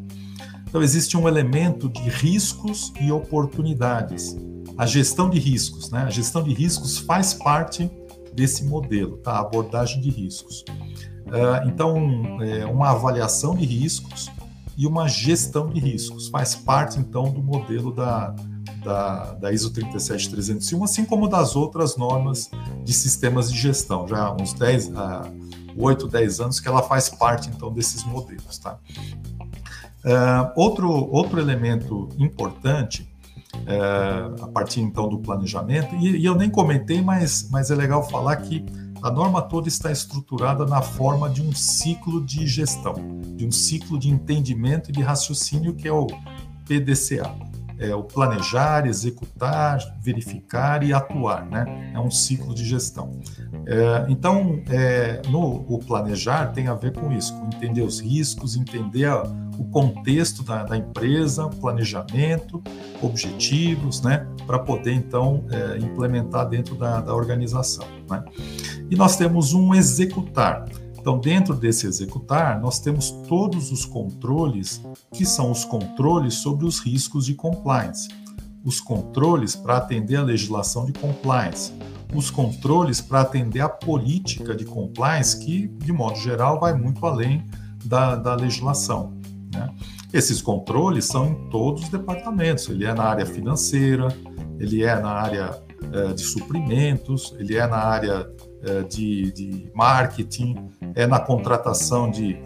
Então, 0.69 0.83
existe 0.83 1.17
um 1.17 1.27
elemento 1.27 1.89
de 1.89 2.07
riscos 2.09 2.93
e 3.01 3.11
oportunidades. 3.11 4.37
A 4.77 4.85
gestão 4.85 5.27
de 5.27 5.39
riscos, 5.39 5.89
né? 5.89 6.03
A 6.03 6.11
gestão 6.11 6.43
de 6.43 6.53
riscos 6.53 6.99
faz 6.99 7.33
parte 7.33 7.89
desse 8.33 8.63
modelo, 8.63 9.17
tá? 9.17 9.31
A 9.31 9.39
abordagem 9.39 9.99
de 9.99 10.11
riscos. 10.11 10.63
Uh, 11.25 11.67
então, 11.67 12.41
é, 12.41 12.65
uma 12.65 12.91
avaliação 12.91 13.55
de 13.55 13.65
riscos 13.65 14.29
e 14.79 14.87
uma 14.87 15.09
gestão 15.09 15.67
de 15.67 15.77
riscos 15.77 16.29
faz 16.29 16.55
parte, 16.55 16.97
então, 16.97 17.29
do 17.29 17.43
modelo 17.43 17.91
da, 17.91 18.33
da, 18.81 19.33
da 19.33 19.51
ISO 19.51 19.71
37301, 19.71 20.81
assim 20.85 21.03
como 21.03 21.27
das 21.27 21.53
outras 21.53 21.97
normas 21.97 22.49
de 22.85 22.93
sistemas 22.93 23.51
de 23.51 23.59
gestão. 23.59 24.07
Já 24.07 24.27
há 24.27 24.31
uns 24.31 24.53
10, 24.53 24.87
uh, 24.87 24.93
8, 25.75 26.07
10 26.07 26.39
anos 26.39 26.59
que 26.61 26.67
ela 26.69 26.81
faz 26.81 27.09
parte, 27.09 27.49
então, 27.49 27.73
desses 27.73 28.05
modelos, 28.05 28.57
tá? 28.57 28.79
Uh, 30.05 30.49
outro, 30.55 30.89
outro 30.89 31.41
elemento 31.41 32.07
importante 32.17 33.05
é, 33.65 34.43
a 34.43 34.47
partir 34.47 34.79
então 34.79 35.09
do 35.09 35.19
planejamento. 35.19 35.93
E, 35.95 36.19
e, 36.19 36.25
eu 36.25 36.35
nem 36.35 36.49
comentei, 36.49 37.01
mas, 37.01 37.49
mas 37.51 37.69
é 37.69 37.75
legal 37.75 38.07
falar 38.07 38.37
que 38.37 38.63
a 39.01 39.11
norma 39.11 39.41
toda 39.41 39.67
está 39.67 39.91
estruturada 39.91 40.65
na 40.65 40.81
forma 40.81 41.29
de 41.29 41.41
um 41.41 41.53
ciclo 41.53 42.23
de 42.23 42.45
gestão, 42.45 42.95
de 43.35 43.45
um 43.45 43.51
ciclo 43.51 43.97
de 43.97 44.09
entendimento 44.09 44.89
e 44.89 44.93
de 44.93 45.01
raciocínio 45.01 45.73
que 45.73 45.87
é 45.87 45.93
o 45.93 46.07
PDCA 46.65 47.49
é 47.79 47.95
o 47.95 48.03
planejar, 48.03 48.85
executar, 48.85 49.79
verificar 50.01 50.83
e 50.83 50.91
atuar, 50.91 51.45
né? 51.45 51.91
É 51.95 51.99
um 51.99 52.11
ciclo 52.11 52.53
de 52.53 52.65
gestão. 52.65 53.21
É, 53.65 54.05
então, 54.09 54.61
é, 54.69 55.21
no 55.29 55.65
o 55.67 55.79
planejar 55.79 56.47
tem 56.47 56.67
a 56.67 56.73
ver 56.73 56.91
com 56.91 57.09
isso, 57.11 57.33
com 57.39 57.45
entender 57.45 57.81
os 57.81 58.01
riscos, 58.01 58.57
entender 58.57 59.05
a, 59.05 59.23
o 59.59 59.65
contexto 59.65 60.41
da, 60.41 60.63
da, 60.63 60.77
empresa, 60.77 61.49
planejamento, 61.49 62.63
objetivos, 63.01 64.01
né? 64.01 64.25
Para 64.47 64.57
poder 64.57 64.93
então 64.93 65.43
é, 65.51 65.77
implementar 65.77 66.47
dentro 66.47 66.75
da, 66.75 67.01
da 67.01 67.13
organização. 67.13 67.85
Né? 68.09 68.23
E 68.89 68.95
nós 68.95 69.17
temos 69.17 69.53
um 69.53 69.75
executar. 69.75 70.65
Então, 70.97 71.19
dentro 71.19 71.53
desse 71.53 71.85
executar, 71.85 72.59
nós 72.59 72.79
temos 72.79 73.11
todos 73.27 73.71
os 73.71 73.85
controles, 73.85 74.81
que 75.11 75.25
são 75.25 75.51
os 75.51 75.65
controles 75.65 76.35
sobre 76.35 76.65
os 76.65 76.79
riscos 76.79 77.25
de 77.25 77.35
compliance. 77.35 78.07
Os 78.63 78.79
controles 78.79 79.55
para 79.55 79.77
atender 79.77 80.17
a 80.17 80.23
legislação 80.23 80.85
de 80.85 80.93
compliance. 80.93 81.73
Os 82.13 82.29
controles 82.29 82.99
para 83.01 83.21
atender 83.21 83.61
a 83.61 83.69
política 83.69 84.55
de 84.55 84.65
compliance, 84.65 85.39
que, 85.39 85.67
de 85.67 85.91
modo 85.91 86.17
geral, 86.17 86.59
vai 86.59 86.73
muito 86.73 87.05
além 87.05 87.45
da, 87.85 88.15
da 88.15 88.35
legislação. 88.35 89.18
Né? 89.59 89.69
Esses 90.13 90.41
controles 90.41 91.05
são 91.05 91.27
em 91.27 91.49
todos 91.49 91.83
os 91.83 91.89
departamentos. 91.89 92.69
Ele 92.69 92.85
é 92.85 92.93
na 92.93 93.03
área 93.03 93.25
financeira, 93.25 94.07
ele 94.59 94.83
é 94.83 94.99
na 94.99 95.09
área 95.09 95.61
eh, 95.93 96.13
de 96.13 96.23
suprimentos, 96.23 97.35
ele 97.37 97.55
é 97.55 97.65
na 97.67 97.77
área 97.77 98.29
eh, 98.63 98.83
de, 98.83 99.31
de 99.31 99.71
marketing, 99.73 100.69
é 100.95 101.07
na 101.07 101.19
contratação 101.19 102.09
de, 102.09 102.37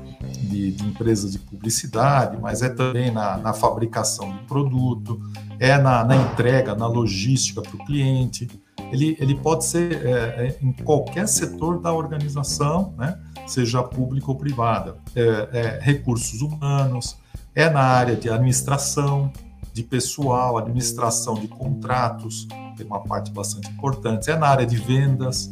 de, 0.50 0.72
de, 0.72 0.86
empresas 0.86 1.32
de 1.32 1.40
publicidade, 1.40 2.38
mas 2.40 2.62
é 2.62 2.70
também 2.70 3.12
na, 3.12 3.38
na 3.38 3.54
fabricação 3.54 4.32
do 4.32 4.44
produto, 4.44 5.20
é 5.60 5.78
na, 5.78 6.04
na 6.04 6.16
entrega, 6.16 6.76
na 6.76 6.88
logística 6.88 7.62
para 7.62 7.76
o 7.76 7.86
cliente, 7.86 8.48
ele, 8.92 9.18
ele 9.20 9.36
pode 9.36 9.66
ser 9.66 10.06
é, 10.06 10.12
é, 10.12 10.58
em 10.62 10.72
qualquer 10.72 11.28
setor 11.28 11.80
da 11.80 11.92
organização, 11.92 12.94
né? 12.98 13.20
seja 13.48 13.84
pública 13.84 14.30
ou 14.30 14.36
privada. 14.36 14.98
É, 15.16 15.50
é, 15.52 15.80
recursos 15.82 16.42
humanos, 16.42 17.18
é 17.56 17.70
na 17.70 17.82
área 17.82 18.16
de 18.16 18.30
administração, 18.30 19.32
de 19.74 19.84
pessoal, 19.84 20.58
administração 20.58 21.34
de 21.34 21.48
contratos, 21.48 22.48
tem 22.78 22.86
uma 22.86 23.02
parte 23.02 23.32
bastante 23.32 23.70
importante, 23.70 24.30
é 24.30 24.38
na 24.38 24.48
área 24.48 24.66
de 24.66 24.78
vendas. 24.78 25.52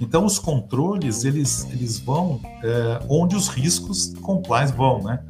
Então, 0.00 0.24
os 0.24 0.38
controles, 0.38 1.24
eles, 1.24 1.66
eles 1.70 1.98
vão 1.98 2.40
é, 2.62 3.00
onde 3.08 3.36
os 3.36 3.48
riscos 3.48 4.14
compliance 4.22 4.72
vão, 4.72 5.02
né? 5.02 5.22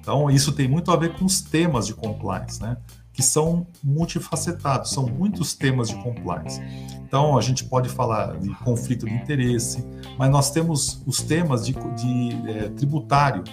Então, 0.00 0.30
isso 0.30 0.52
tem 0.52 0.68
muito 0.68 0.90
a 0.90 0.96
ver 0.96 1.14
com 1.14 1.24
os 1.24 1.40
temas 1.40 1.86
de 1.86 1.94
compliance, 1.94 2.62
né? 2.62 2.76
Que 3.14 3.22
são 3.22 3.66
multifacetados, 3.82 4.90
são 4.90 5.06
muitos 5.06 5.54
temas 5.54 5.88
de 5.88 5.94
compliance. 6.02 6.60
Então, 7.00 7.38
a 7.38 7.40
gente 7.40 7.64
pode 7.64 7.88
falar 7.88 8.36
de 8.38 8.50
conflito 8.56 9.06
de 9.06 9.14
interesse, 9.14 9.86
mas 10.18 10.30
nós 10.30 10.50
temos 10.50 11.02
os 11.06 11.22
temas 11.22 11.64
de, 11.64 11.72
de 11.72 12.50
é, 12.50 12.68
tributário, 12.70 13.44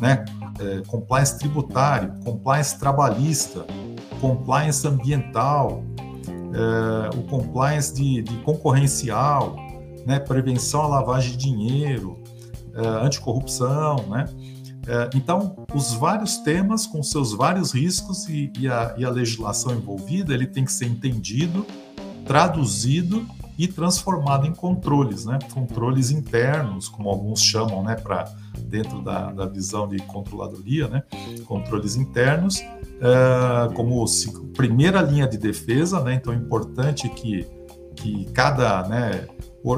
né? 0.00 0.24
É, 0.58 0.82
compliance 0.86 1.38
tributário, 1.38 2.12
compliance 2.24 2.78
trabalhista, 2.78 3.64
compliance 4.20 4.86
ambiental, 4.86 5.82
é, 6.52 7.16
o 7.16 7.22
compliance 7.24 7.94
de, 7.94 8.22
de 8.22 8.36
concorrencial, 8.38 9.56
né? 10.06 10.18
prevenção 10.18 10.82
à 10.82 10.86
lavagem 10.86 11.32
de 11.32 11.36
dinheiro, 11.36 12.18
é, 12.74 12.86
anticorrupção, 13.04 14.06
né? 14.08 14.26
É, 14.86 15.10
então, 15.14 15.56
os 15.74 15.92
vários 15.92 16.38
temas 16.38 16.86
com 16.86 17.02
seus 17.02 17.32
vários 17.32 17.72
riscos 17.72 18.28
e, 18.28 18.52
e, 18.58 18.68
a, 18.68 18.94
e, 18.96 19.04
a, 19.04 19.10
legislação 19.10 19.74
envolvida, 19.74 20.32
ele 20.32 20.46
tem 20.46 20.64
que 20.64 20.72
ser 20.72 20.86
entendido, 20.86 21.66
traduzido 22.26 23.26
e 23.58 23.68
transformado 23.68 24.46
em 24.46 24.54
controles, 24.54 25.26
né? 25.26 25.38
Controles 25.52 26.10
internos, 26.10 26.88
como 26.88 27.10
alguns 27.10 27.42
chamam, 27.42 27.82
né? 27.82 27.94
Para 27.94 28.24
dentro 28.58 29.02
da, 29.02 29.30
da, 29.32 29.46
visão 29.46 29.86
de 29.86 29.98
controladoria, 29.98 30.88
né? 30.88 31.02
Controles 31.44 31.96
internos, 31.96 32.60
é, 32.60 33.74
como 33.74 34.02
primeira 34.56 35.02
linha 35.02 35.28
de 35.28 35.36
defesa, 35.36 36.00
né? 36.00 36.14
Então, 36.14 36.32
é 36.32 36.36
importante 36.36 37.08
que 37.10 37.46
que 37.96 38.24
cada, 38.32 38.88
né? 38.88 39.26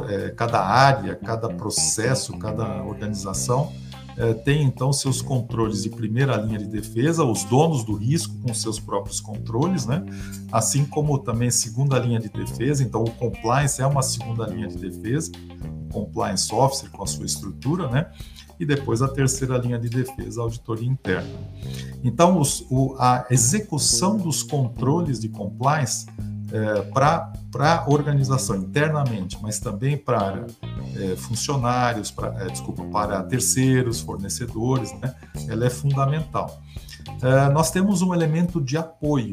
É, 0.08 0.30
cada 0.30 0.60
área, 0.60 1.16
cada 1.16 1.48
processo, 1.48 2.38
cada 2.38 2.84
organização 2.84 3.72
é, 4.16 4.34
tem 4.34 4.62
então 4.62 4.92
seus 4.92 5.22
controles 5.22 5.82
de 5.82 5.90
primeira 5.90 6.36
linha 6.36 6.58
de 6.58 6.66
defesa, 6.66 7.24
os 7.24 7.44
donos 7.44 7.84
do 7.84 7.94
risco 7.94 8.34
com 8.42 8.52
seus 8.52 8.78
próprios 8.78 9.20
controles, 9.20 9.86
né? 9.86 10.04
assim 10.50 10.84
como 10.84 11.18
também 11.18 11.50
segunda 11.50 11.98
linha 11.98 12.20
de 12.20 12.28
defesa, 12.28 12.82
então 12.82 13.02
o 13.02 13.10
compliance 13.10 13.80
é 13.80 13.86
uma 13.86 14.02
segunda 14.02 14.46
linha 14.46 14.68
de 14.68 14.76
defesa, 14.76 15.32
compliance 15.90 16.54
officer 16.54 16.90
com 16.90 17.02
a 17.02 17.06
sua 17.06 17.26
estrutura, 17.26 17.88
né? 17.88 18.10
e 18.60 18.66
depois 18.66 19.02
a 19.02 19.08
terceira 19.08 19.58
linha 19.58 19.78
de 19.78 19.88
defesa, 19.88 20.40
a 20.40 20.44
auditoria 20.44 20.88
interna. 20.88 21.28
Então, 22.04 22.38
os, 22.38 22.64
o, 22.70 22.94
a 22.98 23.26
execução 23.30 24.16
dos 24.16 24.42
controles 24.42 25.18
de 25.18 25.28
compliance 25.28 26.06
é, 26.52 26.82
para 26.82 27.32
a 27.58 27.90
organização 27.90 28.56
internamente, 28.56 29.38
mas 29.40 29.58
também 29.58 29.96
para 29.96 30.46
é, 30.96 31.16
funcionários, 31.16 32.10
pra, 32.10 32.28
é, 32.42 32.46
desculpa, 32.46 32.84
para 32.84 33.22
terceiros, 33.22 34.00
fornecedores, 34.00 34.92
né? 35.00 35.14
ela 35.48 35.66
é 35.66 35.70
fundamental. 35.70 36.60
É, 37.22 37.48
nós 37.50 37.70
temos 37.70 38.02
um 38.02 38.12
elemento 38.12 38.60
de 38.60 38.76
apoio, 38.76 39.32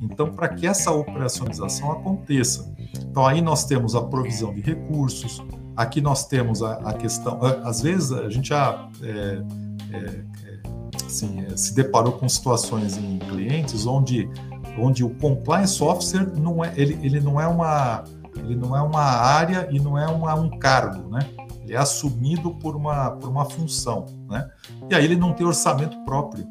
então, 0.00 0.30
para 0.30 0.48
que 0.48 0.66
essa 0.66 0.92
operacionalização 0.92 1.90
aconteça. 1.90 2.70
Então, 2.98 3.26
aí 3.26 3.40
nós 3.40 3.64
temos 3.64 3.94
a 3.94 4.02
provisão 4.02 4.54
de 4.54 4.60
recursos, 4.60 5.42
aqui 5.76 6.00
nós 6.00 6.26
temos 6.26 6.62
a, 6.62 6.74
a 6.74 6.92
questão, 6.92 7.38
é, 7.46 7.60
às 7.66 7.80
vezes 7.80 8.12
a 8.12 8.28
gente 8.28 8.48
já 8.50 8.88
é, 9.02 9.42
assim, 11.06 11.44
se 11.56 11.74
deparou 11.74 12.12
com 12.12 12.28
situações 12.28 12.96
em 12.96 13.18
clientes 13.18 13.86
onde 13.86 14.28
onde 14.78 15.04
o 15.04 15.10
compliance 15.10 15.82
officer 15.82 16.26
não 16.38 16.64
é, 16.64 16.72
ele, 16.76 16.98
ele 17.02 17.20
não 17.20 17.40
é 17.40 17.46
uma 17.46 18.04
ele 18.36 18.54
não 18.54 18.76
é 18.76 18.80
uma 18.80 19.02
área 19.02 19.68
e 19.70 19.80
não 19.80 19.98
é 19.98 20.06
uma, 20.06 20.34
um 20.34 20.48
cargo, 20.58 21.08
né? 21.10 21.28
Ele 21.62 21.74
é 21.74 21.76
assumido 21.76 22.54
por 22.54 22.76
uma, 22.76 23.10
por 23.10 23.28
uma 23.28 23.44
função, 23.44 24.06
né? 24.28 24.48
E 24.88 24.94
aí 24.94 25.04
ele 25.04 25.16
não 25.16 25.32
tem 25.32 25.46
orçamento 25.46 25.98
próprio. 26.04 26.46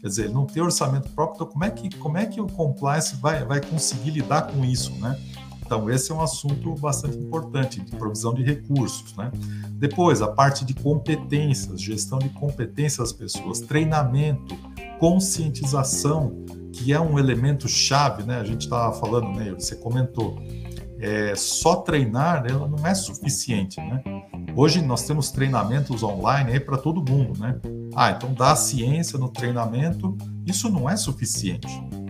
Quer 0.00 0.06
dizer, 0.06 0.24
ele 0.26 0.34
não 0.34 0.46
tem 0.46 0.62
orçamento 0.62 1.08
próprio, 1.10 1.36
então 1.36 1.46
como 1.46 1.64
é 1.64 1.70
que, 1.70 1.96
como 1.96 2.18
é 2.18 2.26
que 2.26 2.40
o 2.40 2.46
compliance 2.46 3.16
vai, 3.16 3.44
vai 3.44 3.60
conseguir 3.60 4.10
lidar 4.10 4.42
com 4.42 4.64
isso, 4.64 4.92
né? 5.00 5.18
Então, 5.68 5.90
esse 5.90 6.10
é 6.10 6.14
um 6.14 6.22
assunto 6.22 6.74
bastante 6.76 7.18
importante, 7.18 7.78
de 7.82 7.94
provisão 7.94 8.32
de 8.32 8.42
recursos. 8.42 9.14
Né? 9.14 9.30
Depois, 9.72 10.22
a 10.22 10.28
parte 10.28 10.64
de 10.64 10.72
competências, 10.72 11.78
gestão 11.78 12.18
de 12.18 12.30
competências 12.30 13.10
das 13.10 13.12
pessoas, 13.12 13.60
treinamento, 13.60 14.56
conscientização 14.98 16.46
que 16.72 16.92
é 16.92 17.00
um 17.00 17.18
elemento 17.18 17.68
chave, 17.68 18.22
né? 18.22 18.38
A 18.38 18.44
gente 18.44 18.62
estava 18.62 18.92
falando, 18.98 19.36
né? 19.36 19.52
Você 19.52 19.76
comentou, 19.76 20.38
é, 20.98 21.34
só 21.36 21.76
treinar 21.76 22.44
ela 22.48 22.68
não 22.68 22.86
é 22.86 22.94
suficiente, 22.94 23.80
né? 23.80 24.02
Hoje 24.56 24.82
nós 24.82 25.04
temos 25.04 25.30
treinamentos 25.30 26.02
online 26.02 26.52
aí 26.52 26.60
para 26.60 26.76
todo 26.76 26.96
mundo, 26.96 27.38
né? 27.38 27.60
Ah, 27.94 28.10
então 28.10 28.34
dar 28.34 28.56
ciência 28.56 29.18
no 29.18 29.28
treinamento, 29.28 30.16
isso 30.46 30.68
não 30.68 30.88
é 30.88 30.96
suficiente 30.96 31.68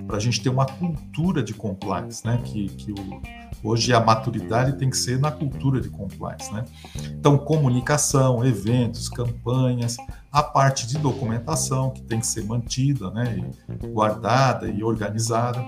para 0.08 0.16
a 0.16 0.20
gente 0.20 0.40
ter 0.40 0.48
uma 0.48 0.64
cultura 0.64 1.42
de 1.42 1.52
compliance, 1.52 2.26
né? 2.26 2.40
Que, 2.42 2.66
que 2.68 2.92
o, 2.92 3.20
hoje 3.62 3.92
a 3.92 4.00
maturidade 4.00 4.78
tem 4.78 4.88
que 4.88 4.96
ser 4.96 5.18
na 5.18 5.30
cultura 5.30 5.82
de 5.82 5.90
compliance, 5.90 6.50
né? 6.52 6.64
Então 7.10 7.36
comunicação, 7.36 8.42
eventos, 8.42 9.10
campanhas, 9.10 9.98
a 10.30 10.42
parte 10.42 10.86
de 10.86 10.98
documentação 10.98 11.90
que 11.90 12.02
tem 12.02 12.20
que 12.20 12.26
ser 12.26 12.44
mantida, 12.44 13.10
né, 13.10 13.50
guardada 13.92 14.68
e 14.68 14.84
organizada. 14.84 15.64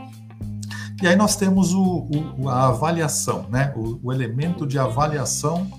E 1.03 1.07
aí 1.07 1.17
nós 1.17 1.35
temos 1.37 1.73
o, 1.73 2.09
o 2.39 2.49
a 2.49 2.69
avaliação, 2.69 3.47
né, 3.49 3.73
o, 3.75 3.99
o 4.03 4.13
elemento 4.13 4.67
de 4.67 4.79
avaliação 4.79 5.71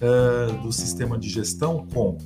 uh, 0.00 0.62
do 0.62 0.72
sistema 0.72 1.18
de 1.18 1.28
gestão 1.28 1.86
com 1.92 2.16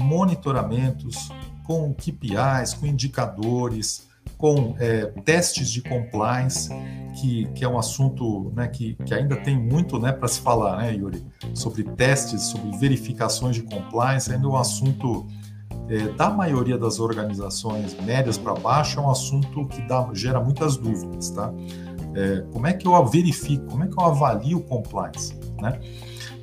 monitoramentos, 0.00 1.30
com 1.64 1.92
KPIs, 1.94 2.74
com 2.74 2.86
indicadores, 2.86 4.08
com 4.36 4.74
é, 4.78 5.06
testes 5.24 5.70
de 5.70 5.82
compliance, 5.82 6.70
que, 7.14 7.44
que 7.54 7.64
é 7.64 7.68
um 7.68 7.78
assunto 7.78 8.50
né, 8.56 8.66
que, 8.68 8.94
que 9.04 9.12
ainda 9.12 9.36
tem 9.36 9.58
muito 9.58 9.98
né, 9.98 10.12
para 10.12 10.28
se 10.28 10.40
falar, 10.40 10.78
né, 10.78 10.94
Yuri? 10.94 11.24
Sobre 11.54 11.84
testes, 11.84 12.42
sobre 12.44 12.76
verificações 12.78 13.54
de 13.54 13.62
compliance, 13.62 14.32
ainda 14.32 14.46
é 14.46 14.48
um 14.48 14.56
assunto 14.56 15.26
é, 15.90 16.08
da 16.12 16.30
maioria 16.30 16.78
das 16.78 17.00
organizações 17.00 17.96
médias 18.00 18.38
para 18.38 18.54
baixo 18.54 19.00
é 19.00 19.02
um 19.02 19.10
assunto 19.10 19.66
que 19.66 19.82
dá, 19.82 20.08
gera 20.12 20.40
muitas 20.40 20.76
dúvidas, 20.76 21.30
tá? 21.30 21.52
É, 22.14 22.44
como 22.52 22.66
é 22.66 22.72
que 22.72 22.86
eu 22.86 23.06
verifico, 23.06 23.66
como 23.66 23.82
é 23.82 23.88
que 23.88 24.00
eu 24.00 24.04
avalio 24.04 24.58
o 24.58 24.62
compliance, 24.62 25.34
né? 25.60 25.80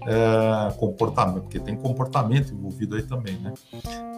É, 0.06 0.72
comportamento, 0.74 1.44
porque 1.44 1.60
tem 1.60 1.76
comportamento 1.76 2.54
envolvido 2.54 2.96
aí 2.96 3.04
também, 3.04 3.38
né? 3.40 3.54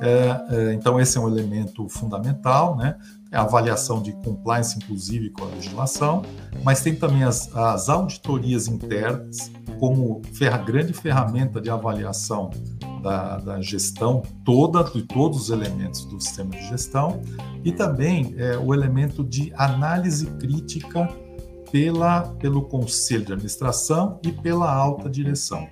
É, 0.02 0.56
é, 0.56 0.74
então 0.74 1.00
esse 1.00 1.18
é 1.18 1.22
um 1.22 1.28
elemento 1.28 1.88
fundamental, 1.90 2.76
né? 2.76 2.96
É 3.32 3.38
a 3.38 3.42
avaliação 3.42 4.02
de 4.02 4.12
compliance, 4.24 4.78
inclusive 4.78 5.30
com 5.30 5.44
a 5.44 5.48
legislação, 5.48 6.24
mas 6.64 6.82
tem 6.82 6.96
também 6.96 7.24
as, 7.24 7.56
as 7.56 7.88
auditorias 7.88 8.68
internas 8.68 9.52
como 9.80 10.22
ferra, 10.34 10.58
grande 10.58 10.94
ferramenta 10.94 11.62
de 11.62 11.70
avaliação 11.70 12.50
da, 13.02 13.38
da, 13.38 13.62
gestão 13.62 14.24
toda, 14.44 14.84
de 14.84 15.04
todos 15.04 15.44
os 15.44 15.50
elementos 15.50 16.06
do 16.06 16.20
sistema 16.20 16.52
de 16.52 16.68
gestão, 16.68 17.22
e 17.64 17.72
também 17.72 18.36
é, 18.38 18.58
o 18.58 18.74
elemento 18.74 19.24
de 19.24 19.54
análise 19.56 20.26
crítica 20.26 21.08
pela, 21.72 22.22
pelo 22.40 22.64
conselho 22.64 23.26
de 23.26 23.34
administração 23.34 24.20
e 24.24 24.32
pela 24.32 24.72
alta 24.72 25.10
direção. 25.10 25.68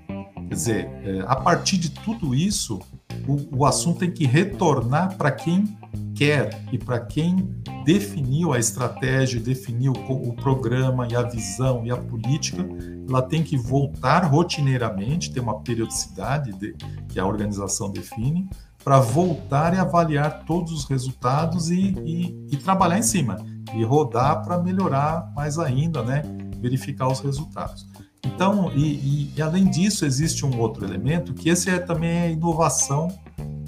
Quer 0.47 0.53
dizer, 0.53 0.89
é, 1.03 1.24
a 1.28 1.36
partir 1.36 1.78
de 1.78 1.89
tudo 1.89 2.34
isso, 2.34 2.80
o, 3.28 3.58
o 3.60 3.66
assunto 3.66 3.99
tem 3.99 4.12
que 4.12 4.26
retornar 4.26 5.18
para 5.18 5.32
quem 5.32 5.76
quer 6.16 6.64
e 6.72 6.78
para 6.78 7.00
quem 7.00 7.50
definiu 7.86 8.54
a 8.54 8.60
estratégia, 8.60 9.39
definiu 9.39 9.93
o 9.93 10.34
programa 10.34 11.08
e 11.08 11.16
a 11.16 11.22
visão 11.22 11.86
e 11.86 11.91
a 11.91 11.98
política, 11.98 12.66
ela 13.08 13.22
tem 13.22 13.43
que 13.43 13.58
voltar 13.58 14.26
rotineiramente, 14.26 15.32
ter 15.32 15.39
uma 15.39 15.62
periodicidade 15.62 16.52
de, 16.54 16.76
que 17.08 17.20
a 17.20 17.26
organização 17.26 17.89
define, 17.89 18.50
para 18.84 19.00
voltar 19.00 19.74
e 19.74 19.78
avaliar 19.78 20.45
todos 20.45 20.72
os 20.72 20.86
resultados 20.86 21.70
e, 21.70 21.93
e, 22.06 22.48
e 22.52 22.58
trabalhar 22.58 22.98
em 22.98 23.04
cima, 23.04 23.38
e 23.74 23.84
rodar 23.84 24.43
para 24.43 24.58
melhorar 24.58 25.32
mais 25.36 25.60
ainda, 25.60 26.02
né? 26.04 26.24
verificar 26.60 27.08
os 27.08 27.20
resultados. 27.20 27.86
Então, 28.26 28.72
e, 28.76 29.32
e, 29.36 29.41
além 29.41 29.70
disso, 29.70 30.06
existe 30.06 30.45
um 30.45 30.60
outro 30.60 30.84
elemento 30.86 31.34
que 31.34 31.50
esse 31.50 31.70
é 31.70 31.80
também 31.80 32.20
a 32.20 32.28
inovação 32.28 33.08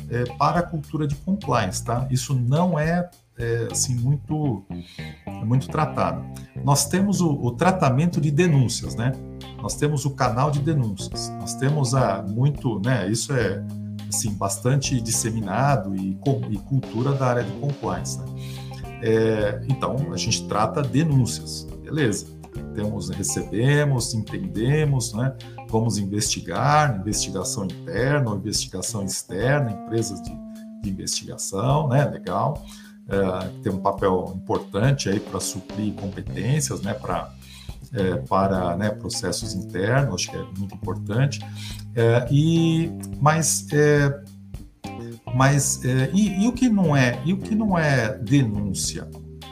é, 0.10 0.26
para 0.38 0.60
a 0.60 0.64
cultura 0.64 1.08
de 1.08 1.16
compliance, 1.16 1.84
tá? 1.84 2.08
Isso 2.10 2.34
não 2.34 2.78
é, 2.78 3.10
é, 3.38 3.68
assim 3.72 3.96
muito 3.96 4.66
muito 5.46 5.68
tratado. 5.68 6.24
Nós 6.64 6.88
temos 6.88 7.22
o, 7.22 7.32
o, 7.32 7.52
tratamento 7.52 8.20
de 8.20 8.30
denúncias, 8.30 8.96
né? 8.96 9.14
Nós 9.62 9.76
temos 9.76 10.06
o 10.06 10.12
canal 10.12 10.52
de 10.52 10.60
denúncias. 10.60 11.30
Nós 11.40 11.56
temos 11.56 11.96
a 11.96 12.22
muito, 12.22 12.80
né? 12.84 13.10
Isso 13.10 13.34
é 13.34 13.64
assim 14.10 14.34
bastante 14.34 15.00
disseminado 15.00 15.96
e, 15.96 16.18
e 16.50 16.58
cultura 16.58 17.14
da 17.14 17.28
área 17.28 17.44
de 17.44 17.52
compliance. 17.54 18.20
Né? 18.20 18.26
É, 19.02 19.62
então 19.70 20.12
a 20.12 20.18
gente 20.18 20.48
trata 20.48 20.82
denúncias, 20.82 21.66
beleza? 21.84 22.28
Temos, 22.74 23.10
recebemos, 23.10 24.14
entendemos, 24.14 25.14
né? 25.14 25.34
Vamos 25.70 25.98
investigar, 25.98 27.00
investigação 27.00 27.66
interna 27.66 28.36
investigação 28.36 29.04
externa, 29.04 29.72
empresas 29.72 30.22
de, 30.22 30.32
de 30.82 30.90
investigação, 30.90 31.88
né? 31.88 32.06
Legal. 32.06 32.64
É, 33.08 33.48
tem 33.64 33.72
um 33.72 33.80
papel 33.80 34.34
importante 34.36 35.10
aí 35.10 35.20
para 35.20 35.40
suprir 35.40 35.94
competências, 35.94 36.82
né? 36.82 36.94
Para 36.94 37.32
é, 37.94 38.16
para 38.18 38.76
né, 38.78 38.90
processos 38.90 39.54
internos, 39.54 40.14
acho 40.14 40.32
que 40.32 40.38
é 40.38 40.44
muito 40.58 40.76
importante. 40.76 41.40
É, 41.96 42.28
e 42.32 42.92
mas 43.20 43.68
é, 43.74 44.24
mas 45.36 45.84
é, 45.84 46.10
e, 46.14 46.44
e, 46.44 46.48
o 46.48 46.52
que 46.52 46.70
não 46.70 46.96
é 46.96 47.22
e 47.26 47.34
o 47.34 47.38
que 47.38 47.56
não 47.56 47.78
é 47.78 48.18
denúncia, 48.18 49.08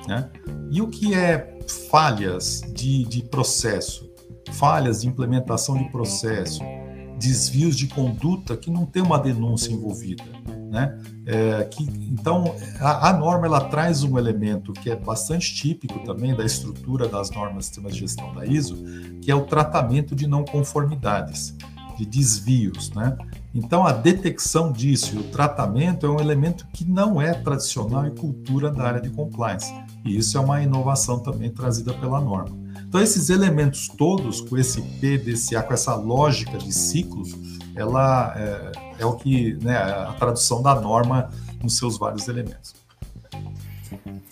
né? 0.08 0.30
E 0.70 0.82
o 0.82 0.88
que 0.88 1.14
é 1.14 1.58
falhas 1.90 2.62
de, 2.74 3.06
de 3.06 3.24
processo, 3.24 4.07
falhas 4.52 5.02
de 5.02 5.08
implementação 5.08 5.78
de 5.78 5.90
processo, 5.90 6.62
desvios 7.18 7.76
de 7.76 7.88
conduta 7.88 8.56
que 8.56 8.70
não 8.70 8.86
tem 8.86 9.02
uma 9.02 9.18
denúncia 9.18 9.72
envolvida, 9.72 10.24
né? 10.70 10.98
É, 11.26 11.66
que, 11.66 11.84
então, 12.10 12.56
a, 12.80 13.10
a, 13.10 13.14
norma 13.14 13.48
ela 13.48 13.60
traz 13.60 14.02
um 14.04 14.18
elemento 14.18 14.72
que 14.72 14.90
é 14.90 14.96
bastante 14.96 15.54
típico 15.54 16.00
também 16.00 16.34
da 16.34 16.46
estrutura 16.46 17.08
das 17.08 17.30
normas 17.32 17.58
de 17.58 17.66
sistemas 17.66 17.94
de 17.94 18.00
gestão 18.00 18.34
da 18.34 18.46
ISO, 18.46 18.78
que 19.22 19.30
é 19.30 19.36
o 19.36 19.46
tratamento 19.46 20.16
de 20.16 20.26
não 20.26 20.46
conformidades, 20.46 21.54
de 21.98 22.06
desvios. 22.06 22.92
Né? 22.92 23.18
Então, 23.54 23.86
a 23.86 23.92
detecção 23.92 24.72
disso 24.72 25.16
e 25.16 25.20
o 25.20 25.24
tratamento 25.24 26.06
é 26.06 26.10
um 26.10 26.20
elemento 26.20 26.66
que 26.72 26.86
não 26.86 27.22
é 27.22 27.34
tradicional 27.34 28.06
em 28.06 28.16
cultura 28.16 28.72
da 28.72 28.84
área 28.84 29.02
de 29.02 29.10
compliance. 29.10 29.74
E 30.06 30.16
isso 30.16 30.38
é 30.38 30.40
uma 30.42 30.62
inovação 30.62 31.20
também 31.20 31.50
trazida 31.50 31.94
pela 31.94 32.22
norma. 32.22 32.56
Então, 32.88 33.02
esses 33.02 33.30
elementos 33.30 33.90
todos, 33.90 34.40
com 34.40 34.58
esse 34.58 34.82
PDCA, 34.82 35.62
com 35.62 35.74
essa 35.74 35.94
lógica 35.96 36.58
de 36.58 36.74
ciclos, 36.74 37.36
ela 37.76 38.34
é, 38.38 38.72
é 39.00 39.06
o 39.06 39.14
que 39.14 39.58
né, 39.62 39.76
a 39.76 40.16
tradução 40.18 40.62
da 40.62 40.74
norma 40.80 41.30
nos 41.62 41.78
seus 41.78 41.98
vários 41.98 42.28
elementos. 42.30 42.74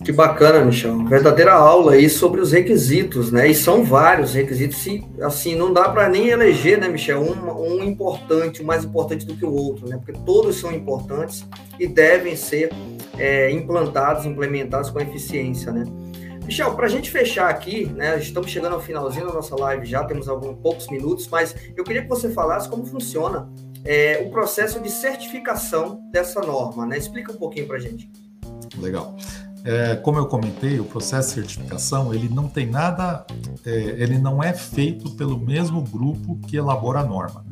Que 0.04 0.12
bacana, 0.12 0.64
Michel. 0.64 1.04
Verdadeira 1.06 1.54
aula 1.54 1.94
aí 1.94 2.10
sobre 2.10 2.40
os 2.40 2.52
requisitos, 2.52 3.32
né? 3.32 3.48
E 3.50 3.56
são 3.56 3.84
vários 3.84 4.34
requisitos, 4.34 4.86
e 4.86 5.04
assim, 5.22 5.56
não 5.56 5.74
dá 5.74 5.90
para 5.90 6.08
nem 6.08 6.28
eleger, 6.28 6.80
né, 6.80 6.88
Michel, 6.88 7.22
um, 7.22 7.80
um 7.80 7.84
importante, 7.84 8.62
um 8.62 8.66
mais 8.66 8.86
importante 8.86 9.26
do 9.26 9.36
que 9.36 9.46
o 9.46 9.52
outro, 9.52 9.88
né? 9.90 9.98
Porque 9.98 10.20
todos 10.26 10.58
são 10.58 10.72
importantes 10.72 11.46
e 11.80 11.88
devem 11.88 12.36
ser 12.36 12.72
é, 13.18 13.52
implantados, 13.52 14.26
implementados 14.26 14.90
com 14.90 15.00
eficiência, 15.00 15.72
né? 15.72 15.86
Michel, 16.46 16.76
para 16.76 16.86
a 16.86 16.90
gente 16.90 17.10
fechar 17.10 17.50
aqui, 17.50 17.86
né, 17.88 18.20
estamos 18.20 18.52
chegando 18.52 18.74
ao 18.74 18.82
finalzinho 18.82 19.26
da 19.26 19.34
nossa 19.34 19.56
live 19.56 19.86
já, 19.86 20.04
temos 20.04 20.30
alguns 20.30 20.56
poucos 20.62 20.88
minutos, 20.90 21.28
mas 21.28 21.56
eu 21.76 21.84
queria 21.84 22.04
que 22.04 22.08
você 22.08 22.30
falasse 22.30 22.70
como 22.70 22.86
funciona 22.86 23.50
é, 23.84 24.24
o 24.26 24.30
processo 24.30 24.80
de 24.80 24.90
certificação 24.90 26.00
dessa 26.12 26.42
norma, 26.42 26.86
né? 26.86 26.98
Explica 26.98 27.32
um 27.32 27.36
pouquinho 27.36 27.68
para 27.68 27.78
a 27.78 27.80
gente. 27.80 28.12
Legal. 28.78 29.16
É, 29.64 29.96
como 29.96 30.20
eu 30.20 30.28
comentei, 30.28 30.80
o 30.80 30.86
processo 30.86 31.30
de 31.30 31.36
certificação 31.36 32.14
ele 32.14 32.30
não 32.30 32.48
tem 32.48 32.68
nada, 32.68 33.26
é, 33.66 33.72
ele 33.72 34.18
não 34.18 34.44
é 34.44 34.54
feito 34.54 35.12
pelo 35.16 35.40
mesmo 35.40 35.82
grupo 35.82 36.40
que 36.48 36.58
elabora 36.58 37.00
a 37.00 37.04
norma. 37.04 37.44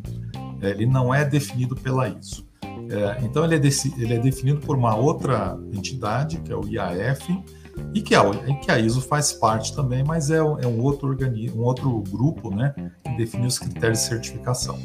Né? 0.60 0.70
Ele 0.70 0.86
não 0.86 1.14
é 1.14 1.26
definido 1.26 1.76
pela 1.76 2.08
ISO. 2.08 2.48
É, 2.64 3.24
então 3.24 3.44
ele 3.44 3.56
é, 3.56 3.60
ele 3.98 4.14
é 4.14 4.20
definido 4.20 4.60
por 4.60 4.76
uma 4.76 4.96
outra 4.96 5.58
entidade, 5.72 6.38
que 6.42 6.52
é 6.52 6.56
o 6.56 6.68
IAF, 6.68 7.44
e 7.94 8.02
que 8.02 8.16
a, 8.16 8.24
que 8.62 8.72
a 8.72 8.80
ISO 8.80 9.02
faz 9.02 9.32
parte 9.34 9.76
também, 9.76 10.04
mas 10.04 10.30
é, 10.30 10.38
é 10.38 10.42
um 10.68 10.82
outro 10.82 11.08
organismo, 11.08 11.62
um 11.62 11.66
outro 11.66 12.04
grupo, 12.10 12.54
né, 12.54 12.74
que 13.04 13.16
define 13.16 13.48
os 13.48 13.60
critérios 13.60 14.00
de 14.00 14.06
certificação. 14.06 14.80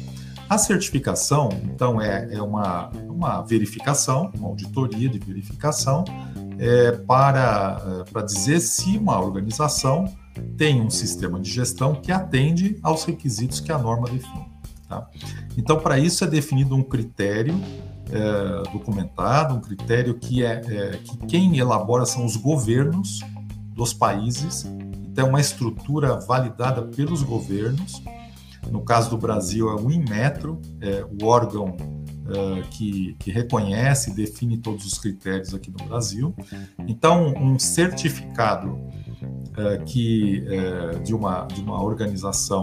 A 0.49 0.57
certificação, 0.57 1.49
então, 1.63 2.01
é, 2.01 2.27
é 2.33 2.41
uma, 2.41 2.89
uma 3.07 3.41
verificação, 3.41 4.31
uma 4.35 4.47
auditoria 4.47 5.07
de 5.07 5.19
verificação 5.19 6.03
é, 6.57 6.91
para, 6.91 8.03
para 8.11 8.23
dizer 8.23 8.59
se 8.59 8.97
uma 8.97 9.19
organização 9.19 10.05
tem 10.57 10.81
um 10.81 10.89
sistema 10.89 11.39
de 11.39 11.51
gestão 11.51 11.95
que 11.95 12.11
atende 12.11 12.79
aos 12.81 13.03
requisitos 13.03 13.59
que 13.59 13.71
a 13.71 13.77
norma 13.77 14.09
define. 14.09 14.45
Tá? 14.87 15.07
Então, 15.55 15.79
para 15.79 15.99
isso 15.99 16.23
é 16.23 16.27
definido 16.27 16.75
um 16.75 16.83
critério 16.83 17.53
é, 18.11 18.71
documentado, 18.71 19.55
um 19.55 19.61
critério 19.61 20.15
que 20.15 20.43
é, 20.43 20.61
é, 20.67 20.97
que 20.97 21.17
quem 21.27 21.57
elabora 21.57 22.05
são 22.05 22.25
os 22.25 22.35
governos 22.35 23.21
dos 23.73 23.93
países, 23.93 24.65
então 25.07 25.25
é 25.25 25.29
uma 25.29 25.41
estrutura 25.41 26.19
validada 26.19 26.81
pelos 26.81 27.23
governos. 27.23 28.01
No 28.69 28.81
caso 28.81 29.09
do 29.09 29.17
Brasil, 29.17 29.69
é 29.69 29.75
o 29.75 29.89
Inmetro, 29.89 30.61
é 30.81 31.03
o 31.03 31.25
órgão 31.25 31.75
é, 32.29 32.61
que, 32.69 33.15
que, 33.19 33.31
reconhece 33.31 34.11
e 34.11 34.13
define 34.13 34.57
todos 34.57 34.85
os 34.85 34.99
critérios 34.99 35.53
aqui 35.53 35.71
no 35.71 35.87
Brasil. 35.87 36.35
Então, 36.87 37.33
um 37.35 37.57
certificado 37.57 38.77
é, 39.57 39.77
que 39.79 40.45
é, 40.47 40.99
de, 40.99 41.13
uma, 41.13 41.45
de 41.45 41.61
uma 41.61 41.81
organização 41.81 42.61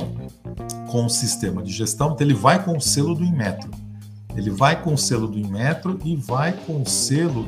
com 0.88 1.08
sistema 1.08 1.62
de 1.62 1.72
gestão, 1.72 2.16
ele 2.20 2.34
vai 2.34 2.62
com 2.62 2.76
o 2.76 2.80
selo 2.80 3.14
do 3.14 3.24
Inmetro. 3.24 3.85
Ele 4.36 4.50
vai 4.50 4.82
com 4.82 4.94
o 4.94 4.98
selo 4.98 5.26
do 5.26 5.38
Inmetro 5.38 5.98
e 6.04 6.14
vai 6.16 6.52
com 6.52 6.82
o 6.82 6.86
selo 6.86 7.46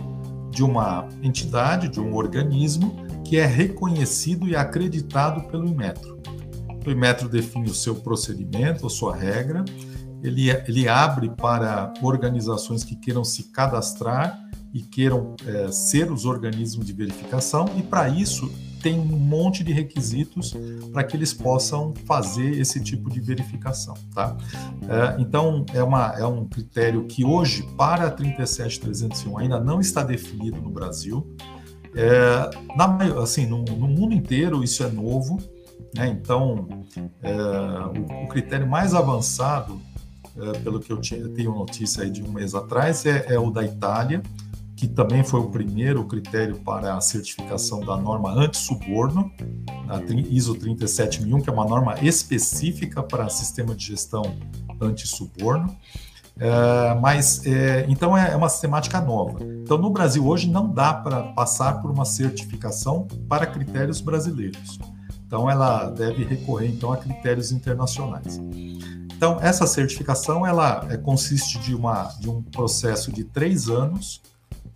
de 0.51 0.62
uma 0.62 1.07
entidade, 1.22 1.89
de 1.89 2.01
um 2.01 2.14
organismo 2.14 2.97
que 3.24 3.36
é 3.36 3.47
reconhecido 3.47 4.49
e 4.49 4.57
acreditado 4.57 5.47
pelo 5.49 5.66
Inmetro. 5.66 6.18
O 6.86 6.91
Inmetro 6.91 7.28
define 7.28 7.70
o 7.70 7.74
seu 7.74 7.97
procedimento, 7.97 8.86
a 8.86 8.91
sua 8.91 9.14
regra, 9.14 9.64
ele, 10.22 10.51
ele 10.66 10.89
abre 10.89 11.30
para 11.30 11.93
organizações 12.03 12.82
que 12.82 12.97
queiram 12.97 13.22
se 13.22 13.45
cadastrar 13.45 14.43
e 14.72 14.82
queiram 14.82 15.34
é, 15.47 15.70
ser 15.70 16.11
os 16.11 16.24
organismos 16.24 16.86
de 16.86 16.93
verificação, 16.93 17.66
e 17.76 17.82
para 17.82 18.09
isso 18.09 18.51
tem 18.89 18.99
um 18.99 19.05
monte 19.05 19.62
de 19.62 19.70
requisitos 19.70 20.57
para 20.91 21.05
que 21.05 21.14
eles 21.14 21.34
possam 21.34 21.93
fazer 22.07 22.59
esse 22.59 22.80
tipo 22.80 23.11
de 23.11 23.20
verificação. 23.20 23.93
Tá? 24.14 24.34
É, 24.89 25.20
então, 25.20 25.66
é, 25.74 25.82
uma, 25.82 26.14
é 26.18 26.24
um 26.24 26.47
critério 26.47 27.05
que 27.05 27.22
hoje, 27.22 27.62
para 27.76 28.11
37301, 28.11 29.36
ainda 29.36 29.61
não 29.61 29.78
está 29.78 30.03
definido 30.03 30.59
no 30.62 30.70
Brasil. 30.70 31.36
É, 31.95 32.51
na, 32.74 32.97
assim, 33.22 33.45
no, 33.45 33.62
no, 33.62 33.86
mundo 33.86 34.14
inteiro 34.14 34.64
isso 34.64 34.82
é 34.82 34.89
novo, 34.89 35.39
né? 35.95 36.09
então 36.09 36.66
é, 37.22 37.32
o, 37.32 38.24
o, 38.24 38.28
critério 38.28 38.66
mais 38.66 38.95
avançado, 38.95 39.80
é, 40.36 40.59
pelo 40.61 40.80
que 40.80 40.91
eu 40.91 40.99
tinha, 40.99 41.28
tenho 41.28 41.55
notícia 41.55 42.05
aí 42.05 42.11
de 42.11 42.22
um 42.22 42.32
mês 42.32 42.55
atrás, 42.55 43.05
é, 43.05 43.26
é 43.28 43.39
o 43.39 43.51
da 43.51 43.64
Itália, 43.64 44.22
que 44.79 44.87
também 44.87 45.24
foi 45.24 45.41
o 45.41 45.51
primeiro 45.51 46.05
critério 46.05 46.61
para 46.61 46.95
a 46.95 47.01
certificação 47.01 47.81
da 47.81 47.97
norma 47.97 48.31
anti-suborno, 48.31 49.29
a 49.89 50.01
ISO 50.31 50.55
37001, 50.55 51.41
que 51.41 51.51
é 51.51 51.53
uma 51.53 51.64
norma 51.64 51.97
específica 52.01 53.03
para 53.03 53.29
sistema 53.29 53.74
de 53.74 53.87
gestão 53.87 54.22
anti-suborno. 54.81 55.76
É, 56.39 56.95
mas 57.01 57.45
é, 57.45 57.87
então 57.89 58.16
é, 58.16 58.31
é 58.31 58.37
uma 58.37 58.49
sistemática 58.49 59.01
nova. 59.01 59.41
Então 59.43 59.76
no 59.76 59.91
Brasil 59.91 60.24
hoje 60.24 60.49
não 60.49 60.72
dá 60.72 60.95
para 60.95 61.24
passar 61.33 61.83
por 61.83 61.91
uma 61.91 62.05
certificação 62.05 63.09
para 63.29 63.47
critérios 63.47 64.01
brasileiros. 64.01 64.79
Então 65.26 65.51
ela 65.51 65.91
deve 65.91 66.22
recorrer 66.22 66.68
então 66.68 66.93
a 66.93 66.97
critérios 66.97 67.51
internacionais. 67.51 68.39
Então 69.16 69.39
essa 69.41 69.66
certificação 69.66 70.47
ela 70.47 70.87
é, 70.89 70.97
consiste 70.97 71.59
de 71.59 71.74
uma 71.74 72.05
de 72.20 72.31
um 72.31 72.41
processo 72.41 73.11
de 73.11 73.24
três 73.24 73.68
anos 73.68 74.22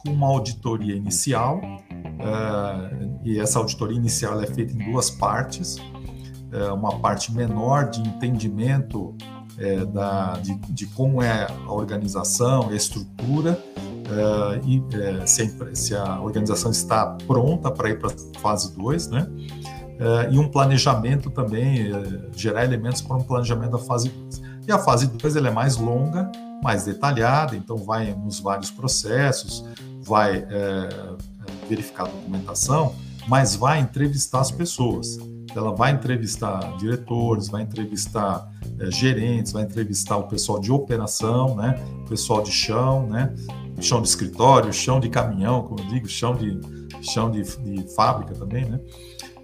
com 0.03 0.11
uma 0.13 0.27
auditoria 0.27 0.95
inicial, 0.97 1.61
uh, 1.61 3.21
e 3.25 3.39
essa 3.39 3.59
auditoria 3.59 3.97
inicial 3.97 4.41
é 4.41 4.47
feita 4.47 4.73
em 4.73 4.91
duas 4.91 5.11
partes, 5.11 5.77
uh, 5.77 6.75
uma 6.75 6.99
parte 6.99 7.33
menor 7.33 7.89
de 7.89 8.01
entendimento 8.01 9.11
uh, 9.11 9.87
da, 9.87 10.33
de, 10.35 10.55
de, 10.73 10.87
como 10.87 11.23
é 11.23 11.47
a 11.47 11.73
organização, 11.73 12.69
a 12.69 12.75
estrutura, 12.75 13.59
e 14.67 14.83
se 15.27 15.43
a, 15.43 15.75
se, 15.75 15.97
a, 15.97 16.21
organização 16.21 16.71
está 16.71 17.17
pronta 17.27 17.71
para 17.71 17.89
ir 17.89 17.99
para 17.99 18.11
a 18.11 18.41
fase 18.41 18.77
2, 18.77 19.09
né? 19.09 19.27
e 20.31 20.39
um 20.39 20.51
planejamento 20.51 21.31
também, 21.31 21.91
gerar 22.37 22.65
elementos 22.65 23.01
para 23.01 23.17
um 23.17 23.23
planejamento 23.23 23.71
da 23.71 23.79
fase 23.79 24.11
2. 24.11 24.43
E 24.69 24.73
a 24.73 24.79
fase 24.79 25.07
2 25.07 25.37
é 25.37 25.51
mais 25.51 25.79
longa, 25.79 26.31
mais 26.63 26.85
detalhada, 26.85 27.57
então 27.57 27.79
vai 27.79 28.13
nos 28.13 28.39
vários 28.39 28.71
processos, 28.71 29.65
vai 30.03 30.39
é, 30.49 30.89
verificar 31.69 32.05
a 32.05 32.09
documentação, 32.09 32.95
mas 33.29 33.55
vai 33.55 33.81
entrevistar 33.81 34.41
as 34.41 34.51
pessoas. 34.51 35.19
Ela 35.55 35.75
vai 35.75 35.93
entrevistar 35.93 36.77
diretores, 36.79 37.49
vai 37.49 37.63
entrevistar 37.63 38.51
é, 38.79 38.91
gerentes, 38.91 39.53
vai 39.53 39.65
entrevistar 39.65 40.17
o 40.17 40.25
pessoal 40.25 40.59
de 40.59 40.73
operação, 40.73 41.55
né? 41.57 41.79
O 42.05 42.09
pessoal 42.09 42.43
de 42.43 42.51
chão, 42.51 43.07
né? 43.07 43.35
Chão 43.81 44.01
de 44.01 44.09
escritório, 44.09 44.73
chão 44.73 45.01
de 45.01 45.09
caminhão, 45.09 45.63
como 45.63 45.81
eu 45.81 45.89
digo, 45.89 46.09
chão 46.09 46.37
de, 46.37 46.61
chão 47.03 47.31
de, 47.31 47.43
de 47.43 47.95
fábrica 47.95 48.35
também, 48.35 48.65
né? 48.65 48.81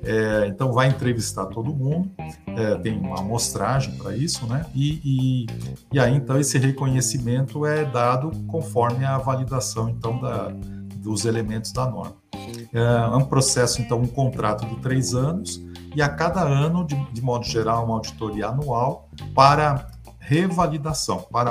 É, 0.03 0.47
então 0.47 0.73
vai 0.73 0.89
entrevistar 0.89 1.47
todo 1.47 1.75
mundo, 1.75 2.11
é, 2.47 2.77
tem 2.77 2.97
uma 2.97 3.19
amostragem 3.19 3.95
para 3.97 4.17
isso, 4.17 4.47
né? 4.47 4.65
E, 4.75 5.01
e, 5.05 5.47
e, 5.93 5.99
aí 5.99 6.15
então 6.15 6.39
esse 6.39 6.57
reconhecimento 6.57 7.67
é 7.67 7.85
dado 7.85 8.31
conforme 8.47 9.05
a 9.05 9.19
validação 9.19 9.89
então 9.89 10.21
da, 10.21 10.53
dos 10.97 11.25
elementos 11.25 11.73
da 11.73 11.87
norma. 11.91 12.17
É, 12.73 12.79
é 12.79 13.17
um 13.17 13.25
processo 13.25 13.83
então 13.83 14.01
um 14.01 14.07
contrato 14.07 14.67
de 14.67 14.77
três 14.77 15.15
anos 15.15 15.61
e 15.95 16.03
a 16.03 16.09
cada 16.09 16.43
ano, 16.43 16.87
de, 16.87 16.95
de 17.13 17.23
modo 17.23 17.45
geral, 17.45 17.85
uma 17.85 17.95
auditoria 17.95 18.49
anual 18.49 19.09
para 19.35 19.89
revalidação, 20.29 21.27
para 21.33 21.51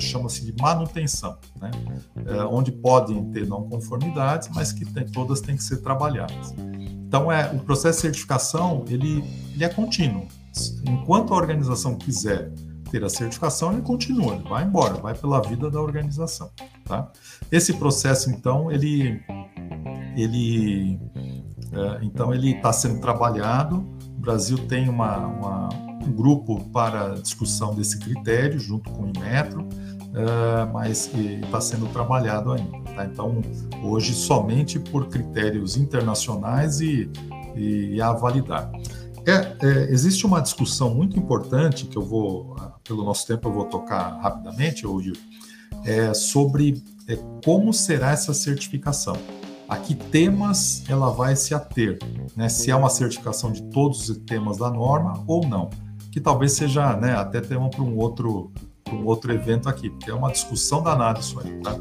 chama-se 0.00 0.42
de 0.44 0.54
manutenção, 0.58 1.36
né? 1.60 1.70
É, 2.24 2.42
onde 2.44 2.72
podem 2.72 3.30
ter 3.30 3.46
não 3.46 3.68
conformidades, 3.68 4.48
mas 4.54 4.72
que 4.72 4.86
tem, 4.86 5.04
todas 5.04 5.42
têm 5.42 5.56
que 5.56 5.62
ser 5.62 5.82
trabalhadas. 5.82 6.54
Então, 7.06 7.30
é, 7.30 7.52
o 7.52 7.58
processo 7.58 7.98
de 7.98 8.02
certificação 8.02 8.82
ele, 8.88 9.22
ele 9.52 9.62
é 9.62 9.68
contínuo. 9.68 10.26
Enquanto 10.88 11.34
a 11.34 11.36
organização 11.36 11.96
quiser 11.96 12.50
ter 12.90 13.04
a 13.04 13.10
certificação, 13.10 13.72
ele 13.72 13.82
continua, 13.82 14.36
ele 14.36 14.48
vai 14.48 14.64
embora, 14.64 14.94
vai 14.94 15.14
pela 15.14 15.42
vida 15.42 15.70
da 15.70 15.80
organização. 15.80 16.50
Tá? 16.86 17.10
Esse 17.52 17.74
processo, 17.74 18.30
então, 18.30 18.72
ele, 18.72 19.20
ele, 20.16 20.98
é, 21.72 22.04
então, 22.04 22.32
ele 22.32 22.52
está 22.52 22.72
sendo 22.72 23.00
trabalhado. 23.00 23.86
Brasil 24.24 24.56
tem 24.66 24.88
uma, 24.88 25.18
uma, 25.18 25.68
um 26.02 26.10
grupo 26.10 26.64
para 26.70 27.10
discussão 27.14 27.74
desse 27.74 27.98
critério, 27.98 28.58
junto 28.58 28.90
com 28.90 29.02
o 29.02 29.08
Inmetro, 29.08 29.60
uh, 29.62 30.72
mas 30.72 31.10
está 31.14 31.60
sendo 31.60 31.86
trabalhado 31.88 32.52
ainda. 32.52 32.78
Tá? 32.94 33.04
Então, 33.04 33.42
hoje, 33.82 34.14
somente 34.14 34.78
por 34.78 35.08
critérios 35.08 35.76
internacionais 35.76 36.80
e, 36.80 37.10
e 37.54 38.00
a 38.00 38.12
validar. 38.12 38.70
É, 39.26 39.66
é, 39.66 39.90
existe 39.90 40.26
uma 40.26 40.40
discussão 40.40 40.94
muito 40.94 41.18
importante 41.18 41.86
que 41.86 41.96
eu 41.96 42.02
vou, 42.02 42.56
pelo 42.82 43.04
nosso 43.04 43.26
tempo, 43.26 43.48
eu 43.48 43.52
vou 43.52 43.64
tocar 43.64 44.18
rapidamente, 44.20 44.84
Yuri, 44.84 45.12
é, 45.84 46.12
sobre 46.12 46.82
é, 47.08 47.16
como 47.44 47.72
será 47.72 48.10
essa 48.10 48.34
certificação. 48.34 49.16
A 49.68 49.76
que 49.76 49.94
temas 49.94 50.84
ela 50.88 51.10
vai 51.10 51.34
se 51.36 51.54
ater, 51.54 51.98
né? 52.36 52.48
se 52.48 52.70
é 52.70 52.76
uma 52.76 52.90
certificação 52.90 53.50
de 53.50 53.62
todos 53.70 54.08
os 54.08 54.18
temas 54.18 54.58
da 54.58 54.70
norma 54.70 55.24
ou 55.26 55.46
não, 55.46 55.70
que 56.12 56.20
talvez 56.20 56.52
seja 56.52 56.96
né, 56.96 57.14
até 57.14 57.40
tema 57.40 57.68
para 57.70 57.82
um 57.82 57.96
outro 57.96 58.52
um 58.92 59.06
outro 59.06 59.32
evento 59.32 59.68
aqui, 59.68 59.90
porque 59.90 60.10
é 60.10 60.14
uma 60.14 60.30
discussão 60.30 60.82
danada 60.82 61.18
isso 61.18 61.40
aí, 61.40 61.50
tá? 61.62 61.76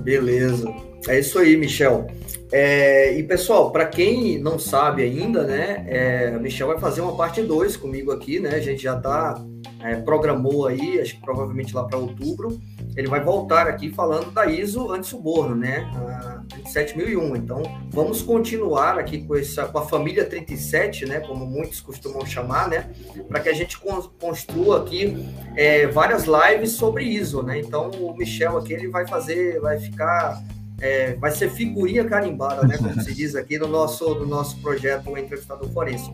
Beleza. 0.00 0.72
É 1.08 1.18
isso 1.18 1.38
aí, 1.38 1.56
Michel. 1.56 2.06
É, 2.52 3.16
e 3.18 3.22
pessoal, 3.24 3.72
para 3.72 3.86
quem 3.86 4.38
não 4.38 4.58
sabe 4.58 5.02
ainda, 5.02 5.44
né, 5.44 5.84
é, 5.88 6.38
Michel 6.38 6.68
vai 6.68 6.78
fazer 6.78 7.00
uma 7.00 7.16
parte 7.16 7.42
2 7.42 7.76
comigo 7.76 8.12
aqui, 8.12 8.38
né? 8.38 8.50
A 8.50 8.60
gente 8.60 8.82
já 8.82 8.96
tá 8.96 9.42
é, 9.82 9.96
programou 9.96 10.66
aí, 10.66 11.00
acho 11.00 11.16
que 11.16 11.20
provavelmente 11.22 11.74
lá 11.74 11.84
para 11.84 11.98
outubro, 11.98 12.60
ele 12.96 13.08
vai 13.08 13.20
voltar 13.20 13.66
aqui 13.66 13.90
falando 13.90 14.30
da 14.30 14.46
ISO 14.46 14.90
anti-suborno, 14.90 15.54
né? 15.54 15.88
A 15.94 16.36
37001. 16.64 17.36
Então, 17.36 17.62
vamos 17.90 18.22
continuar 18.22 18.98
aqui 18.98 19.22
com 19.22 19.36
essa 19.36 19.66
com 19.66 19.78
a 19.78 19.86
família 19.86 20.24
37, 20.24 21.06
né, 21.06 21.20
como 21.20 21.44
muitos 21.44 21.80
costumam 21.80 22.24
chamar, 22.24 22.68
né, 22.68 22.90
para 23.28 23.40
que 23.40 23.48
a 23.48 23.52
gente 23.52 23.78
construa 23.78 24.80
aqui 24.80 25.28
é, 25.56 25.86
várias 25.86 26.24
lives 26.24 26.72
sobre 26.72 27.04
ISO, 27.04 27.42
né? 27.42 27.58
Então, 27.58 27.90
o 27.90 28.16
Michel 28.16 28.56
aqui 28.56 28.72
ele 28.72 28.88
vai 28.88 29.06
fazer, 29.06 29.60
vai 29.60 29.78
ficar 29.78 30.42
é, 30.80 31.14
vai 31.14 31.30
ser 31.30 31.50
figurinha 31.50 32.04
carimbada, 32.04 32.66
né, 32.66 32.76
como 32.76 33.00
se 33.00 33.14
diz 33.14 33.34
aqui 33.34 33.58
no 33.58 33.66
nosso, 33.66 34.14
no 34.14 34.26
nosso 34.26 34.60
projeto 34.60 35.10
o 35.10 35.18
Entrevistador 35.18 35.68
Forense. 35.70 36.10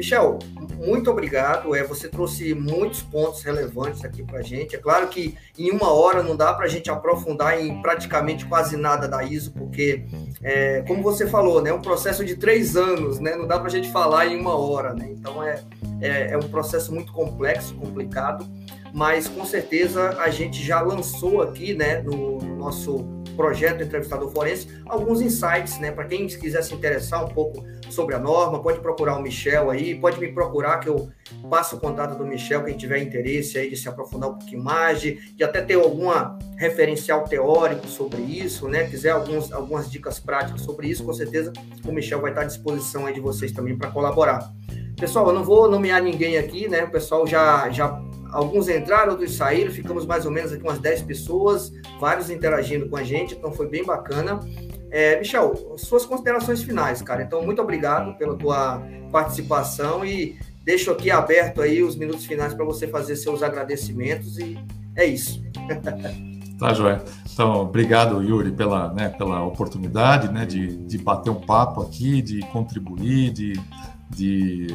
Michel, 0.00 0.38
muito 0.80 1.10
obrigado. 1.10 1.74
É, 1.74 1.84
você 1.84 2.08
trouxe 2.08 2.54
muitos 2.54 3.02
pontos 3.02 3.42
relevantes 3.42 4.02
aqui 4.04 4.22
para 4.22 4.38
a 4.38 4.42
gente. 4.42 4.74
É 4.74 4.78
claro 4.78 5.08
que 5.08 5.36
em 5.58 5.70
uma 5.70 5.92
hora 5.92 6.22
não 6.22 6.34
dá 6.34 6.54
para 6.54 6.64
a 6.64 6.68
gente 6.68 6.90
aprofundar 6.90 7.60
em 7.60 7.82
praticamente 7.82 8.46
quase 8.46 8.76
nada 8.76 9.06
da 9.06 9.22
ISO, 9.22 9.52
porque, 9.52 10.04
é, 10.42 10.82
como 10.86 11.02
você 11.02 11.26
falou, 11.26 11.60
né, 11.60 11.70
é 11.70 11.74
um 11.74 11.82
processo 11.82 12.24
de 12.24 12.34
três 12.34 12.76
anos, 12.76 13.20
né, 13.20 13.36
não 13.36 13.46
dá 13.46 13.58
para 13.58 13.68
a 13.68 13.70
gente 13.70 13.92
falar 13.92 14.26
em 14.26 14.40
uma 14.40 14.56
hora. 14.56 14.94
Né? 14.94 15.08
Então, 15.10 15.42
é, 15.42 15.62
é, 16.00 16.32
é 16.32 16.38
um 16.38 16.48
processo 16.48 16.94
muito 16.94 17.12
complexo, 17.12 17.74
complicado, 17.74 18.48
mas 18.92 19.28
com 19.28 19.44
certeza 19.44 20.16
a 20.18 20.30
gente 20.30 20.64
já 20.64 20.80
lançou 20.80 21.42
aqui 21.42 21.74
né, 21.74 22.00
no, 22.00 22.38
no 22.38 22.56
nosso 22.56 23.19
projeto 23.36 23.82
Entrevistador 23.82 24.30
Forense, 24.30 24.68
alguns 24.86 25.20
insights, 25.20 25.78
né? 25.78 25.90
Para 25.90 26.04
quem 26.04 26.26
quiser 26.26 26.62
se 26.62 26.74
interessar 26.74 27.24
um 27.24 27.28
pouco 27.28 27.64
sobre 27.88 28.14
a 28.14 28.18
norma, 28.18 28.62
pode 28.62 28.80
procurar 28.80 29.16
o 29.16 29.22
Michel 29.22 29.70
aí, 29.70 29.94
pode 29.94 30.18
me 30.20 30.28
procurar 30.28 30.78
que 30.78 30.88
eu 30.88 31.08
passo 31.48 31.76
o 31.76 31.80
contato 31.80 32.16
do 32.16 32.24
Michel, 32.24 32.64
quem 32.64 32.76
tiver 32.76 32.98
interesse 32.98 33.58
aí 33.58 33.68
de 33.70 33.76
se 33.76 33.88
aprofundar 33.88 34.30
um 34.30 34.38
pouquinho 34.38 34.62
mais, 34.62 35.00
de, 35.00 35.34
de 35.34 35.42
até 35.42 35.60
ter 35.60 35.74
alguma 35.74 36.38
referencial 36.56 37.24
teórico 37.24 37.86
sobre 37.88 38.22
isso, 38.22 38.68
né? 38.68 38.84
Quiser 38.84 39.10
alguns, 39.10 39.52
algumas 39.52 39.90
dicas 39.90 40.18
práticas 40.18 40.62
sobre 40.62 40.88
isso, 40.88 41.04
com 41.04 41.12
certeza 41.12 41.52
o 41.84 41.92
Michel 41.92 42.20
vai 42.20 42.30
estar 42.30 42.42
à 42.42 42.44
disposição 42.44 43.06
aí 43.06 43.14
de 43.14 43.20
vocês 43.20 43.52
também 43.52 43.76
para 43.76 43.90
colaborar. 43.90 44.52
Pessoal, 44.98 45.28
eu 45.28 45.32
não 45.32 45.42
vou 45.42 45.68
nomear 45.68 46.02
ninguém 46.02 46.36
aqui, 46.36 46.68
né? 46.68 46.84
O 46.84 46.90
pessoal 46.90 47.26
já, 47.26 47.70
já 47.70 48.00
Alguns 48.32 48.68
entraram, 48.68 49.12
outros 49.12 49.36
saíram, 49.36 49.70
ficamos 49.70 50.06
mais 50.06 50.24
ou 50.24 50.32
menos 50.32 50.52
aqui 50.52 50.62
umas 50.62 50.78
10 50.78 51.02
pessoas, 51.02 51.72
vários 52.00 52.30
interagindo 52.30 52.88
com 52.88 52.96
a 52.96 53.02
gente, 53.02 53.34
então 53.34 53.52
foi 53.52 53.68
bem 53.68 53.84
bacana. 53.84 54.40
É, 54.90 55.18
Michel, 55.18 55.76
suas 55.78 56.04
considerações 56.04 56.62
finais, 56.62 57.00
cara. 57.00 57.22
Então, 57.22 57.42
muito 57.42 57.62
obrigado 57.62 58.16
pela 58.18 58.36
tua 58.36 58.82
participação 59.12 60.04
e 60.04 60.38
deixo 60.64 60.90
aqui 60.90 61.10
aberto 61.10 61.62
aí 61.62 61.82
os 61.82 61.96
minutos 61.96 62.26
finais 62.26 62.54
para 62.54 62.64
você 62.64 62.86
fazer 62.86 63.16
seus 63.16 63.42
agradecimentos 63.42 64.38
e 64.38 64.58
é 64.96 65.06
isso. 65.06 65.42
Tá, 66.60 66.74
Joé. 66.74 67.00
Então, 67.32 67.62
obrigado, 67.62 68.22
Yuri, 68.22 68.52
pela, 68.52 68.92
né, 68.92 69.08
pela 69.08 69.42
oportunidade 69.42 70.30
né, 70.30 70.44
de, 70.44 70.76
de 70.76 70.98
bater 70.98 71.30
um 71.30 71.40
papo 71.40 71.80
aqui, 71.80 72.20
de 72.20 72.40
contribuir, 72.48 73.30
de, 73.30 73.54
de 74.10 74.66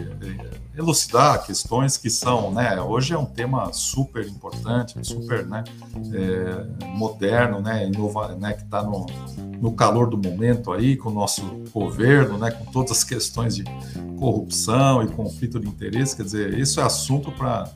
elucidar 0.78 1.46
questões 1.46 1.98
que 1.98 2.10
são, 2.10 2.52
né, 2.52 2.80
hoje 2.82 3.14
é 3.14 3.18
um 3.18 3.26
tema 3.26 3.72
super 3.74 4.26
importante, 4.26 4.98
super, 5.06 5.46
né, 5.46 5.64
é, 6.14 6.88
moderno, 6.88 7.62
né, 7.62 7.86
inova, 7.86 8.36
né, 8.36 8.54
que 8.54 8.64
está 8.64 8.82
no, 8.82 9.06
no 9.62 9.74
calor 9.74 10.10
do 10.10 10.18
momento 10.18 10.72
aí 10.72 10.96
com 10.96 11.10
o 11.10 11.14
nosso 11.14 11.44
governo, 11.74 12.38
né, 12.38 12.52
com 12.52 12.66
todas 12.72 12.92
as 12.92 13.04
questões 13.04 13.56
de 13.56 13.64
corrupção 14.18 15.04
e 15.04 15.08
conflito 15.08 15.60
de 15.60 15.68
interesse, 15.68 16.16
quer 16.16 16.24
dizer, 16.24 16.58
isso 16.58 16.80
é 16.80 16.84
assunto 16.84 17.32
para 17.32 17.70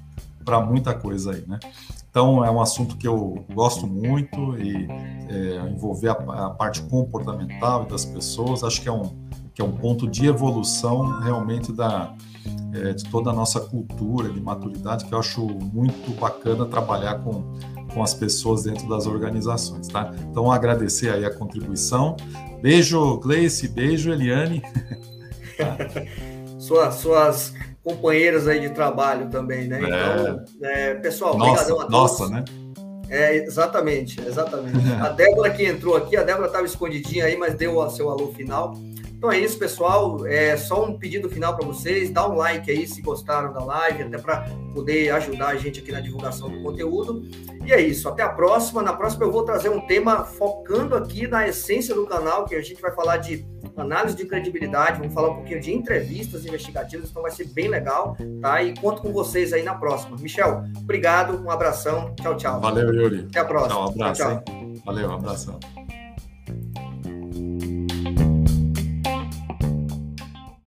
para 0.45 0.61
muita 0.61 0.95
coisa 0.95 1.33
aí, 1.33 1.43
né? 1.47 1.59
Então 2.09 2.43
é 2.43 2.49
um 2.49 2.59
assunto 2.59 2.97
que 2.97 3.07
eu 3.07 3.45
gosto 3.53 3.85
muito 3.85 4.57
e 4.57 4.87
é, 5.29 5.69
envolver 5.69 6.09
a, 6.09 6.13
a 6.13 6.49
parte 6.49 6.81
comportamental 6.83 7.85
das 7.85 8.03
pessoas, 8.03 8.63
acho 8.63 8.81
que 8.81 8.89
é 8.89 8.91
um 8.91 9.29
que 9.59 9.61
é 9.61 9.65
um 9.65 9.73
ponto 9.73 10.07
de 10.07 10.25
evolução 10.25 11.19
realmente 11.19 11.73
da, 11.73 12.13
é, 12.73 12.93
de 12.93 13.03
toda 13.09 13.29
a 13.29 13.33
nossa 13.33 13.59
cultura 13.59 14.29
de 14.29 14.39
maturidade, 14.39 15.03
que 15.03 15.13
eu 15.13 15.19
acho 15.19 15.41
muito 15.45 16.17
bacana 16.17 16.65
trabalhar 16.65 17.15
com, 17.15 17.43
com 17.93 18.01
as 18.01 18.13
pessoas 18.13 18.63
dentro 18.63 18.87
das 18.87 19.05
organizações, 19.05 19.89
tá? 19.89 20.13
Então, 20.31 20.49
agradecer 20.49 21.09
aí 21.11 21.25
a 21.25 21.33
contribuição. 21.33 22.15
Beijo, 22.61 23.17
Gleice, 23.17 23.67
beijo, 23.67 24.13
Eliane. 24.13 24.63
suas, 26.57 26.95
suas 26.95 27.53
companheiras 27.83 28.47
aí 28.47 28.61
de 28.61 28.69
trabalho 28.69 29.29
também, 29.29 29.67
né? 29.67 29.81
É. 29.81 30.21
Então, 30.21 30.45
é, 30.61 30.93
pessoal, 30.95 31.37
nossa, 31.37 31.63
a 31.63 31.67
todos. 31.67 31.89
Nossa, 31.89 32.29
né? 32.29 32.45
É, 33.09 33.35
exatamente, 33.35 34.21
exatamente. 34.25 34.77
a 35.01 35.09
Débora 35.09 35.49
que 35.49 35.65
entrou 35.65 35.97
aqui, 35.97 36.15
a 36.15 36.23
Débora 36.23 36.47
estava 36.47 36.65
escondidinha 36.65 37.25
aí, 37.25 37.35
mas 37.35 37.55
deu 37.55 37.77
o 37.77 37.89
seu 37.89 38.09
alô 38.09 38.31
final. 38.31 38.77
Então 39.19 39.29
é 39.29 39.37
isso, 39.37 39.59
pessoal. 39.59 40.25
É 40.25 40.55
só 40.55 40.85
um 40.85 40.97
pedido 40.97 41.29
final 41.29 41.53
para 41.53 41.67
vocês. 41.67 42.09
Dá 42.09 42.25
um 42.25 42.37
like 42.37 42.71
aí 42.71 42.87
se 42.87 43.01
gostaram 43.01 43.51
da 43.51 43.61
live, 43.61 44.03
até 44.03 44.17
para 44.17 44.49
poder 44.73 45.11
ajudar 45.11 45.49
a 45.49 45.55
gente 45.57 45.81
aqui 45.81 45.91
na 45.91 45.99
divulgação 45.99 46.49
do 46.49 46.63
conteúdo. 46.63 47.27
E 47.65 47.73
é 47.73 47.81
isso. 47.81 48.07
Até 48.07 48.23
a 48.23 48.29
próxima. 48.29 48.81
Na 48.81 48.93
próxima 48.93 49.25
eu 49.25 49.31
vou 49.31 49.43
trazer 49.43 49.67
um 49.67 49.85
tema 49.85 50.23
focando 50.23 50.95
aqui 50.95 51.27
na 51.27 51.45
essência 51.45 51.93
do 51.93 52.07
canal, 52.07 52.45
que 52.45 52.55
a 52.55 52.61
gente 52.61 52.81
vai 52.81 52.95
falar 52.95 53.17
de 53.17 53.45
análise 53.75 54.15
de 54.15 54.25
credibilidade, 54.25 54.99
vamos 54.99 55.13
falar 55.13 55.31
um 55.31 55.35
pouquinho 55.35 55.59
de 55.59 55.73
entrevistas 55.73 56.45
investigativas, 56.45 57.09
então 57.09 57.21
vai 57.21 57.31
ser 57.31 57.47
bem 57.47 57.67
legal, 57.67 58.15
tá? 58.41 58.61
E 58.61 58.73
conto 58.75 59.01
com 59.01 59.11
vocês 59.11 59.53
aí 59.53 59.63
na 59.63 59.75
próxima. 59.75 60.17
Michel, 60.17 60.63
obrigado, 60.77 61.41
um 61.41 61.51
abração, 61.51 62.13
tchau, 62.15 62.35
tchau. 62.35 62.59
Valeu, 62.59 62.93
Yuri. 62.93 63.27
Até 63.29 63.39
a 63.39 63.45
próxima. 63.45 63.75
Tchau, 63.75 63.83
um 63.83 63.89
abraço. 63.89 64.21
Tchau, 64.21 64.43
tchau. 64.45 64.83
Valeu, 64.85 65.09
um 65.09 65.13
abração. 65.13 65.78